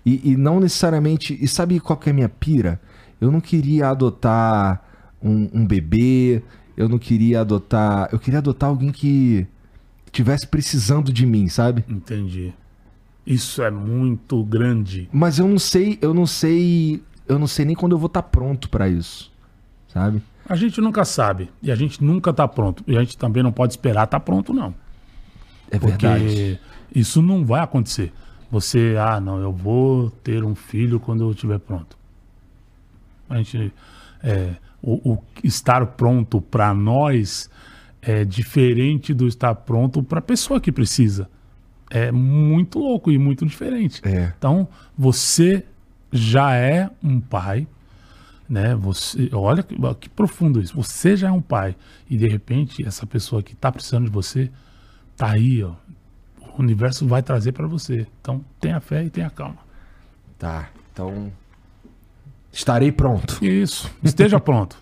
[0.06, 1.36] E, e não necessariamente.
[1.40, 2.80] E sabe qual que é a minha pira?
[3.20, 4.80] Eu não queria adotar
[5.22, 6.42] um, um bebê.
[6.76, 8.08] Eu não queria adotar.
[8.12, 9.46] Eu queria adotar alguém que
[10.10, 11.84] tivesse precisando de mim, sabe?
[11.88, 12.52] Entendi.
[13.26, 15.08] Isso é muito grande.
[15.12, 17.02] Mas eu não sei, eu não sei.
[17.28, 19.30] Eu não sei nem quando eu vou estar pronto pra isso.
[19.88, 20.22] Sabe?
[20.48, 21.50] A gente nunca sabe.
[21.62, 22.82] E a gente nunca tá pronto.
[22.86, 24.74] E a gente também não pode esperar estar pronto, não.
[25.70, 26.60] É Porque verdade.
[26.94, 28.12] isso não vai acontecer.
[28.50, 31.96] Você, ah, não, eu vou ter um filho quando eu estiver pronto.
[33.30, 33.72] A gente,
[34.22, 37.48] é, o, o estar pronto para nós
[38.00, 41.30] é diferente do estar pronto para a pessoa que precisa.
[41.88, 44.00] É muito louco e muito diferente.
[44.04, 44.32] É.
[44.36, 44.66] Então,
[44.98, 45.64] você
[46.10, 47.66] já é um pai,
[48.48, 48.74] né?
[48.74, 50.74] Você, olha que, que profundo isso.
[50.74, 51.76] Você já é um pai
[52.10, 54.50] e de repente essa pessoa que tá precisando de você
[55.16, 55.74] tá aí, ó.
[56.56, 58.06] O universo vai trazer para você.
[58.20, 59.58] Então tenha fé e tenha calma.
[60.38, 61.32] Tá, então.
[62.52, 63.42] Estarei pronto.
[63.44, 63.90] Isso.
[64.02, 64.76] Esteja pronto.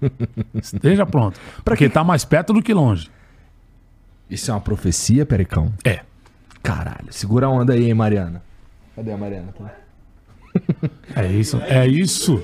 [0.54, 1.38] Esteja pronto.
[1.64, 3.08] Porque tá mais perto do que longe.
[4.28, 5.72] Isso é uma profecia, Pericão?
[5.84, 6.00] É.
[6.62, 7.10] Caralho.
[7.12, 8.42] Segura a onda aí, hein, Mariana.
[8.96, 9.54] Cadê a Mariana?
[11.14, 11.60] É isso.
[11.62, 12.42] É isso.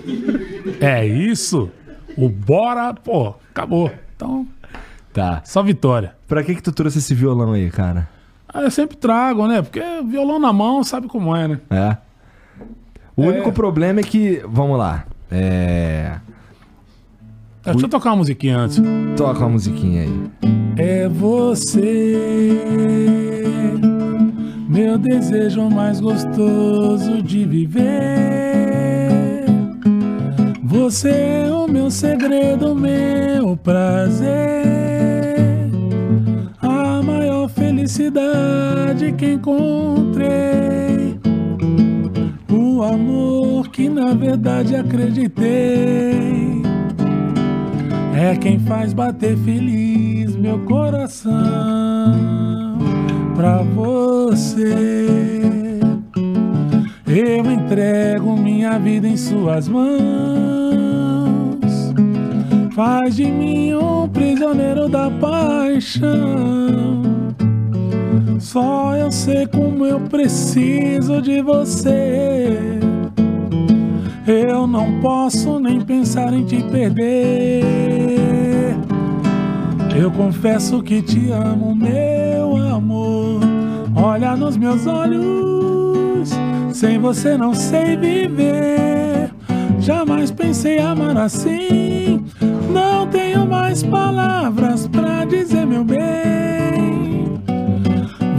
[0.81, 1.71] É isso.
[2.17, 3.91] O bora, pô, acabou.
[4.15, 4.47] Então,
[5.13, 5.43] Tá.
[5.45, 6.15] só vitória.
[6.29, 8.09] Pra que que tu trouxe esse violão aí, cara?
[8.49, 9.61] Ah, eu sempre trago, né?
[9.61, 11.61] Porque violão na mão sabe como é, né?
[11.71, 11.97] É.
[13.17, 14.43] O único problema é que.
[14.47, 15.05] Vamos lá.
[15.31, 16.17] É.
[17.67, 18.81] É, Deixa eu tocar uma musiquinha antes.
[19.17, 20.31] Toca uma musiquinha aí.
[20.77, 22.53] É você,
[24.69, 27.87] meu desejo mais gostoso de viver.
[30.63, 34.29] Você é o meu segredo, meu prazer.
[36.61, 41.16] A maior felicidade que encontrei.
[42.51, 46.63] O amor que na verdade acreditei.
[48.15, 51.33] É quem faz bater feliz meu coração
[53.35, 55.81] pra você.
[57.07, 59.97] Eu entrego minha vida em suas mãos.
[62.75, 67.16] Faz de mim um prisioneiro da paixão.
[68.41, 72.79] Só eu sei como eu preciso de você.
[74.27, 77.65] Eu não posso nem pensar em te perder.
[79.99, 83.41] Eu confesso que te amo, meu amor.
[83.95, 86.31] Olha nos meus olhos,
[86.73, 89.31] sem você não sei viver.
[89.81, 92.25] Jamais pensei amar assim.
[92.73, 96.56] Não tenho mais palavras pra dizer, meu bem.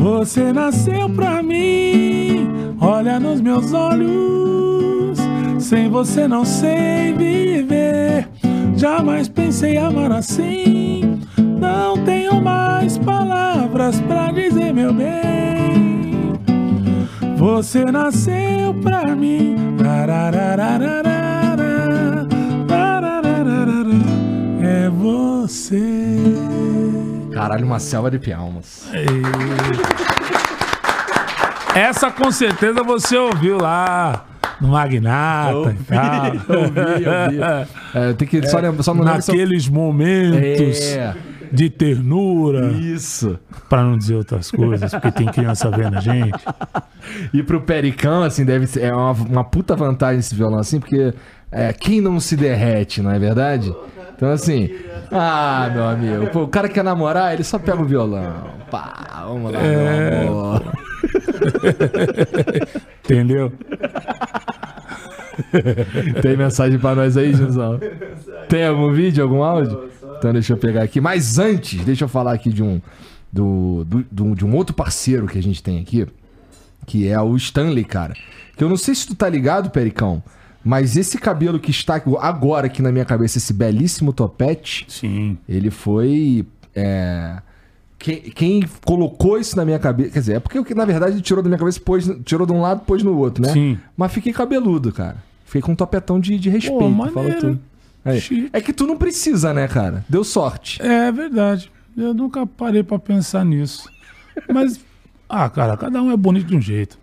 [0.08, 2.76] Você nasceu pra mim.
[2.80, 5.20] Olha nos meus olhos.
[5.60, 8.30] Sem você não sei viver.
[8.78, 11.20] Jamais pensei amar assim.
[11.38, 16.40] Não tenho mais palavras pra dizer, meu bem.
[17.36, 19.58] Você nasceu pra mim.
[24.64, 26.67] É você.
[27.38, 28.88] Caralho, uma selva de palmas.
[31.76, 34.26] Essa com certeza você ouviu lá
[34.60, 36.26] no Magnata e tal.
[36.58, 37.68] ouvi, ouvi.
[37.94, 41.14] É, tem que só, lembra- só não eu- Naqueles momentos É.
[41.52, 43.38] de ternura, Isso.
[43.70, 46.44] pra não dizer outras coisas, porque tem criança vendo a gente.
[47.34, 51.14] E pro Pericão, assim, deve ser é uma, uma puta vantagem esse violão, assim, porque
[51.52, 53.74] é, quem não se derrete, não é verdade?
[54.18, 54.70] Então, assim,
[55.12, 58.48] ah, meu amigo, pô, o cara quer namorar, ele só pega o violão.
[58.70, 60.24] Pá, vamos lá, É.
[60.24, 60.64] meu amor.
[63.06, 63.52] Entendeu?
[66.22, 67.80] Tem mensagem pra nós aí, Gilzão?
[68.50, 69.90] Tem algum vídeo, algum áudio?
[70.18, 71.00] Então deixa eu pegar aqui.
[71.00, 72.82] Mas antes, deixa eu falar aqui de um,
[73.32, 76.08] do, do- do- de um outro parceiro que a gente tem aqui,
[76.88, 78.14] que é o Stanley, cara.
[78.58, 80.24] Que eu não sei se tu tá ligado, Pericão,
[80.68, 85.38] mas esse cabelo que está agora aqui na minha cabeça, esse belíssimo topete, Sim.
[85.48, 86.46] ele foi.
[86.76, 87.42] é,
[87.98, 90.12] quem, quem colocou isso na minha cabeça.
[90.12, 92.60] Quer dizer, é porque, na verdade, ele tirou da minha cabeça, pôs, tirou de um
[92.60, 93.54] lado, pôs no outro, né?
[93.54, 93.80] Sim.
[93.96, 95.24] Mas fiquei cabeludo, cara.
[95.46, 96.78] Fiquei com um topetão de, de respeito.
[96.78, 97.60] Pô, fala tudo.
[98.20, 98.50] Chique.
[98.52, 100.04] É que tu não precisa, né, cara?
[100.10, 100.82] Deu sorte.
[100.82, 101.72] É verdade.
[101.96, 103.90] Eu nunca parei pra pensar nisso.
[104.54, 104.82] Mas,
[105.30, 107.00] ah, cara, cada um é bonito de um jeito.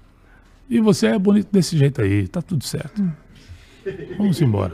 [0.68, 3.02] E você é bonito desse jeito aí, tá tudo certo.
[4.16, 4.72] Vamos embora.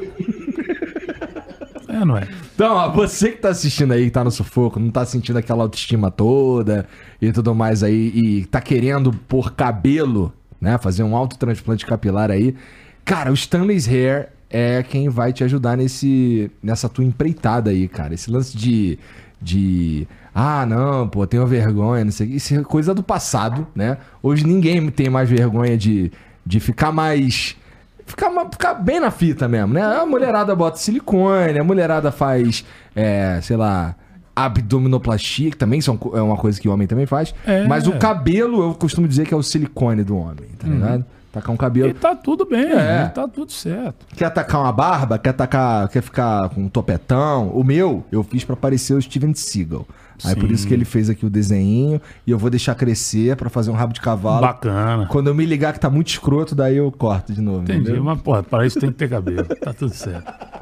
[1.88, 2.28] É, não é?
[2.54, 5.64] Então, ó, você que tá assistindo aí, que tá no sufoco, não tá sentindo aquela
[5.64, 6.86] autoestima toda
[7.20, 10.78] e tudo mais aí, e tá querendo pôr cabelo, né?
[10.78, 12.54] Fazer um autotransplante capilar aí.
[13.04, 18.14] Cara, o Stanley's Hair é quem vai te ajudar nesse, nessa tua empreitada aí, cara.
[18.14, 18.98] Esse lance de.
[19.40, 22.30] de ah, não, pô, tenho vergonha, não sei o.
[22.30, 23.98] Isso é coisa do passado, né?
[24.22, 26.12] Hoje ninguém tem mais vergonha de,
[26.44, 27.56] de ficar mais.
[28.10, 29.82] Ficar, ficar bem na fita mesmo, né?
[29.82, 32.64] A mulherada bota silicone, a mulherada faz,
[32.94, 33.94] é, sei lá,
[34.34, 37.34] abdominoplastia, que também são, é uma coisa que o homem também faz.
[37.46, 37.66] É.
[37.66, 41.04] Mas o cabelo, eu costumo dizer que é o silicone do homem, tá ligado?
[41.32, 41.90] Tacar um cabelo.
[41.90, 43.04] E tá tudo bem, É.
[43.06, 44.04] e tá tudo certo.
[44.16, 45.16] Quer atacar uma barba?
[45.16, 45.88] Quer atacar.
[45.88, 47.50] Quer ficar com um topetão?
[47.50, 49.86] O meu, eu fiz pra parecer o Steven Seagal.
[50.24, 53.48] Aí por isso que ele fez aqui o desenho e eu vou deixar crescer pra
[53.48, 54.40] fazer um rabo de cavalo.
[54.40, 55.06] Bacana.
[55.06, 57.62] Quando eu me ligar que tá muito escroto, daí eu corto de novo.
[57.62, 58.04] Entendi, entendeu?
[58.04, 59.44] mas, porra, para isso tem que ter cabelo.
[59.44, 60.32] Tá tudo certo.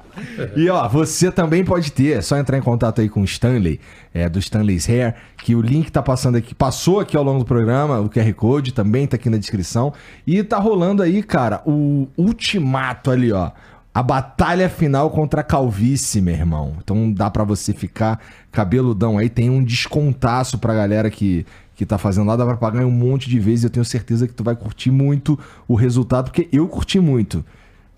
[0.56, 3.80] E ó, você também pode ter, é só entrar em contato aí com o Stanley,
[4.12, 5.14] é, do Stanley's Hair,
[5.44, 8.72] que o link tá passando aqui, passou aqui ao longo do programa, o QR Code
[8.72, 9.92] também tá aqui na descrição.
[10.26, 13.50] E tá rolando aí, cara, o ultimato ali, ó.
[13.98, 16.76] A batalha final contra a calvície, meu irmão.
[16.78, 18.20] Então dá pra você ficar
[18.52, 19.28] cabeludão aí.
[19.28, 21.44] Tem um descontaço pra galera que,
[21.74, 22.36] que tá fazendo lá.
[22.36, 23.64] Dá pra pagar em um monte de vezes.
[23.64, 27.44] Eu tenho certeza que tu vai curtir muito o resultado, porque eu curti muito.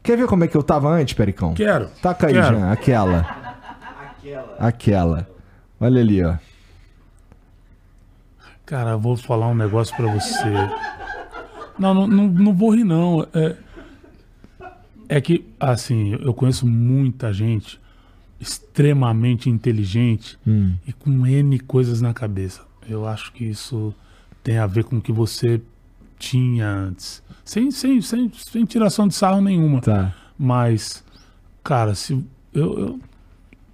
[0.03, 1.53] Quer ver como é que eu tava antes, Pericão?
[1.53, 1.91] Quero.
[2.01, 2.47] Taca aí, Quero.
[2.47, 3.27] Jean, aquela.
[4.59, 5.29] Aquela.
[5.79, 6.37] Olha ali, ó.
[8.65, 10.51] Cara, eu vou falar um negócio pra você.
[11.79, 13.27] Não, não, não, não vou rir, não.
[13.35, 13.55] É,
[15.11, 17.81] é que, assim, eu conheço muita gente
[18.39, 20.39] extremamente inteligente
[20.87, 22.63] e com N coisas na cabeça.
[22.89, 23.93] Eu acho que isso
[24.43, 25.61] tem a ver com o que você
[26.17, 27.25] tinha antes.
[27.45, 29.81] Sem, sem, sem, sem tiração de sarro nenhuma.
[29.81, 30.15] Tá.
[30.39, 31.05] Mas,
[31.65, 32.25] cara, se.
[32.55, 33.01] Eu, eu,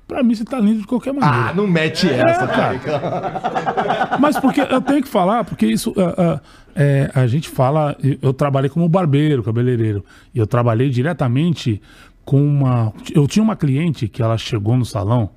[0.06, 1.50] pra mim, você tá lindo de qualquer maneira.
[1.50, 4.16] Ah, não mete essa, cara.
[4.20, 5.92] Mas porque eu tenho que falar, porque isso.
[5.96, 6.40] ah, ah,
[6.74, 7.96] é, a gente fala.
[8.20, 10.04] Eu trabalhei como barbeiro, cabeleireiro.
[10.34, 11.80] E eu trabalhei diretamente
[12.24, 12.92] com uma.
[13.14, 15.30] Eu tinha uma cliente que ela chegou no salão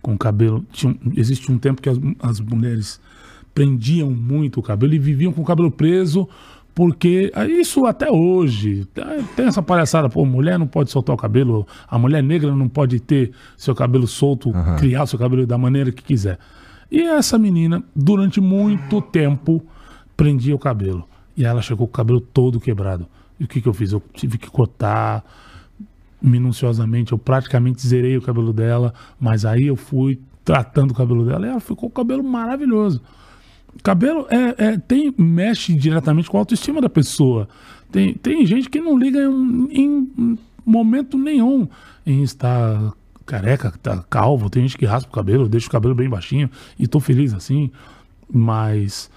[0.00, 0.64] com cabelo.
[0.72, 3.00] Tinha, um- existe um tempo que as, as mulheres
[3.54, 6.28] prendiam muito o cabelo e viviam com o cabelo preso.
[6.74, 11.18] Porque ah, isso até hoje ah, tem essa palhaçada, pô, mulher não pode soltar o
[11.18, 15.58] cabelo, a mulher negra não pode ter seu cabelo solto, criar o seu cabelo da
[15.58, 16.38] maneira que quiser.
[16.90, 19.62] E essa menina, durante muito tempo,
[20.16, 21.08] prendia o cabelo.
[21.36, 23.06] E ela chegou com o cabelo todo quebrado.
[23.40, 23.92] E o que, que eu fiz?
[23.92, 25.24] Eu tive que cortar
[26.20, 27.12] minuciosamente.
[27.12, 31.50] Eu praticamente zerei o cabelo dela, mas aí eu fui tratando o cabelo dela e
[31.50, 33.00] ela ficou com o cabelo maravilhoso.
[33.82, 37.48] Cabelo é, é- tem, mexe diretamente com a autoestima da pessoa.
[37.90, 41.68] Tem, tem gente que não liga em, em momento nenhum
[42.06, 42.92] em estar
[43.26, 44.50] careca, tá calvo.
[44.50, 47.70] Tem gente que raspa o cabelo, deixa o cabelo bem baixinho e tô feliz assim.
[48.30, 49.10] Mas,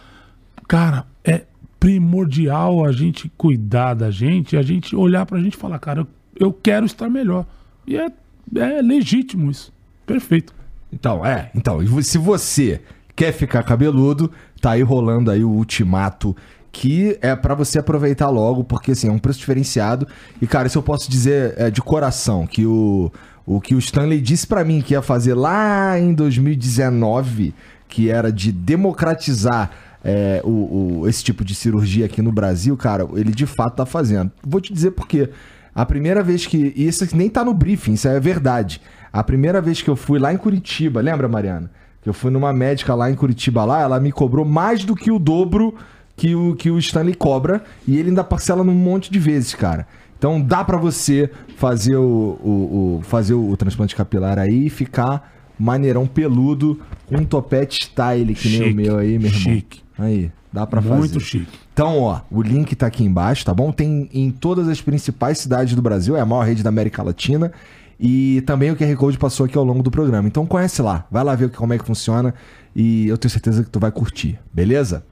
[0.67, 1.43] cara, é
[1.79, 6.07] primordial a gente cuidar da gente, a gente olhar pra gente e falar, cara, eu,
[6.47, 7.45] eu quero estar melhor.
[7.85, 8.11] E é,
[8.55, 9.71] é legítimo isso.
[10.05, 10.53] Perfeito.
[10.91, 11.51] Então, é.
[11.55, 12.81] Então, se você
[13.15, 14.31] quer ficar cabeludo,
[14.61, 16.35] tá aí rolando aí o ultimato
[16.71, 20.05] que é pra você aproveitar logo, porque assim, é um preço diferenciado.
[20.41, 23.09] E cara, isso eu posso dizer é, de coração, que o,
[23.45, 27.53] o que o Stanley disse pra mim que ia fazer lá em 2019,
[27.87, 29.71] que era de democratizar
[30.03, 33.85] é, o, o- esse tipo de cirurgia aqui no Brasil, cara, ele de fato tá
[33.85, 34.31] fazendo.
[34.45, 35.29] Vou te dizer por quê.
[35.73, 36.73] A primeira vez que.
[36.75, 38.81] Isso nem tá no briefing, isso é verdade.
[39.11, 41.71] A primeira vez que eu fui lá em Curitiba, lembra, Mariana?
[42.05, 45.17] Eu fui numa médica lá em Curitiba lá, ela me cobrou mais do que o
[45.19, 45.73] dobro
[46.15, 47.63] que o, que o Stanley cobra.
[47.87, 49.87] E ele ainda parcela num monte de vezes, cara.
[50.17, 55.33] Então dá pra você fazer o, o- o- fazer o, transplante capilar aí e ficar
[55.59, 59.41] maneirão peludo com um topete style que nem o Chique, meu aí, meu irmão.
[59.41, 59.81] chique.
[59.97, 60.95] Aí, dá pra fazer.
[60.97, 61.47] Muito chique.
[61.73, 63.71] Então, ó, o link tá aqui embaixo, tá bom?
[63.71, 67.51] Tem em todas as principais cidades do Brasil, é a maior rede da América Latina.
[67.99, 70.27] E também o QR Code passou aqui ao longo do programa.
[70.27, 72.33] Então conhece lá, vai lá ver como é que funciona
[72.75, 75.05] e eu tenho certeza que tu vai curtir, beleza?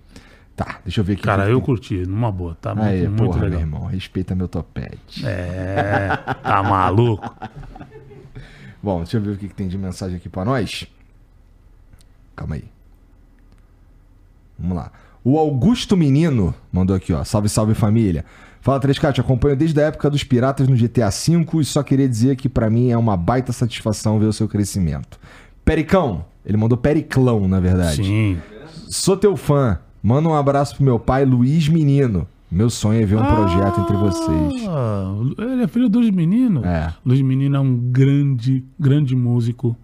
[0.55, 1.23] Tá, deixa eu ver aqui.
[1.23, 1.65] Cara, eu tem.
[1.65, 2.55] curti, numa boa.
[2.61, 3.60] Tá muito, Aí, muito porra, meu legal.
[3.61, 5.26] irmão, respeita meu topete.
[5.26, 6.10] É,
[6.43, 7.34] tá maluco?
[8.84, 10.85] Bom, deixa eu ver o que, que tem de mensagem aqui pra nós.
[12.35, 12.65] Calma aí.
[14.60, 14.91] Vamos lá.
[15.23, 17.23] O Augusto Menino mandou aqui, ó.
[17.23, 18.26] Salve, salve família.
[18.64, 22.07] Fala 3K, te acompanho desde a época dos piratas no GTA V e só queria
[22.07, 25.19] dizer que pra mim é uma baita satisfação ver o seu crescimento.
[25.65, 28.06] Pericão, ele mandou Periclão, na verdade.
[28.06, 28.38] Sim.
[28.88, 29.80] Sou teu fã.
[30.02, 32.26] Manda um abraço pro meu pai, Luiz Menino.
[32.49, 34.65] Meu sonho é ver um projeto entre vocês.
[34.69, 36.65] Ah, ele é filho do Luiz Menino.
[36.65, 36.94] É.
[37.06, 39.76] Luiz Menino é um grande, grande músico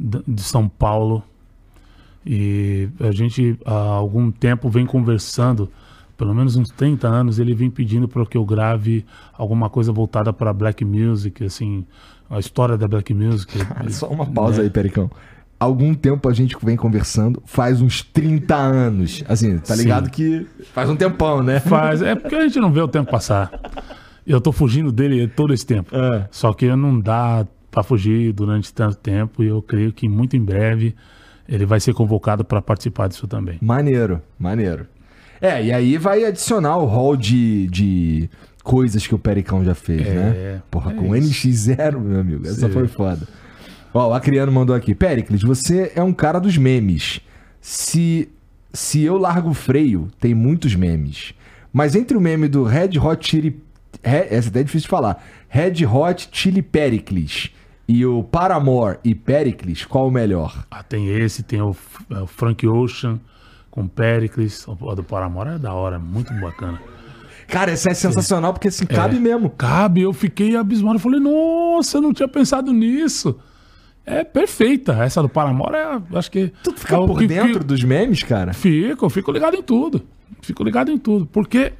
[0.00, 1.22] de São Paulo.
[2.26, 5.70] E a gente há algum tempo vem conversando,
[6.20, 10.34] pelo menos uns 30 anos, ele vem pedindo para que eu grave alguma coisa voltada
[10.34, 11.86] para black music, assim,
[12.28, 13.56] a história da black music.
[13.88, 14.64] Só uma pausa né?
[14.64, 15.10] aí, Pericão.
[15.58, 19.24] Algum tempo a gente vem conversando, faz uns 30 anos.
[19.26, 19.82] Assim, tá Sim.
[19.82, 21.58] ligado que faz um tempão, né?
[21.58, 23.50] Faz, é porque a gente não vê o tempo passar.
[24.26, 25.96] Eu tô fugindo dele todo esse tempo.
[25.96, 26.28] É.
[26.30, 30.44] Só que não dá para fugir durante tanto tempo e eu creio que muito em
[30.44, 30.94] breve
[31.48, 33.56] ele vai ser convocado para participar disso também.
[33.62, 34.86] Maneiro, maneiro.
[35.40, 38.30] É, e aí vai adicionar o rol de, de
[38.62, 40.62] coisas que o Pericão já fez, É, né?
[40.70, 41.48] Porra, é com isso.
[41.48, 42.46] NX0, meu amigo.
[42.46, 42.72] Essa Sim.
[42.72, 43.26] foi foda.
[43.92, 44.94] Ó, o Acriano mandou aqui.
[44.94, 47.20] Pericles, você é um cara dos memes.
[47.60, 48.28] Se,
[48.72, 51.34] se eu largo o freio, tem muitos memes.
[51.72, 53.62] Mas entre o meme do Red Hot Chili...
[54.02, 55.22] Essa até é difícil de falar.
[55.48, 57.50] Red Hot Chili Pericles
[57.86, 60.64] e o Paramore e Pericles, qual o melhor?
[60.70, 61.76] Ah, tem esse, tem o,
[62.10, 63.20] é, o Frank Ocean
[63.70, 66.80] com Pericles, o do Paramore é da hora, muito bacana.
[67.46, 69.50] Cara, essa é sensacional porque assim, cabe mesmo.
[69.50, 73.38] Cabe, eu fiquei abismado, eu falei, nossa, eu não tinha pensado nisso.
[74.06, 76.52] É perfeita, essa do Paramore é, acho que...
[76.62, 78.52] Tu fica é por que- dentro que- dos memes, cara?
[78.52, 80.02] Fico, eu fico ligado em tudo.
[80.42, 81.26] Fico ligado em tudo.
[81.26, 81.72] Porque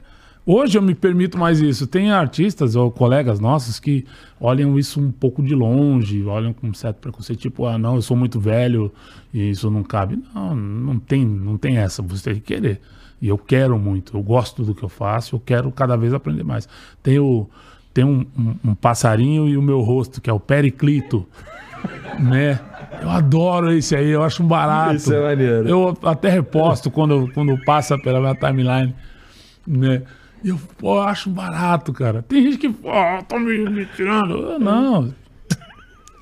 [0.46, 1.86] hoje eu me permito mais isso.
[1.86, 4.04] Tem artistas ou colegas nossos que
[4.40, 8.16] olham isso um pouco de longe, olham com certo preconceito, tipo, ah, não, eu sou
[8.16, 8.92] muito velho
[9.32, 10.18] e isso não cabe.
[10.34, 12.02] Não, não tem, não tem essa.
[12.02, 12.80] Você tem que querer.
[13.22, 16.42] E eu quero muito, eu gosto do que eu faço, eu quero cada vez aprender
[16.42, 16.66] mais.
[17.02, 17.46] Tem, o,
[17.92, 21.26] tem um, um- um passarinho e o meu rosto, que é o Periclito.
[22.18, 22.58] né?
[23.02, 24.96] Eu adoro esse aí, eu acho um barato.
[24.96, 25.68] Isso é maneiro.
[25.68, 28.94] Eu até reposto quando, quando passa pela minha timeline,
[29.66, 30.02] né?
[30.42, 32.22] E eu, pô, eu acho barato, cara.
[32.22, 32.90] Tem gente que, pô,
[33.28, 34.36] tá me, me tirando.
[34.36, 35.12] Eu, não.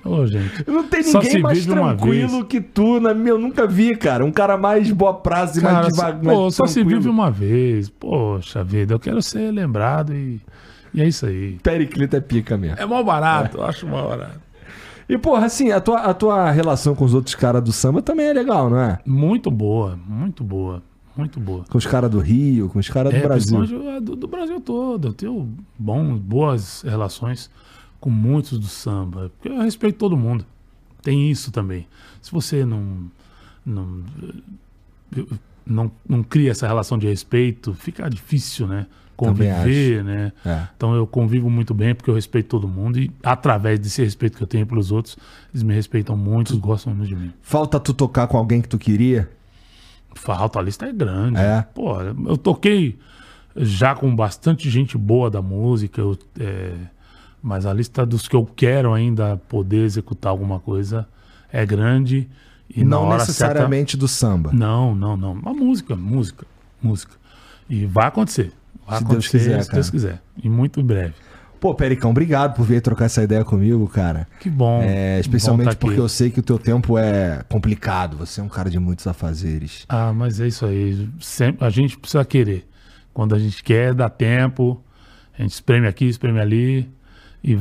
[0.05, 0.65] Ô, gente.
[0.67, 4.25] Não tem ninguém se mais tranquilo que tu, na minha, eu nunca vi, cara.
[4.25, 6.21] Um cara mais boa prazo e mais devagar.
[6.21, 7.89] pô, só se vive uma vez.
[7.89, 10.41] Poxa vida, eu quero ser lembrado e,
[10.95, 11.59] e é isso aí.
[11.63, 12.79] Periclito é pica mesmo.
[12.79, 14.41] É mó barato, eu acho mó barato.
[15.09, 18.27] E, porra, assim, a tua, a tua relação com os outros caras do samba também
[18.27, 18.99] é legal, não é?
[19.07, 20.83] Muito boa, muito boa,
[21.19, 21.65] muito boa.
[21.69, 24.01] Com os caras do Rio, com os caras do É, Brasil.
[24.01, 25.09] do, do Brasil todo.
[25.09, 27.51] Eu tenho bom, boas relações
[28.01, 29.31] com muitos do samba.
[29.37, 30.47] Porque eu respeito todo mundo.
[31.03, 31.87] Tem isso também.
[32.23, 33.11] Se você não,
[33.65, 34.03] não,
[35.67, 38.87] não, não cria essa relação de respeito, fica difícil, né?
[39.17, 40.33] Conviver, né?
[40.47, 40.69] É.
[40.77, 44.43] Então eu convivo muito bem porque eu respeito todo mundo e através desse respeito que
[44.45, 45.17] eu tenho pelos outros,
[45.53, 47.33] eles me respeitam muito, gostam muito de mim.
[47.43, 49.29] Falta tu tocar com alguém que tu queria?
[50.19, 51.39] Falta, a lista é grande.
[51.39, 51.65] É.
[51.75, 52.99] Pô, eu toquei
[53.57, 56.75] já com bastante gente boa da música, eu, é,
[57.43, 61.09] mas a lista dos que eu quero ainda poder executar alguma coisa
[61.53, 62.29] é grande.
[62.69, 64.51] E não necessariamente do samba.
[64.51, 64.65] certa.
[64.65, 65.41] Não, não, não.
[65.45, 66.47] A música, música,
[66.83, 67.15] música.
[67.69, 68.53] E vai acontecer.
[68.87, 69.91] Vai Se Deus acontecer, quiser, se Deus cara.
[69.91, 70.23] quiser.
[70.43, 71.15] E muito breve.
[71.61, 74.27] Pô, Pericão, obrigado por vir trocar essa ideia comigo, cara.
[74.41, 74.81] Que bom.
[74.83, 75.81] É, especialmente bom tá aqui.
[75.81, 78.17] porque eu sei que o teu tempo é complicado.
[78.19, 79.85] Você é um cara de muitos afazeres.
[79.89, 81.09] Ah, mas é isso aí.
[81.21, 82.67] Sempre, a gente precisa querer.
[83.13, 84.81] Quando a gente quer, dá tempo.
[85.37, 86.89] A gente espreme aqui, espreme ali.
[87.43, 87.59] E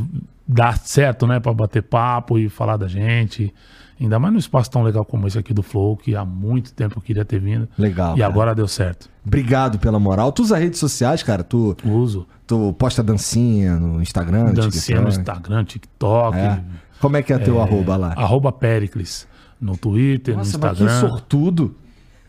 [0.47, 1.39] dá certo, né?
[1.39, 3.53] Pra bater papo e falar da gente.
[3.99, 6.97] Ainda mais num espaço tão legal como esse aqui do Flow, que há muito tempo
[6.97, 7.67] eu queria ter vindo.
[7.77, 8.15] Legal.
[8.15, 8.31] E cara.
[8.31, 9.09] agora deu certo.
[9.25, 10.31] Obrigado pela moral.
[10.31, 11.43] Tu usa redes sociais, cara?
[11.43, 12.27] Tu, Uso.
[12.45, 14.53] tu posta dancinha no Instagram?
[14.53, 15.19] Dancinha no TikTok?
[15.19, 16.37] Instagram, TikTok.
[16.37, 16.63] É.
[16.99, 18.13] Como é que é teu arroba lá?
[18.15, 19.27] Arroba Pericles.
[19.59, 21.09] No Twitter, Nossa, no mas que Instagram.
[21.09, 21.75] sortudo,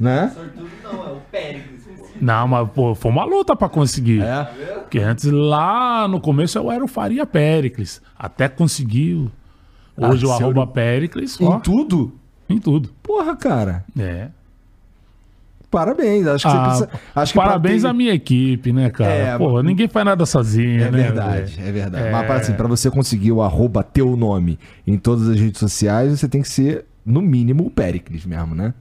[0.00, 0.32] né?
[0.82, 1.78] Não, é o Péricles.
[2.20, 4.22] Não, mas pô, foi uma luta pra conseguir.
[4.22, 4.44] É.
[4.80, 8.00] Porque antes, lá no começo, eu era o Faria Pericles.
[8.18, 9.30] Até conseguiu.
[9.98, 12.12] Hoje Ah, o arroba Pericles, Em ó, tudo?
[12.48, 12.90] em tudo.
[13.02, 13.84] Porra, cara.
[13.98, 14.28] É.
[15.70, 16.26] Parabéns.
[16.26, 17.02] Acho que Ah, você precisa.
[17.14, 19.12] Acho que parabéns pra à ter- minha equipe, né, cara?
[19.12, 21.02] É, Pô, ninguém faz nada sozinho, É né?
[21.02, 22.06] verdade, é verdade.
[22.06, 22.10] É.
[22.10, 26.18] Mas para, assim, pra você conseguir o arroba teu nome em todas as redes sociais,
[26.18, 28.72] você tem que ser, no mínimo, o Pericles mesmo, né?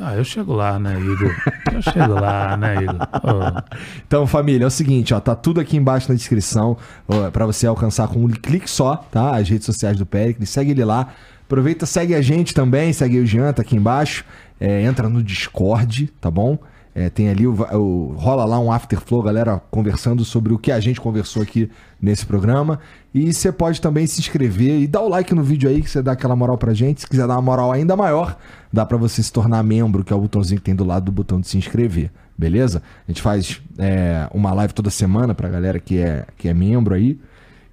[0.00, 1.34] Ah, eu chego lá, né, Igor?
[1.72, 2.96] Eu chego lá, né, Igor?
[3.22, 3.62] Ô,
[4.06, 6.76] Então, família, é o seguinte, ó, tá tudo aqui embaixo na descrição
[7.06, 9.36] ó, pra você alcançar com um clique só, tá?
[9.36, 11.08] As redes sociais do Pericles, segue ele lá.
[11.44, 14.24] Aproveita, segue a gente também, segue o Jean, tá aqui embaixo.
[14.60, 16.58] É, entra no Discord, tá bom?
[17.00, 20.80] É, tem ali, o, o- rola lá um afterflow, galera conversando sobre o que a
[20.80, 21.70] gente conversou aqui
[22.02, 22.80] nesse programa.
[23.14, 26.02] E você pode também se inscrever e dar o like no vídeo aí, que você
[26.02, 27.02] dá aquela moral pra gente.
[27.02, 28.36] Se quiser dar uma moral ainda maior,
[28.72, 31.12] dá pra você se tornar membro, que é o botãozinho que tem do lado do
[31.12, 32.10] botão de se inscrever.
[32.36, 32.82] Beleza?
[33.06, 36.96] A gente faz é, uma live toda semana pra galera que é, que é membro
[36.96, 37.16] aí.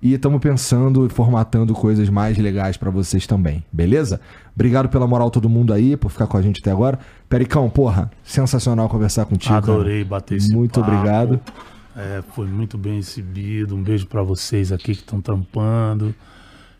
[0.01, 4.19] E estamos pensando e formatando coisas mais legais pra vocês também, beleza?
[4.53, 6.99] Obrigado pela moral todo mundo aí, por ficar com a gente até agora.
[7.27, 9.53] Pericão, porra, sensacional conversar contigo.
[9.53, 9.63] cara.
[9.73, 10.91] Adorei bater esse Muito papo.
[10.91, 11.39] obrigado.
[11.97, 13.75] É, foi muito bem recebido.
[13.75, 16.13] Um beijo pra vocês aqui que estão trampando.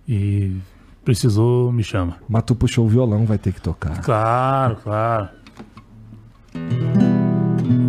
[0.07, 0.57] E
[1.03, 2.17] precisou, me chama.
[2.29, 4.01] Mas tu puxou o violão, vai ter que tocar.
[4.01, 5.29] Claro, claro.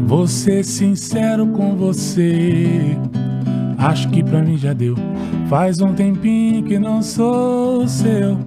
[0.07, 2.97] Vou ser sincero com você.
[3.79, 4.95] Acho que pra mim já deu.
[5.49, 8.39] Faz um tempinho que não sou seu.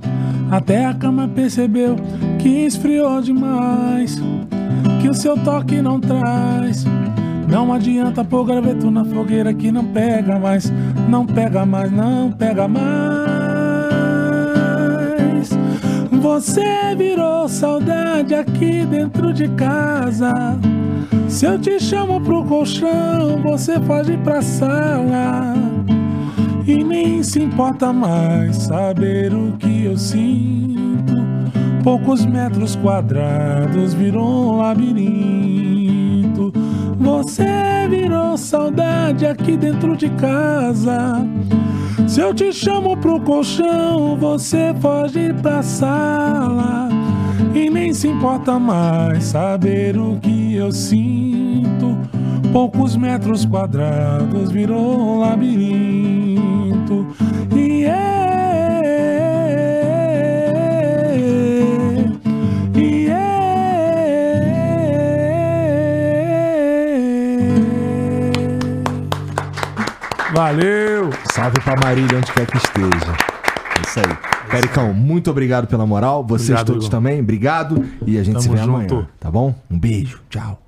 [0.52, 1.96] Até a cama percebeu
[2.40, 4.22] que esfriou demais.
[5.02, 6.86] Que o seu toque não traz.
[7.50, 10.72] Não adianta pôr graveto na fogueira que não pega mais.
[11.08, 13.40] Não pega mais, não pega mais.
[16.22, 20.60] Você virou saudade aqui dentro de casa.
[21.28, 23.80] Se eu te chamo pro colchão, você
[24.10, 25.54] ir pra sala.
[26.66, 31.16] E nem se importa mais saber o que eu sinto.
[31.84, 36.52] Poucos metros quadrados virou um labirinto.
[37.00, 41.26] Você virou saudade aqui dentro de casa.
[42.08, 44.74] Se eu te chamo pro colchão, você
[45.16, 46.99] ir pra sala.
[47.54, 51.98] E nem se importa mais saber o que eu sinto.
[52.52, 57.08] Poucos metros quadrados virou um labirinto.
[57.56, 57.90] E é.
[62.76, 63.20] E é.
[70.34, 71.10] Valeu!
[71.32, 73.14] Salve pra Marília, onde quer que esteja.
[73.78, 74.39] É isso aí.
[74.50, 76.24] Pericão, muito obrigado pela moral.
[76.26, 76.92] Vocês Obrigado, todos Igor.
[76.92, 77.86] também, obrigado.
[78.06, 79.08] E a gente se Tamo vê amanhã, junto.
[79.20, 79.54] tá bom?
[79.70, 80.60] Um beijo, tchau.